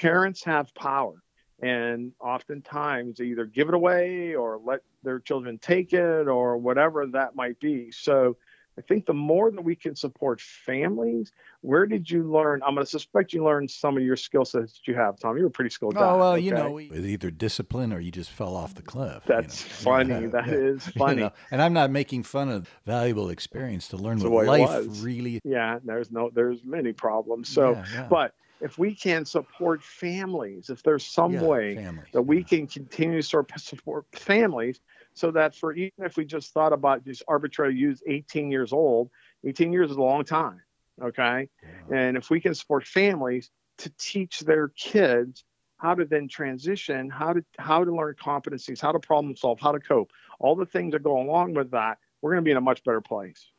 Parents 0.00 0.44
have 0.44 0.74
power, 0.74 1.22
and 1.62 2.12
oftentimes 2.20 3.18
they 3.18 3.26
either 3.26 3.46
give 3.46 3.68
it 3.68 3.74
away 3.74 4.34
or 4.34 4.60
let 4.64 4.80
their 5.02 5.20
children 5.20 5.58
take 5.58 5.92
it 5.92 6.28
or 6.28 6.56
whatever 6.56 7.06
that 7.06 7.34
might 7.36 7.58
be. 7.60 7.90
So 7.92 8.36
I 8.76 8.80
think 8.80 9.04
the 9.04 9.12
more 9.14 9.50
that 9.50 9.60
we 9.62 9.76
can 9.76 9.94
support 9.94 10.40
families, 10.40 11.30
where 11.60 11.84
did 11.84 12.10
you 12.10 12.22
learn? 12.32 12.62
I'm 12.66 12.74
going 12.74 12.84
to 12.84 12.90
suspect 12.90 13.34
you 13.34 13.44
learned 13.44 13.70
some 13.70 13.98
of 13.98 14.02
your 14.02 14.16
skill 14.16 14.46
sets 14.46 14.72
that 14.72 14.88
you 14.90 14.94
have, 14.94 15.18
Tom. 15.20 15.36
You 15.36 15.44
were 15.44 15.50
pretty 15.50 15.68
skilled 15.70 15.94
guy. 15.94 16.00
Oh 16.10 16.18
well, 16.18 16.38
you 16.38 16.54
okay? 16.54 16.62
know, 16.62 16.78
it's 16.78 17.06
either 17.06 17.30
discipline 17.30 17.92
or 17.92 18.00
you 18.00 18.10
just 18.10 18.30
fell 18.30 18.56
off 18.56 18.74
the 18.74 18.80
cliff. 18.82 19.22
you 19.28 19.34
That's 19.34 19.62
know. 19.84 19.92
funny. 19.92 20.26
That 20.26 20.48
is 20.48 20.86
You 20.94 20.98
funny. 20.98 21.22
know, 21.22 21.32
and 21.50 21.60
I'm 21.60 21.74
not 21.74 21.90
making 21.90 22.22
fun 22.22 22.48
of 22.48 22.68
valuable 22.86 23.28
experience 23.28 23.88
to 23.88 23.98
learn 23.98 24.16
That's 24.18 24.30
what 24.30 24.44
the 24.46 24.50
way 24.52 24.62
it 24.62 24.66
life 24.66 24.86
was. 24.86 25.02
really. 25.02 25.38
yeah 25.44 25.78
there's 25.84 26.10
no 26.10 26.30
there's 26.34 26.64
many 26.64 26.92
problems 26.94 27.48
so 27.50 27.72
Yeah, 27.72 27.84
yeah. 27.94 28.06
but 28.08 28.34
if 28.62 28.78
we 28.78 28.94
can 28.94 29.24
support 29.24 29.82
families 29.82 30.70
if 30.70 30.82
there's 30.82 31.04
some 31.04 31.32
Yeah, 31.32 31.46
way 31.46 31.74
families, 31.74 32.08
that 32.12 32.22
we 32.22 32.44
can 32.44 32.66
continue 32.66 33.20
to 33.20 33.44
support 33.58 34.06
families 34.14 34.80
so 35.14 35.30
that 35.32 35.54
for 35.54 35.72
even 35.74 36.04
if 36.04 36.16
we 36.16 36.24
just 36.24 36.52
thought 36.54 36.72
about 36.72 37.04
just 37.04 37.22
arbitrarily 37.28 37.76
use 37.76 38.02
18 38.06 38.50
years 38.50 38.72
old 38.72 39.10
18 39.44 39.72
years 39.72 39.90
is 39.90 39.96
a 39.96 40.00
long 40.02 40.24
time 40.24 40.60
okay? 41.02 41.48
Yeah. 41.62 41.96
and 41.96 42.16
if 42.16 42.30
we 42.30 42.40
can 42.40 42.54
support 42.54 42.86
families 42.86 43.50
to 43.78 43.90
teach 43.98 44.40
their 44.40 44.68
kids 44.68 45.44
how 45.78 45.94
to 45.94 46.04
then 46.04 46.28
transition 46.28 47.10
how 47.10 47.32
to 47.32 47.44
how 47.58 47.84
to 47.84 47.94
learn 47.94 48.14
competencies 48.14 48.80
how 48.80 48.92
to 48.92 49.00
problem 49.00 49.34
solve 49.36 49.58
how 49.60 49.72
to 49.72 49.80
cope 49.80 50.12
all 50.38 50.54
the 50.54 50.66
things 50.66 50.92
that 50.92 51.02
go 51.02 51.20
along 51.20 51.52
with 51.54 51.70
that 51.72 51.98
we're 52.20 52.30
going 52.30 52.44
to 52.44 52.48
be 52.48 52.52
in 52.52 52.56
a 52.56 52.60
much 52.60 52.84
better 52.84 53.00
place. 53.00 53.50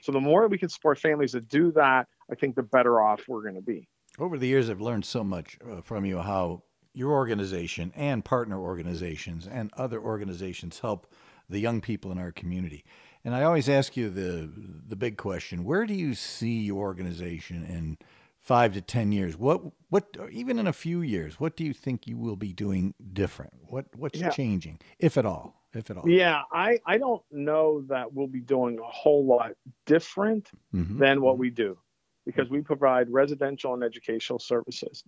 So 0.00 0.10
the 0.10 0.20
more 0.20 0.48
we 0.48 0.58
can 0.58 0.68
support 0.68 0.98
families 0.98 1.32
that 1.32 1.46
do 1.48 1.70
that 1.72 2.08
i 2.30 2.34
think 2.34 2.56
the 2.56 2.64
better 2.64 3.00
off 3.00 3.22
we're 3.28 3.42
going 3.42 3.54
to 3.54 3.60
be 3.62 3.88
Over 4.18 4.36
the 4.38 4.46
years, 4.46 4.68
I've 4.68 4.80
learned 4.80 5.04
so 5.04 5.24
much 5.24 5.58
uh, 5.68 5.80
from 5.80 6.04
you 6.04 6.18
how 6.18 6.62
your 6.92 7.12
organization 7.12 7.92
and 7.96 8.24
partner 8.24 8.58
organizations 8.60 9.46
and 9.46 9.70
other 9.76 9.98
organizations 10.00 10.80
help 10.80 11.06
the 11.48 11.58
young 11.58 11.80
people 11.80 12.12
in 12.12 12.18
our 12.18 12.32
community. 12.32 12.84
And 13.24 13.34
I 13.34 13.44
always 13.44 13.68
ask 13.68 13.96
you 13.96 14.10
the 14.10 14.50
the 14.88 14.96
big 14.96 15.16
question: 15.16 15.64
Where 15.64 15.86
do 15.86 15.94
you 15.94 16.14
see 16.14 16.60
your 16.60 16.80
organization 16.82 17.64
in 17.64 17.96
five 18.40 18.74
to 18.74 18.80
ten 18.82 19.12
years? 19.12 19.38
What 19.38 19.62
what 19.88 20.16
even 20.30 20.58
in 20.58 20.66
a 20.66 20.72
few 20.72 21.00
years? 21.00 21.40
What 21.40 21.56
do 21.56 21.64
you 21.64 21.72
think 21.72 22.06
you 22.06 22.18
will 22.18 22.36
be 22.36 22.52
doing 22.52 22.94
different? 23.12 23.54
What 23.68 23.86
what's 23.96 24.18
Yeah. 24.18 24.30
changing, 24.30 24.80
if 24.98 25.16
at 25.16 25.24
all? 25.24 25.54
If 25.72 25.90
at 25.90 25.96
all? 25.96 26.06
yeah 26.06 26.42
i 26.52 26.78
i 26.84 26.98
don't 26.98 27.22
know 27.30 27.80
that 27.88 28.12
we'll 28.12 28.26
be 28.26 28.40
doing 28.42 28.78
a 28.78 28.82
whole 28.82 29.24
lot 29.24 29.52
different 29.86 30.50
Mhm. 30.74 30.98
than 30.98 31.22
what 31.22 31.38
we 31.38 31.48
do 31.48 31.78
because 32.24 32.48
we 32.48 32.60
provide 32.60 33.10
residential 33.10 33.74
and 33.74 33.82
educational 33.82 34.38
services. 34.38 35.04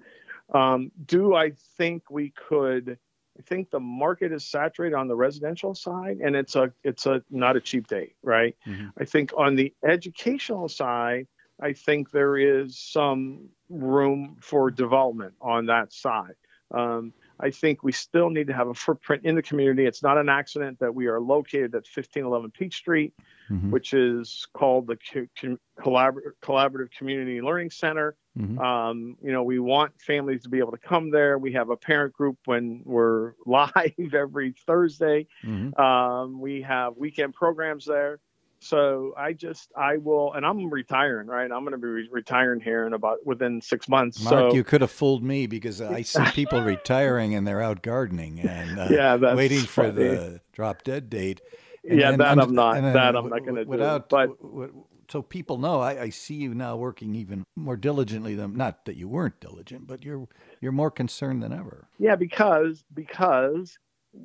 Um, 0.52 0.90
do 1.06 1.34
I 1.34 1.52
think 1.76 2.10
we 2.10 2.30
could? 2.30 2.98
I 3.38 3.42
think 3.42 3.70
the 3.70 3.80
market 3.80 4.32
is 4.32 4.44
saturated 4.44 4.94
on 4.94 5.08
the 5.08 5.16
residential 5.16 5.74
side, 5.74 6.18
and 6.18 6.36
it's 6.36 6.54
a 6.56 6.72
it's 6.82 7.06
a 7.06 7.22
not 7.30 7.56
a 7.56 7.60
cheap 7.60 7.86
date, 7.88 8.14
right? 8.22 8.56
Mhm. 8.66 8.92
I 8.98 9.04
think 9.04 9.32
on 9.36 9.56
the 9.56 9.74
educational 9.84 10.68
side, 10.68 11.26
I 11.60 11.72
think 11.72 12.10
there 12.10 12.36
is 12.36 12.78
some 12.78 13.48
room 13.68 14.36
for 14.40 14.70
development 14.70 15.34
on 15.40 15.66
that 15.66 15.92
side. 15.92 16.34
Um, 16.70 17.12
I 17.40 17.50
think 17.50 17.82
we 17.82 17.92
still 17.92 18.30
need 18.30 18.46
to 18.46 18.52
have 18.52 18.68
a 18.68 18.74
footprint 18.74 19.24
in 19.24 19.34
the 19.34 19.42
community. 19.42 19.86
It's 19.86 20.02
not 20.02 20.18
an 20.18 20.28
accident 20.28 20.78
that 20.78 20.94
we 20.94 21.06
are 21.06 21.20
located 21.20 21.74
at 21.74 21.84
1511 21.86 22.50
Peach 22.52 22.76
Street 22.76 23.12
Mhm. 23.50 23.70
which 23.70 23.92
is 23.92 24.46
called 24.54 24.86
the 24.86 24.96
Co- 24.96 25.26
Co- 25.38 25.58
Collabor- 25.78 26.32
Collaborative 26.40 26.90
Community 26.92 27.42
Learning 27.42 27.70
Center. 27.70 28.16
Mhm. 28.38 28.58
Um, 28.58 29.18
you 29.22 29.32
know, 29.32 29.42
we 29.42 29.58
want 29.58 30.00
families 30.00 30.44
to 30.44 30.48
be 30.48 30.60
able 30.60 30.70
to 30.72 30.78
come 30.78 31.10
there. 31.10 31.36
We 31.38 31.52
have 31.52 31.68
a 31.68 31.76
parent 31.76 32.14
group 32.14 32.38
when 32.46 32.80
we're 32.86 33.34
live 33.46 34.14
every 34.14 34.52
Thursday. 34.66 35.26
Mhm. 35.44 35.78
Um, 35.78 36.40
we 36.40 36.62
have 36.62 36.96
weekend 36.96 37.34
programs 37.34 37.84
there. 37.84 38.18
So 38.64 39.12
I 39.16 39.34
just, 39.34 39.70
I 39.76 39.98
will, 39.98 40.32
and 40.32 40.46
I'm 40.46 40.70
retiring, 40.70 41.26
right? 41.26 41.50
I'm 41.52 41.64
going 41.64 41.72
to 41.72 41.78
be 41.78 41.86
re- 41.86 42.08
retiring 42.10 42.60
here 42.60 42.86
in 42.86 42.94
about 42.94 43.18
within 43.26 43.60
six 43.60 43.88
months. 43.90 44.24
Mark, 44.24 44.50
so 44.50 44.54
you 44.54 44.64
could 44.64 44.80
have 44.80 44.90
fooled 44.90 45.22
me 45.22 45.46
because 45.46 45.82
I 45.82 46.00
see 46.02 46.24
people 46.32 46.62
retiring 46.62 47.34
and 47.34 47.46
they're 47.46 47.60
out 47.60 47.82
gardening 47.82 48.40
and 48.40 48.78
uh, 48.78 48.88
yeah, 48.90 49.34
waiting 49.34 49.60
for 49.60 49.84
funny. 49.84 49.92
the 49.92 50.40
drop 50.52 50.82
dead 50.82 51.10
date. 51.10 51.42
Yeah, 51.84 52.16
that 52.16 52.38
I'm 52.38 52.54
not- 52.54 52.76
and 52.78 52.86
that 52.86 53.14
I'm 53.14 53.28
w- 53.28 53.28
not 53.34 53.40
gonna 53.40 53.50
w- 53.60 53.64
do, 53.64 53.70
Without, 53.70 54.08
but- 54.08 54.38
w- 54.38 54.62
w- 54.68 54.84
so 55.10 55.20
people 55.20 55.58
know, 55.58 55.80
I, 55.80 56.04
I 56.04 56.08
see 56.08 56.36
you 56.36 56.54
now 56.54 56.76
working 56.76 57.14
even 57.14 57.44
more 57.56 57.76
diligently 57.76 58.34
than 58.34 58.56
not 58.56 58.86
that 58.86 58.96
you 58.96 59.06
weren't 59.06 59.38
diligent, 59.40 59.86
but 59.86 60.02
you're 60.02 60.26
you're 60.62 60.72
more 60.72 60.90
concerned 60.90 61.42
than 61.42 61.52
ever. 61.52 61.86
Yeah, 61.98 62.16
because 62.16 62.82
because 62.94 63.78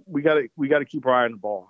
we 0.05 0.21
got 0.21 0.35
to 0.35 0.47
we 0.55 0.69
got 0.69 0.79
to 0.79 0.85
keep 0.85 1.05
our 1.05 1.13
eye 1.13 1.25
on 1.25 1.31
the 1.31 1.37
ball. 1.37 1.67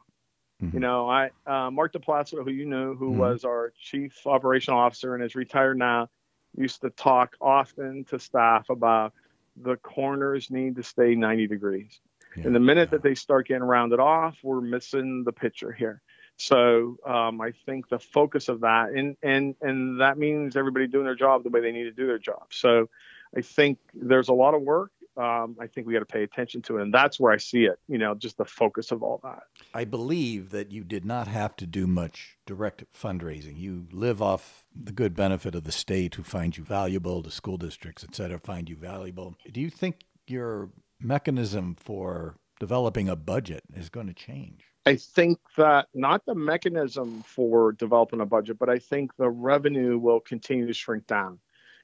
Mhm. 0.62 0.74
You 0.74 0.80
know, 0.80 1.10
I 1.10 1.32
uh, 1.45 1.72
Mark 1.72 1.93
DePlacido, 1.93 2.43
who 2.43 2.51
you 2.51 2.66
knew, 2.66 2.95
who 2.95 3.12
Mhm. 3.12 3.16
was 3.16 3.43
our 3.45 3.74
chief 3.80 4.26
operational 4.26 4.80
officer 4.80 5.16
and 5.16 5.24
is 5.24 5.36
retired 5.36 5.78
now, 5.78 6.10
used 6.55 6.82
to 6.82 6.89
talk 6.91 7.36
often 7.41 8.05
to 8.05 8.20
staff 8.20 8.70
about 8.70 9.14
the 9.55 9.78
corners 9.78 10.49
need 10.51 10.76
to 10.76 10.84
stay 10.84 11.16
90 11.16 11.47
degrees. 11.47 11.99
Yeah, 12.36 12.45
And 12.45 12.55
the 12.55 12.60
minute 12.60 12.89
yeah. 12.89 12.91
that 12.91 13.03
they 13.03 13.16
start 13.16 13.47
getting 13.47 13.64
rounded 13.64 13.99
off, 13.99 14.38
we're 14.43 14.62
missing 14.62 15.24
the 15.24 15.32
picture 15.34 15.72
here. 15.72 16.01
So 16.38 16.97
um, 17.05 17.41
I 17.41 17.51
think 17.66 17.89
the 17.89 17.99
focus 17.99 18.47
of 18.49 18.62
that, 18.62 18.89
and 18.91 19.16
and 19.22 19.55
and 19.62 19.99
that 20.01 20.18
means 20.18 20.55
everybody 20.55 20.88
doing 20.88 21.05
their 21.05 21.16
job 21.16 21.43
the 21.43 21.49
way 21.49 21.62
they 21.62 21.72
need 21.72 21.84
to 21.84 21.91
do 21.91 22.07
their 22.07 22.20
job. 22.20 22.47
So 22.51 22.89
I 23.36 23.41
think 23.41 23.78
there's 23.93 24.30
a 24.30 24.34
lot 24.34 24.53
of 24.53 24.62
work. 24.62 24.91
Um, 25.20 25.57
I 25.59 25.67
think 25.67 25.86
we 25.86 25.91
got 25.91 25.99
to 25.99 26.05
pay 26.05 26.24
attention 26.24 26.61
to 26.63 26.78
it, 26.78 26.84
and 26.84 26.93
that's 26.93 27.20
where 27.20 27.34
I 27.34 27.38
see 27.38 27.65
it. 27.65 27.78
You 27.89 27.97
know, 27.97 28.15
just 28.15 28.38
the 28.38 28.45
focus 28.45 28.91
of 28.91 29.03
all 29.03 29.20
that. 29.24 29.43
I 29.74 29.84
believe 29.84 30.51
that 30.51 30.72
you 30.72 30.86
did 30.86 31.03
not 31.03 31.28
have 31.28 31.57
to 31.57 31.67
do 31.67 31.88
much 31.88 32.38
direct 32.45 32.86
fundraising. 32.93 33.59
You 33.59 33.88
live 33.91 34.22
off 34.22 34.63
the 34.74 34.93
good 34.93 35.15
benefit 35.15 35.55
of 35.55 35.65
the 35.65 35.74
state 35.74 36.15
who 36.15 36.24
find 36.24 36.55
you 36.55 36.63
valuable, 36.63 37.22
the 37.22 37.32
school 37.32 37.57
districts, 37.57 38.05
et 38.07 38.15
cetera, 38.15 38.39
find 38.39 38.70
you 38.70 38.78
valuable. 38.78 39.36
Do 39.51 39.59
you 39.59 39.70
think 39.70 40.05
your 40.26 40.70
mechanism 41.01 41.76
for 41.78 42.38
developing 42.59 43.09
a 43.09 43.15
budget 43.15 43.63
is 43.76 43.89
going 43.89 44.07
to 44.07 44.13
change? 44.13 44.63
I 44.86 44.95
think 44.95 45.39
that 45.57 45.88
not 45.93 46.26
the 46.26 46.36
mechanism 46.36 47.24
for 47.26 47.74
developing 47.74 48.22
a 48.22 48.26
budget, 48.26 48.57
but 48.57 48.70
I 48.70 48.80
think 48.80 49.15
the 49.17 49.30
revenue 49.30 49.97
will 49.97 50.22
continue 50.22 50.65
to 50.65 50.74
shrink 50.74 51.05
down. 51.07 51.39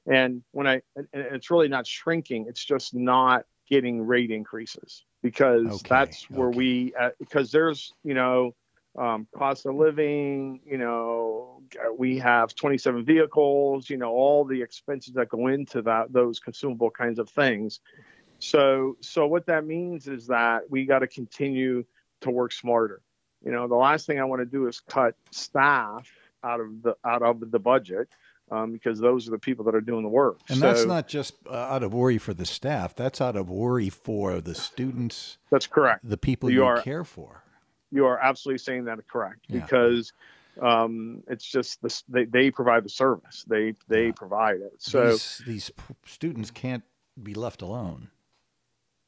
And 0.06 0.42
when 0.52 0.66
I, 0.66 0.82
and 0.96 1.08
it's 1.12 1.50
really 1.50 1.68
not 1.68 1.86
shrinking, 1.86 2.46
it's 2.48 2.64
just 2.64 2.94
not 2.94 3.44
getting 3.68 4.06
rate 4.06 4.30
increases 4.30 5.04
because 5.22 5.84
Okay, 5.84 5.88
that's 5.88 6.26
where 6.30 6.50
okay. 6.50 6.56
we, 6.56 6.92
uh, 6.98 7.10
because 7.18 7.50
there's, 7.50 7.92
you 8.04 8.14
know, 8.14 8.54
um, 8.98 9.26
cost 9.36 9.66
of 9.66 9.74
living, 9.74 10.60
you 10.64 10.78
know, 10.78 11.62
we 11.98 12.18
have 12.18 12.54
27 12.54 13.04
vehicles, 13.04 13.90
you 13.90 13.96
know, 13.96 14.10
all 14.10 14.44
the 14.44 14.62
expenses 14.62 15.14
that 15.14 15.28
go 15.28 15.48
into 15.48 15.82
that, 15.82 16.12
those 16.12 16.38
consumable 16.38 16.90
kinds 16.90 17.18
of 17.18 17.28
things. 17.28 17.80
So, 18.38 18.96
so 19.02 19.26
what 19.26 19.46
that 19.46 19.66
means 19.66 20.08
is 20.08 20.28
that 20.28 20.62
we 20.70 20.86
got 20.86 21.00
to 21.00 21.08
continue 21.08 21.84
to 22.22 22.30
work 22.30 22.52
smarter. 22.52 23.02
You 23.44 23.52
know, 23.52 23.68
the 23.68 23.74
last 23.76 24.06
thing 24.06 24.18
I 24.18 24.24
want 24.24 24.40
to 24.40 24.46
do 24.46 24.66
is 24.66 24.80
cut 24.80 25.14
staff 25.30 26.08
out 26.42 26.60
of 26.60 26.82
the 26.82 26.96
out 27.04 27.22
of 27.22 27.50
the 27.50 27.58
budget 27.58 28.08
um, 28.50 28.72
because 28.72 28.98
those 29.00 29.26
are 29.28 29.30
the 29.32 29.38
people 29.38 29.64
that 29.64 29.74
are 29.74 29.80
doing 29.80 30.02
the 30.02 30.08
work. 30.08 30.38
And 30.48 30.58
so, 30.58 30.66
that's 30.66 30.84
not 30.84 31.08
just 31.08 31.34
uh, 31.48 31.52
out 31.54 31.82
of 31.82 31.92
worry 31.92 32.18
for 32.18 32.32
the 32.34 32.46
staff, 32.46 32.94
that's 32.94 33.20
out 33.20 33.36
of 33.36 33.50
worry 33.50 33.88
for 33.90 34.40
the 34.40 34.54
students, 34.54 35.38
that's 35.50 35.66
correct. 35.66 36.08
the 36.08 36.16
people 36.16 36.50
You 36.50 36.56
you, 36.58 36.64
are- 36.64 36.80
care 36.82 37.04
for. 37.04 37.42
You 37.92 38.06
are 38.06 38.18
absolutely 38.18 38.58
saying 38.58 38.84
that 38.86 38.98
correct 39.08 39.40
Yeah. 39.48 39.60
because 39.60 40.12
um, 40.60 41.22
it's 41.28 41.44
just 41.44 41.82
this, 41.82 42.02
they 42.08 42.24
they 42.24 42.50
provide 42.50 42.84
the 42.84 42.88
service. 42.88 43.44
They 43.46 43.74
they 43.88 44.06
Yeah. 44.06 44.12
provide 44.12 44.56
it. 44.60 44.74
So 44.78 45.10
these, 45.12 45.42
these 45.46 45.70
p- 45.70 45.94
students 46.06 46.50
can't 46.50 46.82
be 47.22 47.34
left 47.34 47.62
alone. 47.62 48.08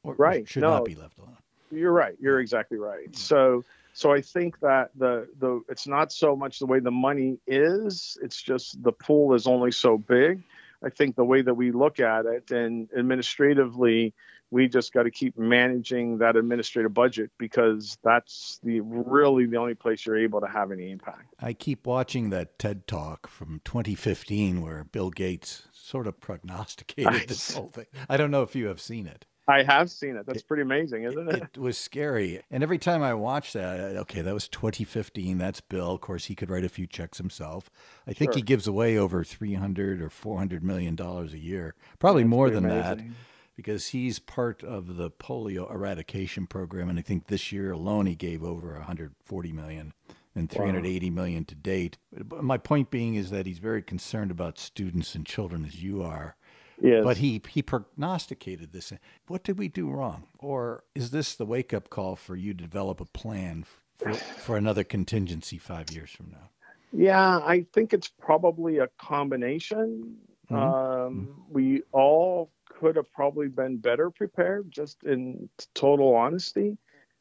Or 0.03 0.13
Right, 0.15 0.47
Should 0.47 0.61
no. 0.61 0.69
not 0.75 0.85
be 0.85 0.95
left 0.95 1.17
alone. 1.19 1.37
You're 1.71 1.91
right. 1.91 2.15
You're 2.21 2.39
exactly 2.39 2.77
right. 2.77 3.13
So, 3.15 3.63
So 3.93 4.13
I 4.13 4.21
think 4.21 4.59
that 4.61 4.91
the 4.95 5.27
the 5.39 5.61
it's 5.69 5.87
not 5.87 6.11
so 6.11 6.35
much 6.35 6.59
the 6.59 6.65
way 6.65 6.79
the 6.79 6.91
money 6.91 7.39
is; 7.47 8.17
it's 8.21 8.41
just 8.41 8.81
the 8.83 8.91
pool 8.91 9.33
is 9.33 9.47
only 9.47 9.71
so 9.71 9.97
big. 9.97 10.43
I 10.83 10.89
think 10.89 11.15
the 11.15 11.25
way 11.25 11.41
that 11.41 11.53
we 11.53 11.71
look 11.71 11.99
at 11.99 12.25
it, 12.25 12.51
and 12.51 12.87
administratively, 12.97 14.13
we 14.51 14.67
just 14.67 14.93
got 14.93 15.03
to 15.03 15.11
keep 15.11 15.37
managing 15.37 16.19
that 16.19 16.35
administrative 16.35 16.93
budget 16.93 17.31
because 17.37 17.97
that's 18.03 18.59
the 18.63 18.79
really 18.81 19.45
the 19.45 19.57
only 19.57 19.75
place 19.75 20.05
you're 20.05 20.17
able 20.17 20.41
to 20.41 20.47
have 20.47 20.71
any 20.71 20.91
impact. 20.91 21.33
I 21.39 21.53
keep 21.53 21.85
watching 21.85 22.29
that 22.31 22.57
TED 22.57 22.87
talk 22.87 23.27
from 23.27 23.61
2015 23.65 24.61
where 24.61 24.83
Bill 24.85 25.09
Gates 25.09 25.67
sort 25.71 26.07
of 26.07 26.19
prognosticated 26.19 27.13
I, 27.13 27.25
this 27.25 27.53
whole 27.53 27.69
thing. 27.69 27.87
I 28.07 28.17
don't 28.17 28.31
know 28.31 28.43
if 28.43 28.55
you 28.55 28.67
have 28.67 28.81
seen 28.81 29.05
it. 29.05 29.25
I 29.49 29.63
have 29.63 29.89
seen 29.89 30.15
it. 30.15 30.25
That's 30.25 30.43
pretty 30.43 30.61
amazing, 30.61 31.03
isn't 31.03 31.29
it? 31.29 31.43
It 31.55 31.57
was 31.57 31.77
scary. 31.77 32.41
And 32.51 32.61
every 32.61 32.77
time 32.77 33.01
I 33.01 33.13
watch 33.13 33.53
that, 33.53 33.97
okay, 33.97 34.21
that 34.21 34.33
was 34.33 34.47
2015. 34.47 35.37
That's 35.37 35.61
Bill. 35.61 35.91
Of 35.91 36.01
course, 36.01 36.25
he 36.25 36.35
could 36.35 36.49
write 36.49 36.63
a 36.63 36.69
few 36.69 36.85
checks 36.85 37.17
himself. 37.17 37.69
I 38.07 38.13
think 38.13 38.31
sure. 38.31 38.37
he 38.37 38.41
gives 38.43 38.67
away 38.67 38.97
over 38.97 39.23
300 39.23 40.01
or 40.01 40.09
400 40.09 40.63
million 40.63 40.95
dollars 40.95 41.33
a 41.33 41.39
year, 41.39 41.75
probably 41.97 42.23
That's 42.23 42.29
more 42.29 42.49
than 42.49 42.65
amazing. 42.65 42.97
that 42.97 43.15
because 43.55 43.87
he's 43.87 44.19
part 44.19 44.63
of 44.63 44.95
the 44.95 45.11
polio 45.11 45.69
eradication 45.69 46.47
program 46.47 46.87
and 46.87 46.97
I 46.97 47.01
think 47.01 47.27
this 47.27 47.51
year 47.51 47.73
alone 47.73 48.05
he 48.05 48.15
gave 48.15 48.41
over 48.41 48.75
140 48.75 49.51
million 49.51 49.93
and 50.33 50.49
380 50.49 51.09
wow. 51.09 51.15
million 51.15 51.43
to 51.43 51.55
date. 51.55 51.97
My 52.41 52.57
point 52.57 52.89
being 52.89 53.15
is 53.15 53.31
that 53.31 53.45
he's 53.45 53.59
very 53.59 53.81
concerned 53.81 54.31
about 54.31 54.57
students 54.57 55.13
and 55.13 55.25
children 55.25 55.65
as 55.65 55.83
you 55.83 56.01
are. 56.01 56.37
Yes. 56.81 57.03
But 57.03 57.17
he 57.17 57.41
he 57.49 57.61
prognosticated 57.61 58.71
this. 58.71 58.93
What 59.27 59.43
did 59.43 59.59
we 59.59 59.67
do 59.67 59.89
wrong? 59.89 60.27
Or 60.39 60.83
is 60.95 61.11
this 61.11 61.35
the 61.35 61.45
wake 61.45 61.73
up 61.73 61.89
call 61.89 62.15
for 62.15 62.35
you 62.35 62.53
to 62.53 62.63
develop 62.63 63.01
a 63.01 63.05
plan 63.05 63.65
for, 63.97 64.13
for 64.13 64.57
another 64.57 64.83
contingency 64.83 65.57
5 65.57 65.91
years 65.91 66.09
from 66.09 66.31
now? 66.31 66.49
Yeah, 66.91 67.39
I 67.39 67.65
think 67.73 67.93
it's 67.93 68.07
probably 68.07 68.77
a 68.77 68.87
combination. 68.97 70.17
Mm-hmm. 70.49 70.55
Um, 70.55 70.63
mm-hmm. 70.63 71.53
We 71.53 71.83
all 71.91 72.51
could 72.69 72.95
have 72.95 73.11
probably 73.11 73.47
been 73.47 73.77
better 73.77 74.09
prepared, 74.09 74.71
just 74.71 75.03
in 75.03 75.49
total 75.75 76.15
honesty, 76.15 76.77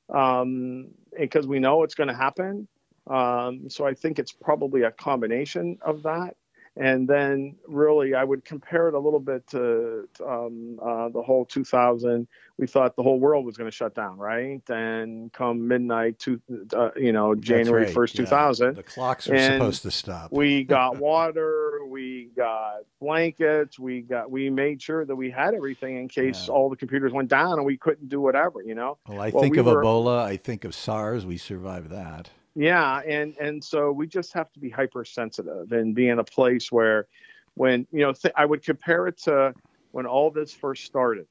um, 0.09 0.89
because 1.19 1.47
we 1.47 1.59
know 1.59 1.83
it's 1.83 1.95
going 1.95 2.09
to 2.09 2.15
happen. 2.15 2.69
Um, 3.09 3.69
so 3.69 3.87
I 3.87 3.95
think 3.95 4.19
it's 4.19 4.33
probably 4.33 4.83
a 4.83 4.91
combination 4.91 5.79
of 5.83 6.03
that. 6.05 6.37
And 6.79 7.09
then, 7.09 7.57
really, 7.67 8.15
I 8.15 8.23
would 8.23 8.45
compare 8.45 8.87
it 8.87 8.95
a 8.95 8.99
little 8.99 9.19
bit 9.19 9.45
to, 9.49 10.09
to 10.15 10.29
um, 10.29 10.79
uh, 10.81 11.09
the 11.09 11.21
whole 11.21 11.45
2000. 11.45 12.29
We 12.57 12.69
thought 12.69 12.95
the 12.95 13.03
whole 13.03 13.19
world 13.19 13.45
was 13.45 13.57
going 13.57 13.69
to 13.69 13.75
shut 13.75 13.97
down, 13.97 14.17
right? 14.17 14.63
And 14.69 15.33
come 15.33 15.67
midnight, 15.67 16.21
to 16.21 16.41
uh, 16.73 16.91
you 16.97 17.13
know, 17.13 17.35
January 17.35 17.87
right. 17.87 17.95
1st, 17.95 18.15
yeah. 18.15 18.25
2000, 18.25 18.77
the 18.77 18.83
clocks 18.85 19.27
were 19.27 19.39
supposed 19.39 19.83
to 19.83 19.91
stop. 19.91 20.31
we 20.31 20.63
got 20.79 20.99
water, 20.99 21.81
we 21.89 22.31
got 22.37 22.83
blankets, 23.01 23.79
we 23.79 24.03
got 24.03 24.31
we 24.31 24.49
made 24.49 24.81
sure 24.81 25.05
that 25.05 25.17
we 25.17 25.31
had 25.31 25.55
everything 25.55 25.97
in 25.97 26.09
case 26.09 26.47
yeah. 26.47 26.55
all 26.55 26.71
the 26.71 26.77
computers 26.77 27.13
went 27.13 27.29
down 27.29 27.55
and 27.55 27.65
we 27.65 27.77
couldn't 27.77 28.09
do 28.09 28.21
whatever, 28.21 28.63
you 28.63 28.75
know. 28.77 28.99
Well, 29.09 29.21
I 29.21 29.31
well, 29.31 29.43
think 29.43 29.55
we 29.55 29.61
of 29.61 29.67
were, 29.67 29.83
Ebola. 29.83 30.23
I 30.23 30.37
think 30.37 30.65
of 30.65 30.75
SARS. 30.75 31.27
We 31.27 31.39
survived 31.39 31.91
that. 31.91 32.31
Yeah, 32.59 33.03
and 33.07 33.37
and 33.39 33.63
so 33.63 33.93
we 33.93 34.09
just 34.09 34.33
have 34.33 34.53
to 34.55 34.59
be 34.59 34.69
hypersensitive 34.69 35.71
and 35.71 35.95
be 35.95 36.09
in 36.09 36.19
a 36.19 36.25
place 36.25 36.73
where, 36.73 37.07
when 37.55 37.87
you 37.93 38.01
know, 38.01 38.13
th- 38.13 38.35
I 38.37 38.45
would 38.47 38.65
compare 38.65 39.07
it 39.07 39.17
to 39.23 39.55
when 39.93 40.07
all 40.07 40.33
this 40.33 40.53
first 40.53 40.85
started. 40.85 41.29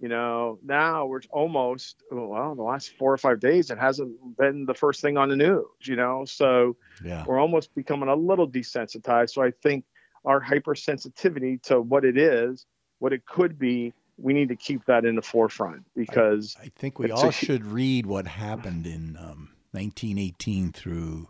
You 0.00 0.08
know, 0.08 0.58
now 0.64 1.06
we're 1.06 1.20
almost 1.30 2.02
well, 2.10 2.50
in 2.50 2.56
the 2.56 2.64
last 2.64 2.90
four 2.98 3.12
or 3.12 3.16
five 3.16 3.38
days, 3.38 3.70
it 3.70 3.78
hasn't 3.78 4.16
been 4.36 4.66
the 4.66 4.74
first 4.74 5.00
thing 5.00 5.16
on 5.16 5.28
the 5.28 5.36
news. 5.36 5.64
You 5.82 5.94
know, 5.94 6.24
so 6.24 6.76
yeah. 7.04 7.24
we're 7.24 7.38
almost 7.38 7.72
becoming 7.76 8.08
a 8.08 8.16
little 8.16 8.48
desensitized. 8.48 9.30
So 9.30 9.44
I 9.44 9.52
think 9.62 9.84
our 10.24 10.42
hypersensitivity 10.42 11.62
to 11.62 11.80
what 11.80 12.04
it 12.04 12.18
is, 12.18 12.66
what 12.98 13.12
it 13.12 13.24
could 13.26 13.60
be, 13.60 13.92
we 14.18 14.32
need 14.32 14.48
to 14.48 14.56
keep 14.56 14.84
that 14.86 15.04
in 15.04 15.14
the 15.14 15.22
forefront 15.22 15.84
because 15.94 16.56
I, 16.60 16.64
I 16.64 16.72
think 16.74 16.98
we 16.98 17.12
all 17.12 17.28
a, 17.28 17.32
should 17.32 17.64
read 17.64 18.06
what 18.06 18.26
happened 18.26 18.88
in 18.88 19.16
um, 19.20 19.53
1918 19.74 20.72
through. 20.72 21.28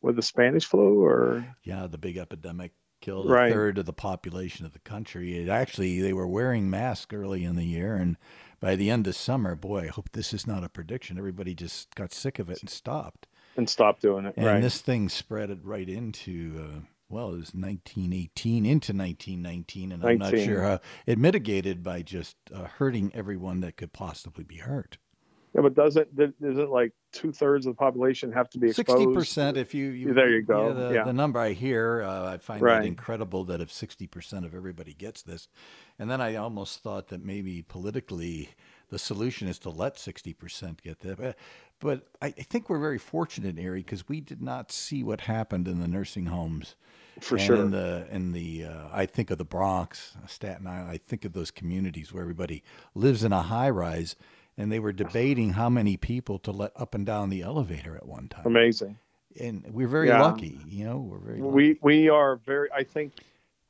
With 0.00 0.16
the 0.16 0.22
Spanish 0.22 0.64
flu, 0.64 1.04
or 1.04 1.46
yeah, 1.62 1.86
the 1.86 1.98
big 1.98 2.16
epidemic 2.16 2.72
killed 3.00 3.30
a 3.30 3.50
third 3.50 3.78
of 3.78 3.86
the 3.86 3.92
population 3.92 4.64
of 4.64 4.72
the 4.72 4.78
country. 4.78 5.36
It 5.36 5.48
actually, 5.48 6.00
they 6.00 6.12
were 6.12 6.26
wearing 6.26 6.70
masks 6.70 7.12
early 7.12 7.44
in 7.44 7.56
the 7.56 7.64
year, 7.64 7.94
and 7.94 8.16
by 8.60 8.76
the 8.76 8.90
end 8.90 9.06
of 9.06 9.16
summer, 9.16 9.54
boy, 9.54 9.84
I 9.84 9.86
hope 9.88 10.10
this 10.12 10.32
is 10.32 10.46
not 10.46 10.64
a 10.64 10.68
prediction. 10.68 11.18
Everybody 11.18 11.54
just 11.54 11.94
got 11.94 12.12
sick 12.12 12.38
of 12.38 12.48
it 12.48 12.60
and 12.60 12.70
stopped. 12.70 13.26
And 13.56 13.68
stopped 13.68 14.00
doing 14.00 14.24
it. 14.24 14.34
And 14.36 14.46
right. 14.46 14.62
this 14.62 14.80
thing 14.80 15.08
spread 15.08 15.50
it 15.50 15.58
right 15.62 15.88
into. 15.88 16.56
Uh, 16.58 16.80
well, 17.10 17.28
it 17.34 17.38
was 17.38 17.54
1918 17.54 18.64
into 18.64 18.92
1919, 18.94 19.92
and 19.92 20.02
19. 20.02 20.10
I'm 20.10 20.18
not 20.18 20.42
sure 20.42 20.62
how 20.62 20.80
it 21.04 21.18
mitigated 21.18 21.82
by 21.82 22.00
just 22.00 22.36
uh, 22.54 22.64
hurting 22.64 23.12
everyone 23.14 23.60
that 23.60 23.76
could 23.76 23.92
possibly 23.92 24.44
be 24.44 24.56
hurt. 24.56 24.96
Yeah, 25.54 25.60
but 25.60 25.74
doesn't 25.74 26.08
isn't 26.16 26.70
like 26.70 26.92
two 27.12 27.30
thirds 27.30 27.66
of 27.66 27.74
the 27.74 27.78
population 27.78 28.32
have 28.32 28.50
to 28.50 28.58
be 28.58 28.68
exposed? 28.68 28.88
Sixty 28.88 29.06
percent. 29.12 29.56
If 29.56 29.74
you, 29.74 29.90
you, 29.90 30.14
there 30.14 30.30
you 30.30 30.42
go. 30.42 30.68
Yeah, 30.68 30.72
the, 30.72 30.94
yeah. 30.94 31.04
the 31.04 31.12
number 31.12 31.38
I 31.38 31.52
hear, 31.52 32.02
uh, 32.02 32.32
I 32.32 32.38
find 32.38 32.60
right. 32.60 32.80
that 32.80 32.86
incredible 32.86 33.44
that 33.44 33.60
if 33.60 33.72
sixty 33.72 34.06
percent 34.06 34.44
of 34.44 34.54
everybody 34.54 34.94
gets 34.94 35.22
this, 35.22 35.48
and 35.98 36.10
then 36.10 36.20
I 36.20 36.36
almost 36.36 36.82
thought 36.82 37.08
that 37.08 37.24
maybe 37.24 37.62
politically 37.62 38.50
the 38.90 38.98
solution 38.98 39.48
is 39.48 39.58
to 39.60 39.70
let 39.70 39.98
sixty 39.98 40.32
percent 40.32 40.82
get 40.82 41.00
that. 41.00 41.18
But, 41.18 41.36
but 41.78 42.08
I, 42.20 42.26
I 42.26 42.30
think 42.42 42.68
we're 42.68 42.78
very 42.78 42.98
fortunate, 42.98 43.58
Ari, 43.58 43.80
because 43.80 44.08
we 44.08 44.20
did 44.20 44.40
not 44.40 44.72
see 44.72 45.02
what 45.02 45.22
happened 45.22 45.68
in 45.68 45.80
the 45.80 45.88
nursing 45.88 46.26
homes. 46.26 46.76
For 47.20 47.36
and 47.36 47.44
sure. 47.44 47.56
In 47.56 47.70
the 47.72 48.06
in 48.10 48.32
the 48.32 48.64
uh, 48.64 48.88
I 48.90 49.04
think 49.04 49.30
of 49.30 49.36
the 49.36 49.44
Bronx, 49.44 50.14
Staten 50.26 50.66
Island. 50.66 50.90
I 50.90 50.96
think 50.96 51.26
of 51.26 51.34
those 51.34 51.50
communities 51.50 52.10
where 52.10 52.22
everybody 52.22 52.62
lives 52.94 53.22
in 53.22 53.32
a 53.32 53.42
high 53.42 53.68
rise 53.68 54.16
and 54.56 54.70
they 54.70 54.78
were 54.78 54.92
debating 54.92 55.50
how 55.50 55.68
many 55.68 55.96
people 55.96 56.38
to 56.40 56.50
let 56.50 56.72
up 56.76 56.94
and 56.94 57.06
down 57.06 57.30
the 57.30 57.42
elevator 57.42 57.96
at 57.96 58.06
one 58.06 58.28
time. 58.28 58.46
Amazing. 58.46 58.98
And 59.40 59.66
we're 59.70 59.88
very 59.88 60.08
yeah. 60.08 60.20
lucky, 60.20 60.60
you 60.66 60.84
know. 60.84 60.98
We're 60.98 61.18
very. 61.18 61.40
Lucky. 61.40 61.54
We 61.54 61.78
we 61.80 62.08
are 62.10 62.36
very. 62.36 62.68
I 62.70 62.84
think 62.84 63.14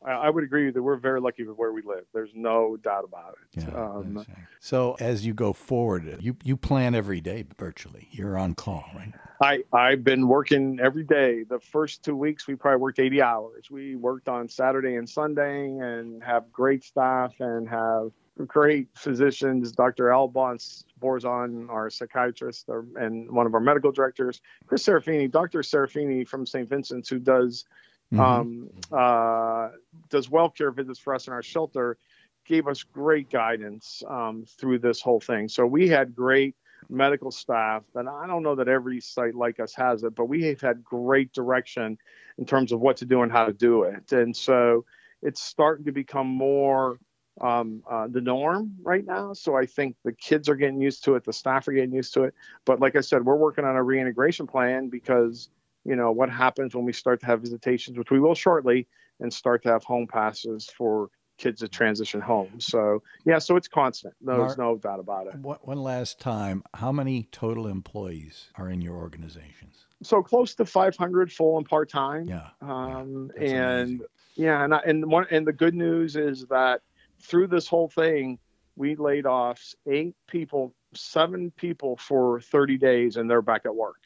I 0.04 0.30
would 0.30 0.44
agree 0.44 0.70
that 0.70 0.82
we're 0.82 0.96
very 0.96 1.20
lucky 1.20 1.44
with 1.44 1.56
where 1.56 1.72
we 1.72 1.82
live. 1.82 2.04
There's 2.12 2.32
no 2.34 2.76
doubt 2.76 3.04
about 3.04 3.36
it. 3.54 3.62
Yeah, 3.62 3.74
um, 3.74 4.26
so 4.60 4.96
as 4.98 5.24
you 5.24 5.34
go 5.34 5.52
forward, 5.52 6.18
you 6.20 6.36
you 6.42 6.56
plan 6.56 6.94
every 6.94 7.20
day 7.20 7.44
virtually. 7.58 8.08
You're 8.10 8.36
on 8.36 8.54
call, 8.54 8.84
right? 8.94 9.12
I 9.40 9.62
I've 9.72 10.04
been 10.04 10.28
working 10.28 10.80
every 10.80 11.04
day. 11.04 11.44
The 11.44 11.60
first 11.60 12.04
two 12.04 12.16
weeks 12.16 12.46
we 12.46 12.54
probably 12.54 12.80
worked 12.80 12.98
80 12.98 13.22
hours. 13.22 13.70
We 13.70 13.96
worked 13.96 14.28
on 14.28 14.48
Saturday 14.48 14.96
and 14.96 15.08
Sunday 15.08 15.68
and 15.68 16.22
have 16.22 16.50
great 16.52 16.84
staff 16.84 17.34
and 17.40 17.68
have 17.68 18.10
great 18.46 18.88
physicians, 18.94 19.72
Dr. 19.72 20.04
Albons 20.06 20.84
Borzon, 21.00 21.68
our 21.68 21.90
psychiatrist, 21.90 22.68
and 22.96 23.30
one 23.30 23.46
of 23.46 23.54
our 23.54 23.60
medical 23.60 23.92
directors, 23.92 24.40
Chris 24.66 24.84
Serafini, 24.84 25.30
Dr. 25.30 25.60
Serafini 25.60 26.26
from 26.26 26.46
St. 26.46 26.68
Vincent's, 26.68 27.08
who 27.08 27.18
does 27.18 27.64
mm-hmm. 28.12 28.20
um, 28.20 28.70
uh, 28.90 29.70
does 30.08 30.30
well 30.30 30.48
care 30.48 30.70
visits 30.70 30.98
for 30.98 31.14
us 31.14 31.26
in 31.26 31.32
our 31.32 31.42
shelter, 31.42 31.98
gave 32.46 32.66
us 32.66 32.82
great 32.82 33.30
guidance 33.30 34.02
um, 34.08 34.44
through 34.58 34.78
this 34.78 35.00
whole 35.00 35.20
thing. 35.20 35.48
So 35.48 35.66
we 35.66 35.88
had 35.88 36.14
great 36.14 36.56
medical 36.88 37.30
staff, 37.30 37.82
and 37.94 38.08
I 38.08 38.26
don't 38.26 38.42
know 38.42 38.56
that 38.56 38.68
every 38.68 39.00
site 39.00 39.34
like 39.34 39.60
us 39.60 39.74
has 39.74 40.02
it, 40.02 40.14
but 40.14 40.26
we 40.26 40.44
have 40.44 40.60
had 40.60 40.82
great 40.82 41.32
direction 41.32 41.98
in 42.38 42.46
terms 42.46 42.72
of 42.72 42.80
what 42.80 42.96
to 42.98 43.04
do 43.04 43.22
and 43.22 43.30
how 43.30 43.44
to 43.44 43.52
do 43.52 43.82
it. 43.84 44.12
And 44.12 44.36
so 44.36 44.84
it's 45.22 45.40
starting 45.42 45.84
to 45.84 45.92
become 45.92 46.26
more 46.26 46.98
um, 47.40 47.82
uh, 47.90 48.06
the 48.08 48.20
norm 48.20 48.74
right 48.82 49.04
now. 49.04 49.32
So 49.32 49.56
I 49.56 49.66
think 49.66 49.96
the 50.04 50.12
kids 50.12 50.48
are 50.48 50.54
getting 50.54 50.80
used 50.80 51.04
to 51.04 51.14
it, 51.14 51.24
the 51.24 51.32
staff 51.32 51.66
are 51.68 51.72
getting 51.72 51.92
used 51.92 52.14
to 52.14 52.24
it. 52.24 52.34
But 52.64 52.80
like 52.80 52.96
I 52.96 53.00
said, 53.00 53.24
we're 53.24 53.36
working 53.36 53.64
on 53.64 53.76
a 53.76 53.82
reintegration 53.82 54.46
plan 54.46 54.88
because 54.88 55.48
you 55.84 55.96
know 55.96 56.12
what 56.12 56.30
happens 56.30 56.74
when 56.74 56.84
we 56.84 56.92
start 56.92 57.20
to 57.20 57.26
have 57.26 57.40
visitations, 57.40 57.98
which 57.98 58.10
we 58.10 58.20
will 58.20 58.34
shortly, 58.34 58.86
and 59.20 59.32
start 59.32 59.62
to 59.64 59.70
have 59.70 59.84
home 59.84 60.06
passes 60.06 60.66
for 60.76 61.08
kids 61.38 61.60
to 61.60 61.68
transition 61.68 62.20
home. 62.20 62.60
So 62.60 63.02
yeah, 63.24 63.38
so 63.38 63.56
it's 63.56 63.68
constant. 63.68 64.14
There's 64.20 64.38
Mark, 64.38 64.58
no 64.58 64.76
doubt 64.76 65.00
about 65.00 65.26
it. 65.26 65.34
One 65.36 65.82
last 65.82 66.20
time, 66.20 66.62
how 66.74 66.92
many 66.92 67.28
total 67.32 67.66
employees 67.66 68.50
are 68.56 68.68
in 68.68 68.80
your 68.80 68.96
organizations? 68.96 69.86
So 70.02 70.22
close 70.22 70.54
to 70.56 70.64
500 70.64 71.32
full 71.32 71.58
and 71.58 71.68
part 71.68 71.88
time. 71.88 72.28
Yeah. 72.28 72.48
Um, 72.60 73.30
yeah 73.36 73.42
and 73.42 73.88
amazing. 73.88 74.00
yeah, 74.34 74.64
and 74.64 74.74
I, 74.74 74.78
and 74.86 75.06
one 75.10 75.26
and 75.30 75.46
the 75.46 75.52
good 75.52 75.74
news 75.74 76.16
is 76.16 76.44
that 76.46 76.82
through 77.22 77.48
this 77.48 77.66
whole 77.66 77.88
thing, 77.88 78.38
we 78.76 78.96
laid 78.96 79.26
off 79.26 79.74
eight 79.86 80.14
people, 80.26 80.74
seven 80.94 81.50
people 81.56 81.96
for 81.96 82.40
30 82.40 82.78
days, 82.78 83.16
and 83.16 83.30
they're 83.30 83.42
back 83.42 83.62
at 83.64 83.74
work. 83.74 83.96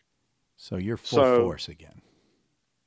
So 0.56 0.76
you're 0.76 0.96
full 0.96 1.18
so 1.18 1.44
force 1.44 1.68
again. 1.68 2.00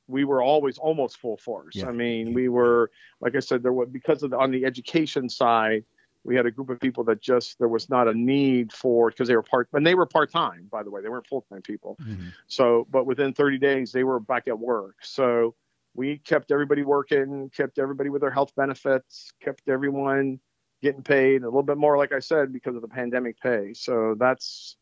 We 0.08 0.24
were 0.24 0.42
always 0.42 0.76
almost 0.78 1.18
full 1.18 1.36
force. 1.36 1.76
Yeah. 1.76 1.88
I 1.88 1.92
mean, 1.92 2.34
we 2.34 2.48
were, 2.48 2.90
like 3.20 3.36
I 3.36 3.40
said, 3.40 3.62
there 3.62 3.72
was 3.72 3.88
because 3.90 4.22
of 4.22 4.30
the, 4.30 4.38
on 4.38 4.50
the 4.50 4.64
education 4.64 5.28
side, 5.28 5.84
we 6.24 6.36
had 6.36 6.46
a 6.46 6.50
group 6.50 6.68
of 6.70 6.80
people 6.80 7.04
that 7.04 7.20
just 7.20 7.58
there 7.58 7.68
was 7.68 7.88
not 7.88 8.08
a 8.08 8.14
need 8.14 8.72
for 8.72 9.10
because 9.10 9.28
they 9.28 9.36
were 9.36 9.42
part 9.42 9.68
and 9.72 9.86
they 9.86 9.94
were 9.94 10.06
part 10.06 10.30
time 10.30 10.66
by 10.70 10.82
the 10.82 10.90
way 10.90 11.00
they 11.00 11.08
weren't 11.08 11.26
full 11.26 11.42
time 11.50 11.62
people 11.62 11.96
mm-hmm. 12.02 12.28
so 12.46 12.86
but 12.90 13.06
within 13.06 13.32
30 13.32 13.58
days 13.58 13.92
they 13.92 14.04
were 14.04 14.20
back 14.20 14.46
at 14.46 14.58
work 14.58 14.96
so 15.02 15.54
we 15.94 16.18
kept 16.18 16.50
everybody 16.50 16.82
working 16.82 17.50
kept 17.54 17.78
everybody 17.78 18.10
with 18.10 18.20
their 18.20 18.30
health 18.30 18.54
benefits 18.56 19.32
kept 19.42 19.68
everyone 19.68 20.38
getting 20.82 21.02
paid 21.02 21.42
a 21.42 21.46
little 21.46 21.62
bit 21.62 21.76
more 21.76 21.96
like 21.96 22.12
i 22.12 22.18
said 22.18 22.52
because 22.52 22.76
of 22.76 22.82
the 22.82 22.88
pandemic 22.88 23.38
pay 23.40 23.72
so 23.74 24.14
that's 24.18 24.76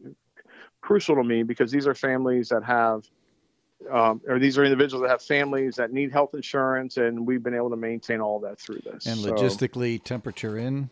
crucial 0.81 1.17
to 1.17 1.25
me 1.25 1.43
because 1.43 1.71
these 1.71 1.87
are 1.87 1.95
families 1.95 2.49
that 2.49 2.63
have 2.63 3.05
um, 3.93 4.21
or 4.27 4.41
these 4.41 4.59
are 4.59 4.65
individuals 4.65 5.03
that 5.03 5.11
have 5.11 5.23
families 5.23 5.77
that 5.77 5.93
need 5.93 6.11
health 6.11 6.35
insurance, 6.35 6.97
and 6.97 7.25
we've 7.25 7.45
been 7.45 7.55
able 7.55 7.71
to 7.71 7.77
maintain 7.77 8.21
all 8.21 8.41
that 8.41 8.59
through 8.59 8.81
this. 8.85 9.07
And 9.07 9.21
logistically, 9.21 9.99
so, 9.99 10.03
temperature 10.03 10.59
in 10.59 10.91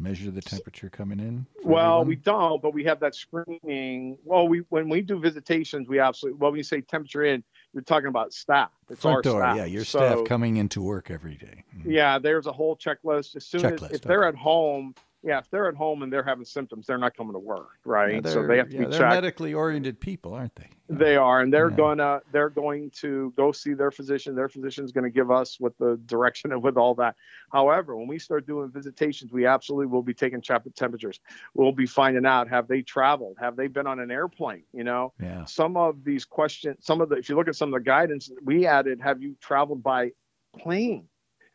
measure 0.00 0.30
the 0.30 0.40
temperature 0.40 0.88
coming 0.88 1.20
in? 1.20 1.46
Well, 1.62 2.00
everyone? 2.00 2.08
we 2.08 2.16
don't, 2.16 2.62
but 2.62 2.74
we 2.74 2.84
have 2.84 3.00
that 3.00 3.14
screening. 3.14 4.18
Well, 4.24 4.48
we 4.48 4.60
when 4.70 4.88
we 4.88 5.02
do 5.02 5.18
visitations, 5.18 5.88
we 5.88 6.00
absolutely. 6.00 6.38
Well, 6.38 6.50
when 6.50 6.58
you 6.58 6.64
say 6.64 6.80
temperature 6.80 7.24
in, 7.24 7.44
you're 7.72 7.82
talking 7.82 8.08
about 8.08 8.32
staff. 8.32 8.70
It's 8.88 9.00
Front 9.00 9.24
door, 9.24 9.40
staff. 9.40 9.56
yeah, 9.56 9.64
your 9.64 9.84
so, 9.84 9.98
staff 9.98 10.24
coming 10.26 10.56
into 10.56 10.82
work 10.82 11.10
every 11.10 11.36
day. 11.36 11.64
Mm-hmm. 11.76 11.90
Yeah, 11.90 12.18
there's 12.18 12.46
a 12.46 12.52
whole 12.52 12.76
checklist. 12.76 13.36
As 13.36 13.46
soon 13.46 13.62
checklist, 13.62 13.74
as 13.74 13.82
if 13.82 13.96
okay. 13.96 14.08
they're 14.08 14.24
at 14.24 14.34
home, 14.34 14.94
yeah, 15.22 15.38
if 15.38 15.50
they're 15.50 15.68
at 15.68 15.74
home 15.74 16.02
and 16.02 16.10
they're 16.10 16.22
having 16.22 16.46
symptoms, 16.46 16.86
they're 16.86 16.96
not 16.96 17.14
coming 17.14 17.34
to 17.34 17.38
work, 17.38 17.78
right? 17.84 18.24
Yeah, 18.24 18.30
so 18.30 18.46
they 18.46 18.56
have 18.56 18.70
to 18.70 18.74
yeah, 18.74 18.84
be 18.84 18.90
they're 18.90 19.00
checked. 19.00 19.14
medically 19.14 19.52
oriented 19.52 20.00
people, 20.00 20.32
aren't 20.32 20.54
they? 20.56 20.68
They 20.88 21.16
are, 21.16 21.42
and 21.42 21.52
they're 21.52 21.68
yeah. 21.68 21.76
gonna 21.76 22.20
they're 22.32 22.48
going 22.48 22.90
to 23.00 23.32
go 23.36 23.52
see 23.52 23.74
their 23.74 23.90
physician. 23.90 24.34
Their 24.34 24.48
physician's 24.48 24.92
going 24.92 25.04
to 25.04 25.10
give 25.10 25.30
us 25.30 25.60
what 25.60 25.76
the 25.78 26.00
direction 26.06 26.52
and 26.52 26.62
with 26.62 26.78
all 26.78 26.94
that. 26.94 27.16
However, 27.52 27.96
when 27.96 28.06
we 28.08 28.18
start 28.18 28.46
doing 28.46 28.70
visitations, 28.70 29.30
we 29.30 29.44
absolutely 29.44 29.86
will 29.86 30.02
be 30.02 30.14
taking 30.14 30.40
temperatures. 30.40 31.20
We'll 31.52 31.72
be 31.72 31.86
finding 31.86 32.24
out 32.24 32.48
have 32.48 32.66
they 32.66 32.80
traveled, 32.80 33.36
have 33.40 33.56
they 33.56 33.66
been 33.66 33.86
on 33.86 34.00
an 34.00 34.10
airplane? 34.10 34.64
You 34.72 34.84
know, 34.84 35.12
yeah. 35.20 35.44
some 35.44 35.76
of 35.76 36.02
these 36.02 36.24
questions, 36.24 36.78
some 36.80 37.02
of 37.02 37.10
the 37.10 37.16
if 37.16 37.28
you 37.28 37.36
look 37.36 37.48
at 37.48 37.56
some 37.56 37.74
of 37.74 37.78
the 37.78 37.84
guidance 37.84 38.30
we 38.42 38.66
added, 38.66 39.02
have 39.02 39.22
you 39.22 39.36
traveled 39.42 39.82
by 39.82 40.12
plane? 40.58 41.09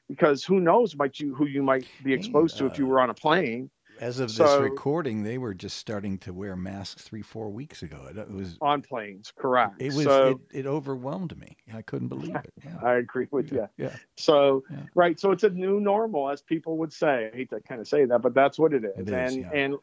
Because 0.07 0.43
who 0.43 0.59
knows 0.59 0.95
might 0.95 1.19
you 1.19 1.33
who 1.33 1.47
you 1.47 1.63
might 1.63 1.87
be 2.03 2.13
exposed 2.13 2.57
to 2.57 2.67
if 2.67 2.77
you 2.77 2.85
were 2.85 2.99
on 2.99 3.09
a 3.09 3.13
plane 3.13 3.69
as 3.99 4.19
of 4.19 4.31
so, 4.31 4.43
this 4.43 4.61
recording, 4.61 5.23
they 5.23 5.37
were 5.37 5.53
just 5.53 5.77
starting 5.77 6.17
to 6.19 6.33
wear 6.33 6.55
masks 6.55 7.03
three, 7.03 7.21
four 7.21 7.49
weeks 7.49 7.81
ago. 7.81 8.07
It, 8.09 8.29
was 8.29 8.57
on 8.61 8.81
planes, 8.81 9.31
correct? 9.37 9.81
It 9.81 9.93
was. 9.93 10.05
So, 10.05 10.39
it, 10.51 10.59
it, 10.59 10.65
overwhelmed 10.65 11.37
me. 11.37 11.57
I 11.73 11.81
couldn't 11.81 12.09
believe 12.09 12.35
it. 12.35 12.53
Yeah. 12.63 12.77
I 12.83 12.95
agree 12.95 13.27
with 13.31 13.51
you. 13.51 13.67
Yeah. 13.77 13.95
So 14.17 14.63
yeah. 14.69 14.77
right, 14.95 15.19
so 15.19 15.31
it's 15.31 15.43
a 15.43 15.49
new 15.49 15.79
normal, 15.79 16.29
as 16.29 16.41
people 16.41 16.77
would 16.77 16.91
say. 16.91 17.29
I 17.33 17.35
hate 17.35 17.49
to 17.51 17.61
kind 17.61 17.81
of 17.81 17.87
say 17.87 18.05
that, 18.05 18.21
but 18.21 18.33
that's 18.33 18.59
what 18.59 18.73
it 18.73 18.83
is. 18.83 18.97
It 18.97 19.09
is 19.09 19.33
and 19.33 19.41
yeah. 19.41 19.51
and 19.53 19.75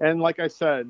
and 0.00 0.20
like 0.20 0.38
I 0.38 0.48
said, 0.48 0.88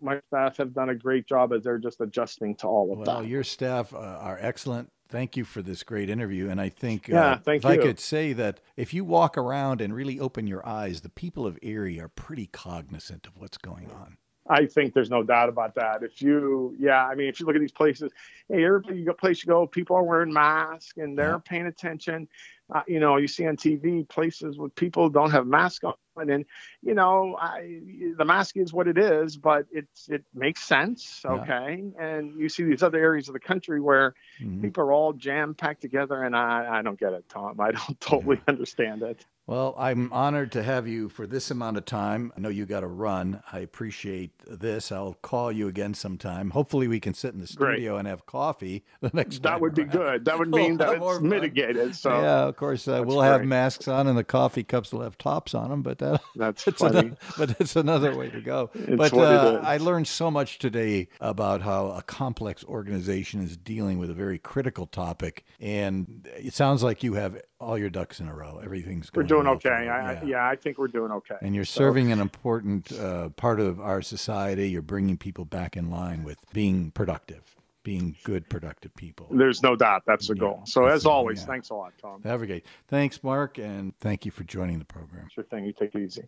my 0.00 0.20
staff 0.28 0.58
have 0.58 0.74
done 0.74 0.90
a 0.90 0.94
great 0.94 1.26
job 1.26 1.52
as 1.52 1.62
they're 1.64 1.78
just 1.78 2.00
adjusting 2.00 2.54
to 2.56 2.66
all 2.66 2.92
of 2.92 2.98
well, 2.98 3.06
that. 3.06 3.14
Well, 3.16 3.24
your 3.24 3.44
staff 3.44 3.94
uh, 3.94 3.96
are 3.96 4.38
excellent 4.40 4.90
thank 5.12 5.36
you 5.36 5.44
for 5.44 5.62
this 5.62 5.82
great 5.82 6.08
interview. 6.10 6.48
And 6.48 6.60
I 6.60 6.70
think 6.70 7.06
yeah, 7.06 7.32
uh, 7.32 7.38
thank 7.38 7.58
if 7.58 7.64
you. 7.64 7.70
I 7.70 7.76
could 7.76 8.00
say 8.00 8.32
that 8.32 8.60
if 8.76 8.92
you 8.94 9.04
walk 9.04 9.36
around 9.36 9.80
and 9.80 9.94
really 9.94 10.18
open 10.18 10.46
your 10.46 10.66
eyes, 10.66 11.02
the 11.02 11.10
people 11.10 11.46
of 11.46 11.58
Erie 11.62 12.00
are 12.00 12.08
pretty 12.08 12.46
cognizant 12.46 13.26
of 13.26 13.36
what's 13.36 13.58
going 13.58 13.90
on. 13.90 14.16
I 14.48 14.66
think 14.66 14.92
there's 14.92 15.10
no 15.10 15.22
doubt 15.22 15.48
about 15.48 15.76
that. 15.76 16.02
If 16.02 16.20
you, 16.20 16.74
yeah, 16.78 17.06
I 17.06 17.14
mean, 17.14 17.28
if 17.28 17.38
you 17.38 17.46
look 17.46 17.54
at 17.54 17.60
these 17.60 17.72
places, 17.72 18.10
hey, 18.48 18.64
every 18.64 19.06
place 19.18 19.44
you 19.44 19.48
go, 19.48 19.66
people 19.66 19.96
are 19.96 20.02
wearing 20.02 20.32
masks 20.32 20.94
and 20.96 21.16
they're 21.16 21.32
yeah. 21.32 21.38
paying 21.44 21.66
attention. 21.66 22.28
Uh, 22.74 22.82
you 22.88 22.98
know, 22.98 23.18
you 23.18 23.28
see 23.28 23.46
on 23.46 23.56
TV 23.56 24.08
places 24.08 24.56
where 24.58 24.68
people 24.70 25.08
don't 25.10 25.30
have 25.30 25.46
masks 25.46 25.84
on, 25.84 26.30
and 26.30 26.44
you 26.82 26.94
know, 26.94 27.36
I, 27.38 27.80
the 28.16 28.24
mask 28.24 28.56
is 28.56 28.72
what 28.72 28.88
it 28.88 28.96
is, 28.96 29.36
but 29.36 29.66
it's 29.70 30.08
it 30.08 30.24
makes 30.32 30.62
sense, 30.62 31.20
okay. 31.24 31.82
Yeah. 31.94 32.04
And 32.04 32.40
you 32.40 32.48
see 32.48 32.64
these 32.64 32.82
other 32.82 32.98
areas 32.98 33.28
of 33.28 33.34
the 33.34 33.40
country 33.40 33.80
where 33.80 34.14
mm-hmm. 34.40 34.62
people 34.62 34.84
are 34.84 34.92
all 34.92 35.12
jam 35.12 35.54
packed 35.54 35.82
together, 35.82 36.22
and 36.22 36.34
I 36.34 36.78
I 36.78 36.82
don't 36.82 36.98
get 36.98 37.12
it, 37.12 37.28
Tom. 37.28 37.60
I 37.60 37.72
don't 37.72 38.00
totally 38.00 38.36
yeah. 38.36 38.44
understand 38.48 39.02
it. 39.02 39.24
Well, 39.44 39.74
I'm 39.76 40.12
honored 40.12 40.52
to 40.52 40.62
have 40.62 40.86
you 40.86 41.08
for 41.08 41.26
this 41.26 41.50
amount 41.50 41.76
of 41.76 41.84
time. 41.84 42.32
I 42.36 42.40
know 42.40 42.48
you 42.48 42.64
got 42.64 42.80
to 42.80 42.86
run. 42.86 43.42
I 43.50 43.58
appreciate 43.58 44.30
this. 44.46 44.92
I'll 44.92 45.14
call 45.20 45.50
you 45.50 45.66
again 45.66 45.94
sometime. 45.94 46.50
Hopefully, 46.50 46.86
we 46.86 47.00
can 47.00 47.12
sit 47.12 47.34
in 47.34 47.40
the 47.40 47.48
studio 47.48 47.92
Great. 47.92 47.98
and 47.98 48.08
have 48.08 48.24
coffee 48.24 48.84
the 49.00 49.10
next 49.12 49.42
that 49.42 49.48
time. 49.48 49.52
That 49.54 49.60
would 49.60 49.74
be 49.74 49.84
good. 49.84 50.24
That 50.26 50.38
would 50.38 50.48
mean 50.54 50.76
that 50.76 51.02
it's 51.02 51.20
mitigated. 51.20 51.96
So 51.96 52.10
yeah, 52.10 52.44
of 52.44 52.56
course, 52.56 52.86
uh, 52.86 53.02
we'll 53.04 53.18
great. 53.18 53.30
have 53.30 53.44
masks 53.44 53.88
on, 53.88 54.06
and 54.06 54.16
the 54.16 54.22
coffee 54.22 54.62
cups 54.62 54.92
will 54.92 55.02
have 55.02 55.18
tops 55.18 55.54
on 55.54 55.70
them. 55.70 55.82
But 55.82 55.98
that, 55.98 56.22
that's 56.36 56.62
funny. 56.62 56.98
Another, 56.98 57.16
but 57.36 57.60
it's 57.60 57.74
another 57.74 58.16
way 58.16 58.30
to 58.30 58.40
go. 58.40 58.70
but 58.96 59.12
uh, 59.12 59.60
I 59.64 59.78
learned 59.78 60.06
so 60.06 60.30
much 60.30 60.60
today 60.60 61.08
about 61.20 61.62
how 61.62 61.88
a 61.88 62.02
complex 62.02 62.62
organization 62.64 63.42
is 63.42 63.56
dealing 63.56 63.98
with 63.98 64.08
a 64.08 64.14
very 64.14 64.38
critical 64.38 64.86
topic, 64.86 65.44
and 65.58 66.28
it 66.36 66.54
sounds 66.54 66.84
like 66.84 67.02
you 67.02 67.14
have 67.14 67.40
all 67.62 67.78
your 67.78 67.90
ducks 67.90 68.20
in 68.20 68.28
a 68.28 68.34
row. 68.34 68.60
Everything's 68.62 69.08
going. 69.10 69.24
We're 69.24 69.28
doing 69.28 69.46
okay. 69.46 69.70
I, 69.70 70.12
yeah. 70.12 70.24
yeah. 70.24 70.48
I 70.48 70.56
think 70.56 70.78
we're 70.78 70.88
doing 70.88 71.12
okay. 71.12 71.36
And 71.40 71.54
you're 71.54 71.64
so. 71.64 71.78
serving 71.78 72.12
an 72.12 72.20
important 72.20 72.92
uh, 72.92 73.30
part 73.30 73.60
of 73.60 73.80
our 73.80 74.02
society. 74.02 74.68
You're 74.70 74.82
bringing 74.82 75.16
people 75.16 75.44
back 75.44 75.76
in 75.76 75.90
line 75.90 76.24
with 76.24 76.38
being 76.52 76.90
productive, 76.90 77.42
being 77.82 78.16
good, 78.24 78.48
productive 78.48 78.94
people. 78.96 79.28
There's 79.30 79.62
no 79.62 79.76
doubt 79.76 80.02
that's 80.06 80.28
the 80.28 80.34
yeah, 80.34 80.40
goal. 80.40 80.62
So 80.64 80.86
as 80.86 81.06
always, 81.06 81.40
yeah. 81.40 81.46
thanks 81.46 81.70
a 81.70 81.74
lot, 81.74 81.92
Tom. 82.00 82.22
Have 82.24 82.42
a 82.42 82.46
great. 82.46 82.66
Thanks, 82.88 83.22
Mark, 83.22 83.58
and 83.58 83.96
thank 84.00 84.26
you 84.26 84.32
for 84.32 84.44
joining 84.44 84.78
the 84.78 84.84
program. 84.84 85.28
Sure 85.32 85.44
thing. 85.44 85.64
You 85.64 85.72
take 85.72 85.94
it 85.94 86.02
easy. 86.02 86.24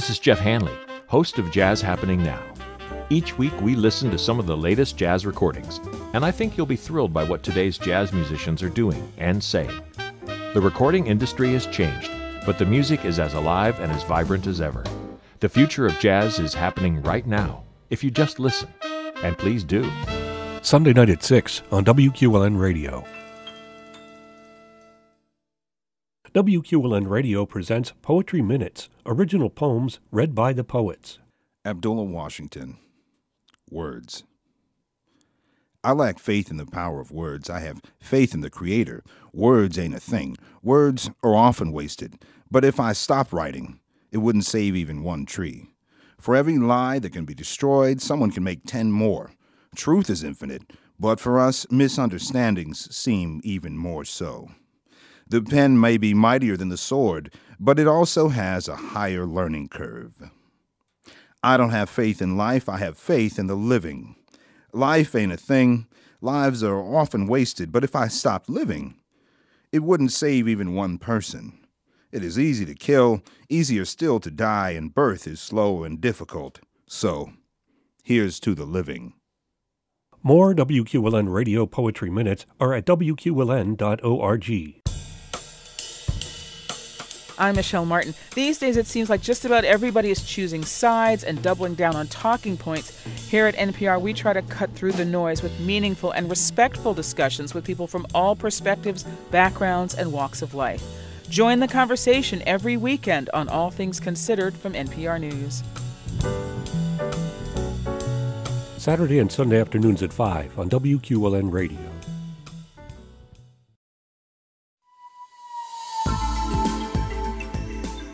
This 0.00 0.08
is 0.08 0.18
Jeff 0.18 0.38
Hanley, 0.38 0.72
host 1.08 1.38
of 1.38 1.50
Jazz 1.50 1.82
Happening 1.82 2.22
Now. 2.22 2.42
Each 3.10 3.36
week 3.36 3.52
we 3.60 3.74
listen 3.74 4.10
to 4.10 4.18
some 4.18 4.38
of 4.40 4.46
the 4.46 4.56
latest 4.56 4.96
jazz 4.96 5.26
recordings, 5.26 5.78
and 6.14 6.24
I 6.24 6.30
think 6.30 6.56
you'll 6.56 6.64
be 6.64 6.74
thrilled 6.74 7.12
by 7.12 7.22
what 7.22 7.42
today's 7.42 7.76
jazz 7.76 8.10
musicians 8.10 8.62
are 8.62 8.70
doing 8.70 9.12
and 9.18 9.44
saying. 9.44 9.78
The 10.54 10.60
recording 10.62 11.06
industry 11.06 11.52
has 11.52 11.66
changed, 11.66 12.10
but 12.46 12.58
the 12.58 12.64
music 12.64 13.04
is 13.04 13.18
as 13.18 13.34
alive 13.34 13.78
and 13.78 13.92
as 13.92 14.02
vibrant 14.04 14.46
as 14.46 14.62
ever. 14.62 14.82
The 15.40 15.50
future 15.50 15.84
of 15.84 15.98
jazz 15.98 16.38
is 16.38 16.54
happening 16.54 17.02
right 17.02 17.26
now, 17.26 17.64
if 17.90 18.02
you 18.02 18.10
just 18.10 18.40
listen. 18.40 18.70
And 19.16 19.36
please 19.36 19.64
do. 19.64 19.86
Sunday 20.62 20.94
night 20.94 21.10
at 21.10 21.22
6 21.22 21.60
on 21.70 21.84
WQLN 21.84 22.58
Radio. 22.58 23.04
WQLN 26.32 27.10
Radio 27.10 27.44
presents 27.44 27.92
Poetry 28.02 28.40
Minutes, 28.40 28.88
original 29.04 29.50
poems 29.50 29.98
read 30.12 30.32
by 30.32 30.52
the 30.52 30.62
poets. 30.62 31.18
Abdullah 31.64 32.04
Washington. 32.04 32.76
Words. 33.68 34.22
I 35.82 35.90
lack 35.90 36.20
faith 36.20 36.48
in 36.48 36.56
the 36.56 36.66
power 36.66 37.00
of 37.00 37.10
words. 37.10 37.50
I 37.50 37.58
have 37.58 37.82
faith 37.98 38.32
in 38.32 38.42
the 38.42 38.48
Creator. 38.48 39.02
Words 39.32 39.76
ain't 39.76 39.96
a 39.96 39.98
thing. 39.98 40.36
Words 40.62 41.10
are 41.24 41.34
often 41.34 41.72
wasted. 41.72 42.24
But 42.48 42.64
if 42.64 42.78
I 42.78 42.92
stop 42.92 43.32
writing, 43.32 43.80
it 44.12 44.18
wouldn't 44.18 44.44
save 44.44 44.76
even 44.76 45.02
one 45.02 45.26
tree. 45.26 45.70
For 46.16 46.36
every 46.36 46.58
lie 46.58 47.00
that 47.00 47.12
can 47.12 47.24
be 47.24 47.34
destroyed, 47.34 48.00
someone 48.00 48.30
can 48.30 48.44
make 48.44 48.64
ten 48.66 48.92
more. 48.92 49.32
Truth 49.74 50.08
is 50.08 50.22
infinite, 50.22 50.62
but 50.96 51.18
for 51.18 51.40
us, 51.40 51.66
misunderstandings 51.72 52.94
seem 52.94 53.40
even 53.42 53.76
more 53.76 54.04
so. 54.04 54.50
The 55.30 55.40
pen 55.40 55.78
may 55.78 55.96
be 55.96 56.12
mightier 56.12 56.56
than 56.56 56.70
the 56.70 56.76
sword, 56.76 57.32
but 57.60 57.78
it 57.78 57.86
also 57.86 58.30
has 58.30 58.66
a 58.66 58.74
higher 58.74 59.24
learning 59.24 59.68
curve. 59.68 60.28
I 61.40 61.56
don't 61.56 61.70
have 61.70 61.88
faith 61.88 62.20
in 62.20 62.36
life, 62.36 62.68
I 62.68 62.78
have 62.78 62.98
faith 62.98 63.38
in 63.38 63.46
the 63.46 63.54
living. 63.54 64.16
Life 64.72 65.14
ain't 65.14 65.32
a 65.32 65.36
thing. 65.36 65.86
Lives 66.20 66.64
are 66.64 66.80
often 66.80 67.28
wasted, 67.28 67.70
but 67.70 67.84
if 67.84 67.94
I 67.94 68.08
stopped 68.08 68.50
living, 68.50 68.96
it 69.70 69.84
wouldn't 69.84 70.10
save 70.10 70.48
even 70.48 70.74
one 70.74 70.98
person. 70.98 71.64
It 72.10 72.24
is 72.24 72.36
easy 72.36 72.66
to 72.66 72.74
kill, 72.74 73.22
easier 73.48 73.84
still 73.84 74.18
to 74.18 74.32
die, 74.32 74.70
and 74.70 74.92
birth 74.92 75.28
is 75.28 75.40
slow 75.40 75.84
and 75.84 76.00
difficult. 76.00 76.58
So, 76.88 77.32
here's 78.02 78.40
to 78.40 78.56
the 78.56 78.64
living. 78.64 79.12
More 80.24 80.56
WQLN 80.56 81.32
Radio 81.32 81.66
Poetry 81.66 82.10
Minutes 82.10 82.46
are 82.58 82.74
at 82.74 82.84
WQLN.org. 82.84 84.79
I'm 87.40 87.56
Michel 87.56 87.86
Martin. 87.86 88.12
These 88.34 88.58
days, 88.58 88.76
it 88.76 88.86
seems 88.86 89.08
like 89.08 89.22
just 89.22 89.46
about 89.46 89.64
everybody 89.64 90.10
is 90.10 90.22
choosing 90.22 90.62
sides 90.62 91.24
and 91.24 91.42
doubling 91.42 91.74
down 91.74 91.96
on 91.96 92.06
talking 92.08 92.58
points. 92.58 93.02
Here 93.30 93.46
at 93.46 93.56
NPR, 93.56 93.98
we 93.98 94.12
try 94.12 94.34
to 94.34 94.42
cut 94.42 94.70
through 94.72 94.92
the 94.92 95.06
noise 95.06 95.42
with 95.42 95.58
meaningful 95.58 96.10
and 96.10 96.28
respectful 96.28 96.92
discussions 96.92 97.54
with 97.54 97.64
people 97.64 97.86
from 97.86 98.06
all 98.14 98.36
perspectives, 98.36 99.04
backgrounds, 99.30 99.94
and 99.94 100.12
walks 100.12 100.42
of 100.42 100.52
life. 100.52 100.84
Join 101.30 101.60
the 101.60 101.68
conversation 101.68 102.42
every 102.46 102.76
weekend 102.76 103.30
on 103.32 103.48
All 103.48 103.70
Things 103.70 104.00
Considered 104.00 104.54
from 104.54 104.74
NPR 104.74 105.18
News. 105.18 105.62
Saturday 108.76 109.18
and 109.18 109.32
Sunday 109.32 109.58
afternoons 109.58 110.02
at 110.02 110.12
5 110.12 110.58
on 110.58 110.68
WQLN 110.68 111.50
Radio. 111.50 111.89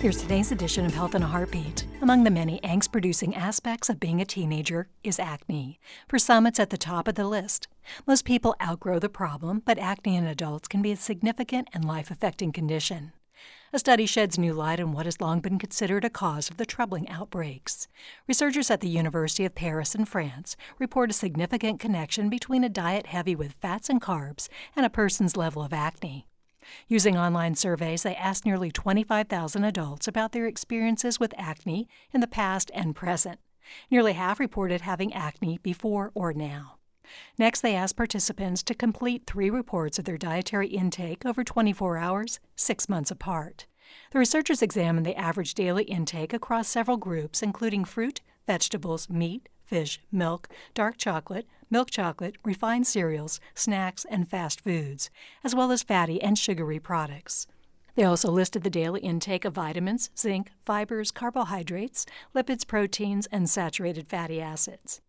Here's 0.06 0.22
today's 0.22 0.52
edition 0.52 0.86
of 0.86 0.94
Health 0.94 1.16
in 1.16 1.24
a 1.24 1.26
Heartbeat. 1.26 1.84
Among 2.00 2.22
the 2.22 2.30
many 2.30 2.60
angst 2.60 2.92
producing 2.92 3.34
aspects 3.34 3.88
of 3.88 3.98
being 3.98 4.20
a 4.20 4.24
teenager 4.24 4.86
is 5.02 5.18
acne. 5.18 5.80
For 6.06 6.16
some, 6.16 6.46
it's 6.46 6.60
at 6.60 6.70
the 6.70 6.78
top 6.78 7.08
of 7.08 7.16
the 7.16 7.26
list. 7.26 7.66
Most 8.06 8.24
people 8.24 8.54
outgrow 8.62 9.00
the 9.00 9.08
problem, 9.08 9.62
but 9.64 9.80
acne 9.80 10.14
in 10.14 10.24
adults 10.24 10.68
can 10.68 10.80
be 10.80 10.92
a 10.92 10.96
significant 10.96 11.66
and 11.72 11.84
life 11.84 12.08
affecting 12.08 12.52
condition. 12.52 13.14
A 13.72 13.80
study 13.80 14.06
sheds 14.06 14.38
new 14.38 14.52
light 14.52 14.78
on 14.78 14.92
what 14.92 15.06
has 15.06 15.20
long 15.20 15.40
been 15.40 15.58
considered 15.58 16.04
a 16.04 16.08
cause 16.08 16.48
of 16.50 16.56
the 16.56 16.66
troubling 16.66 17.08
outbreaks. 17.08 17.88
Researchers 18.28 18.70
at 18.70 18.80
the 18.80 18.88
University 18.88 19.44
of 19.44 19.56
Paris 19.56 19.92
in 19.96 20.04
France 20.04 20.56
report 20.78 21.10
a 21.10 21.14
significant 21.14 21.80
connection 21.80 22.30
between 22.30 22.62
a 22.62 22.68
diet 22.68 23.06
heavy 23.06 23.34
with 23.34 23.56
fats 23.60 23.90
and 23.90 24.00
carbs 24.00 24.48
and 24.76 24.86
a 24.86 24.88
person's 24.88 25.36
level 25.36 25.64
of 25.64 25.72
acne. 25.72 26.28
Using 26.88 27.16
online 27.16 27.54
surveys, 27.54 28.02
they 28.02 28.14
asked 28.14 28.46
nearly 28.46 28.70
25,000 28.70 29.64
adults 29.64 30.08
about 30.08 30.32
their 30.32 30.46
experiences 30.46 31.20
with 31.20 31.34
acne 31.36 31.88
in 32.12 32.20
the 32.20 32.26
past 32.26 32.70
and 32.74 32.94
present. 32.94 33.40
Nearly 33.90 34.12
half 34.12 34.38
reported 34.38 34.82
having 34.82 35.12
acne 35.12 35.58
before 35.62 36.12
or 36.14 36.32
now. 36.32 36.76
Next, 37.38 37.60
they 37.60 37.74
asked 37.74 37.96
participants 37.96 38.62
to 38.64 38.74
complete 38.74 39.26
three 39.26 39.50
reports 39.50 39.98
of 39.98 40.04
their 40.04 40.18
dietary 40.18 40.68
intake 40.68 41.24
over 41.24 41.44
24 41.44 41.98
hours, 41.98 42.40
six 42.56 42.88
months 42.88 43.10
apart. 43.10 43.66
The 44.10 44.18
researchers 44.18 44.62
examined 44.62 45.06
the 45.06 45.16
average 45.16 45.54
daily 45.54 45.84
intake 45.84 46.32
across 46.32 46.68
several 46.68 46.96
groups, 46.96 47.42
including 47.42 47.84
fruit, 47.84 48.20
vegetables, 48.46 49.08
meat, 49.08 49.48
fish, 49.64 50.00
milk, 50.10 50.48
dark 50.74 50.96
chocolate, 50.96 51.46
milk 51.70 51.90
chocolate, 51.90 52.36
refined 52.44 52.86
cereals, 52.86 53.40
snacks, 53.54 54.04
and 54.10 54.28
fast 54.28 54.60
foods, 54.60 55.10
as 55.42 55.54
well 55.54 55.70
as 55.72 55.82
fatty 55.82 56.22
and 56.22 56.38
sugary 56.38 56.78
products. 56.78 57.46
They 57.94 58.04
also 58.04 58.30
listed 58.30 58.62
the 58.62 58.70
daily 58.70 59.00
intake 59.00 59.44
of 59.44 59.54
vitamins, 59.54 60.10
zinc, 60.18 60.52
fibers, 60.64 61.10
carbohydrates, 61.10 62.04
lipids, 62.34 62.66
proteins, 62.66 63.26
and 63.32 63.48
saturated 63.48 64.06
fatty 64.06 64.40
acids. 64.40 65.00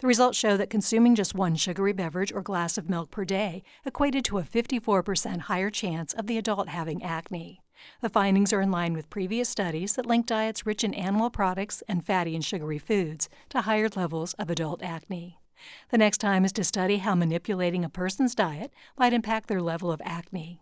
The 0.00 0.06
results 0.06 0.36
show 0.36 0.56
that 0.56 0.68
consuming 0.68 1.14
just 1.14 1.34
one 1.34 1.56
sugary 1.56 1.92
beverage 1.92 2.32
or 2.32 2.42
glass 2.42 2.76
of 2.76 2.90
milk 2.90 3.10
per 3.10 3.24
day 3.24 3.62
equated 3.86 4.24
to 4.26 4.38
a 4.38 4.42
54% 4.42 5.40
higher 5.42 5.70
chance 5.70 6.12
of 6.12 6.26
the 6.26 6.36
adult 6.36 6.68
having 6.68 7.02
acne. 7.02 7.62
The 8.00 8.08
findings 8.08 8.52
are 8.52 8.60
in 8.60 8.70
line 8.70 8.92
with 8.92 9.10
previous 9.10 9.48
studies 9.48 9.94
that 9.94 10.06
link 10.06 10.26
diets 10.26 10.66
rich 10.66 10.84
in 10.84 10.94
animal 10.94 11.30
products 11.30 11.82
and 11.88 12.04
fatty 12.04 12.34
and 12.34 12.44
sugary 12.44 12.78
foods 12.78 13.28
to 13.50 13.62
higher 13.62 13.88
levels 13.94 14.34
of 14.34 14.50
adult 14.50 14.82
acne. 14.82 15.38
The 15.90 15.98
next 15.98 16.18
time 16.18 16.44
is 16.44 16.52
to 16.52 16.64
study 16.64 16.98
how 16.98 17.14
manipulating 17.14 17.84
a 17.84 17.88
person's 17.88 18.34
diet 18.34 18.72
might 18.98 19.12
impact 19.12 19.48
their 19.48 19.62
level 19.62 19.90
of 19.90 20.02
acne. 20.04 20.60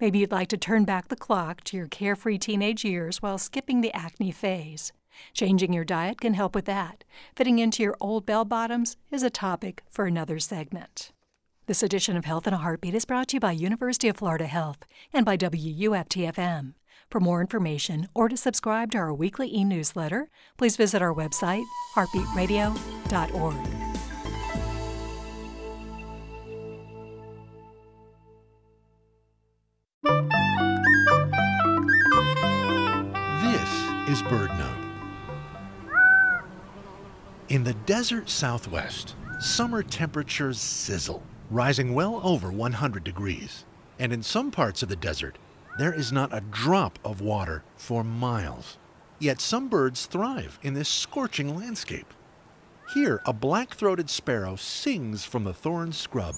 Maybe 0.00 0.18
you'd 0.18 0.32
like 0.32 0.48
to 0.48 0.56
turn 0.56 0.84
back 0.84 1.08
the 1.08 1.16
clock 1.16 1.64
to 1.64 1.76
your 1.76 1.88
carefree 1.88 2.38
teenage 2.38 2.84
years 2.84 3.22
while 3.22 3.38
skipping 3.38 3.80
the 3.80 3.94
acne 3.94 4.30
phase. 4.30 4.92
Changing 5.32 5.72
your 5.72 5.84
diet 5.84 6.20
can 6.20 6.34
help 6.34 6.54
with 6.54 6.66
that. 6.66 7.04
Fitting 7.34 7.58
into 7.58 7.82
your 7.82 7.96
old 8.00 8.26
bell 8.26 8.44
bottoms 8.44 8.96
is 9.10 9.22
a 9.22 9.30
topic 9.30 9.82
for 9.88 10.06
another 10.06 10.38
segment. 10.38 11.12
This 11.66 11.82
edition 11.82 12.16
of 12.16 12.24
Health 12.24 12.46
in 12.46 12.54
a 12.54 12.58
Heartbeat 12.58 12.94
is 12.94 13.04
brought 13.04 13.28
to 13.28 13.36
you 13.36 13.40
by 13.40 13.52
University 13.52 14.08
of 14.08 14.16
Florida 14.16 14.46
Health 14.46 14.78
and 15.12 15.24
by 15.24 15.36
WUFTFM. 15.36 16.74
For 17.10 17.20
more 17.20 17.40
information 17.40 18.08
or 18.14 18.28
to 18.28 18.36
subscribe 18.36 18.92
to 18.92 18.98
our 18.98 19.14
weekly 19.14 19.54
e 19.54 19.64
newsletter, 19.64 20.28
please 20.56 20.76
visit 20.76 21.02
our 21.02 21.14
website, 21.14 21.64
heartbeatradio.org. 21.94 24.09
This 33.40 33.70
is 34.08 34.22
BirdNote. 34.22 34.88
In 37.48 37.64
the 37.64 37.74
desert 37.84 38.30
southwest, 38.30 39.14
summer 39.40 39.82
temperatures 39.82 40.58
sizzle, 40.58 41.22
rising 41.50 41.94
well 41.94 42.20
over 42.24 42.50
100 42.50 43.04
degrees. 43.04 43.64
And 43.98 44.12
in 44.12 44.22
some 44.22 44.50
parts 44.50 44.82
of 44.82 44.88
the 44.88 44.96
desert, 44.96 45.36
there 45.78 45.92
is 45.92 46.12
not 46.12 46.34
a 46.34 46.40
drop 46.40 46.98
of 47.04 47.20
water 47.20 47.62
for 47.76 48.02
miles. 48.02 48.78
Yet 49.18 49.40
some 49.40 49.68
birds 49.68 50.06
thrive 50.06 50.58
in 50.62 50.74
this 50.74 50.88
scorching 50.88 51.54
landscape. 51.54 52.14
Here, 52.94 53.20
a 53.26 53.32
black 53.32 53.74
throated 53.74 54.08
sparrow 54.08 54.56
sings 54.56 55.24
from 55.24 55.44
the 55.44 55.52
thorn 55.52 55.92
scrub. 55.92 56.36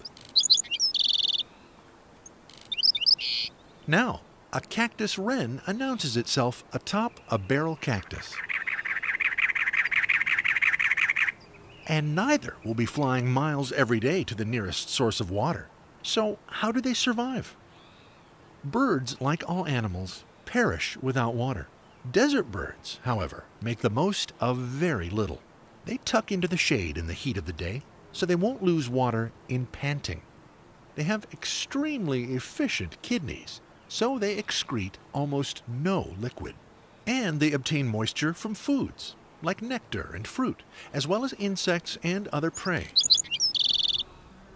Now, 3.87 4.20
a 4.53 4.61
cactus 4.61 5.18
wren 5.18 5.61
announces 5.66 6.16
itself 6.16 6.62
atop 6.72 7.18
a 7.28 7.39
barrel 7.39 7.76
cactus. 7.76 8.37
And 11.89 12.14
neither 12.14 12.57
will 12.64 12.74
be 12.74 12.87
flying 12.87 13.30
miles 13.30 13.72
every 13.72 13.99
day 13.99 14.22
to 14.24 14.37
the 14.37 14.45
nearest 14.45 14.89
source 14.89 15.18
of 15.20 15.30
water. 15.30 15.68
So, 16.03 16.39
how 16.47 16.70
do 16.70 16.80
they 16.80 16.95
survive? 16.95 17.57
Birds, 18.62 19.20
like 19.20 19.43
all 19.49 19.66
animals, 19.66 20.24
perish 20.45 20.97
without 21.03 21.35
water. 21.35 21.66
Desert 22.09 22.53
birds, 22.53 23.01
however, 23.03 23.45
make 23.61 23.80
the 23.80 23.91
most 23.91 24.33
of 24.39 24.59
very 24.59 25.11
little. 25.11 25.41
They 25.87 25.97
tuck 25.99 26.30
into 26.30 26.47
the 26.47 26.57
shade 26.57 26.97
in 26.97 27.09
the 27.09 27.14
heat 27.14 27.37
of 27.37 27.47
the 27.47 27.53
day 27.53 27.83
so 28.12 28.26
they 28.26 28.37
won't 28.37 28.62
lose 28.62 28.89
water 28.89 29.33
in 29.49 29.66
panting. 29.66 30.22
They 30.95 31.03
have 31.05 31.26
extremely 31.33 32.35
efficient 32.35 33.01
kidneys, 33.03 33.61
so 33.93 34.18
they 34.18 34.36
excrete 34.43 34.95
almost 35.12 35.62
no 35.68 36.14
liquid. 36.18 36.55
And 37.07 37.38
they 37.40 37.53
obtain 37.53 37.86
moisture 37.86 38.32
from 38.32 38.55
foods, 38.55 39.16
like 39.43 39.61
nectar 39.61 40.12
and 40.14 40.26
fruit, 40.26 40.62
as 40.95 41.07
well 41.07 41.24
as 41.26 41.34
insects 41.34 41.99
and 42.03 42.26
other 42.28 42.51
prey. 42.51 42.86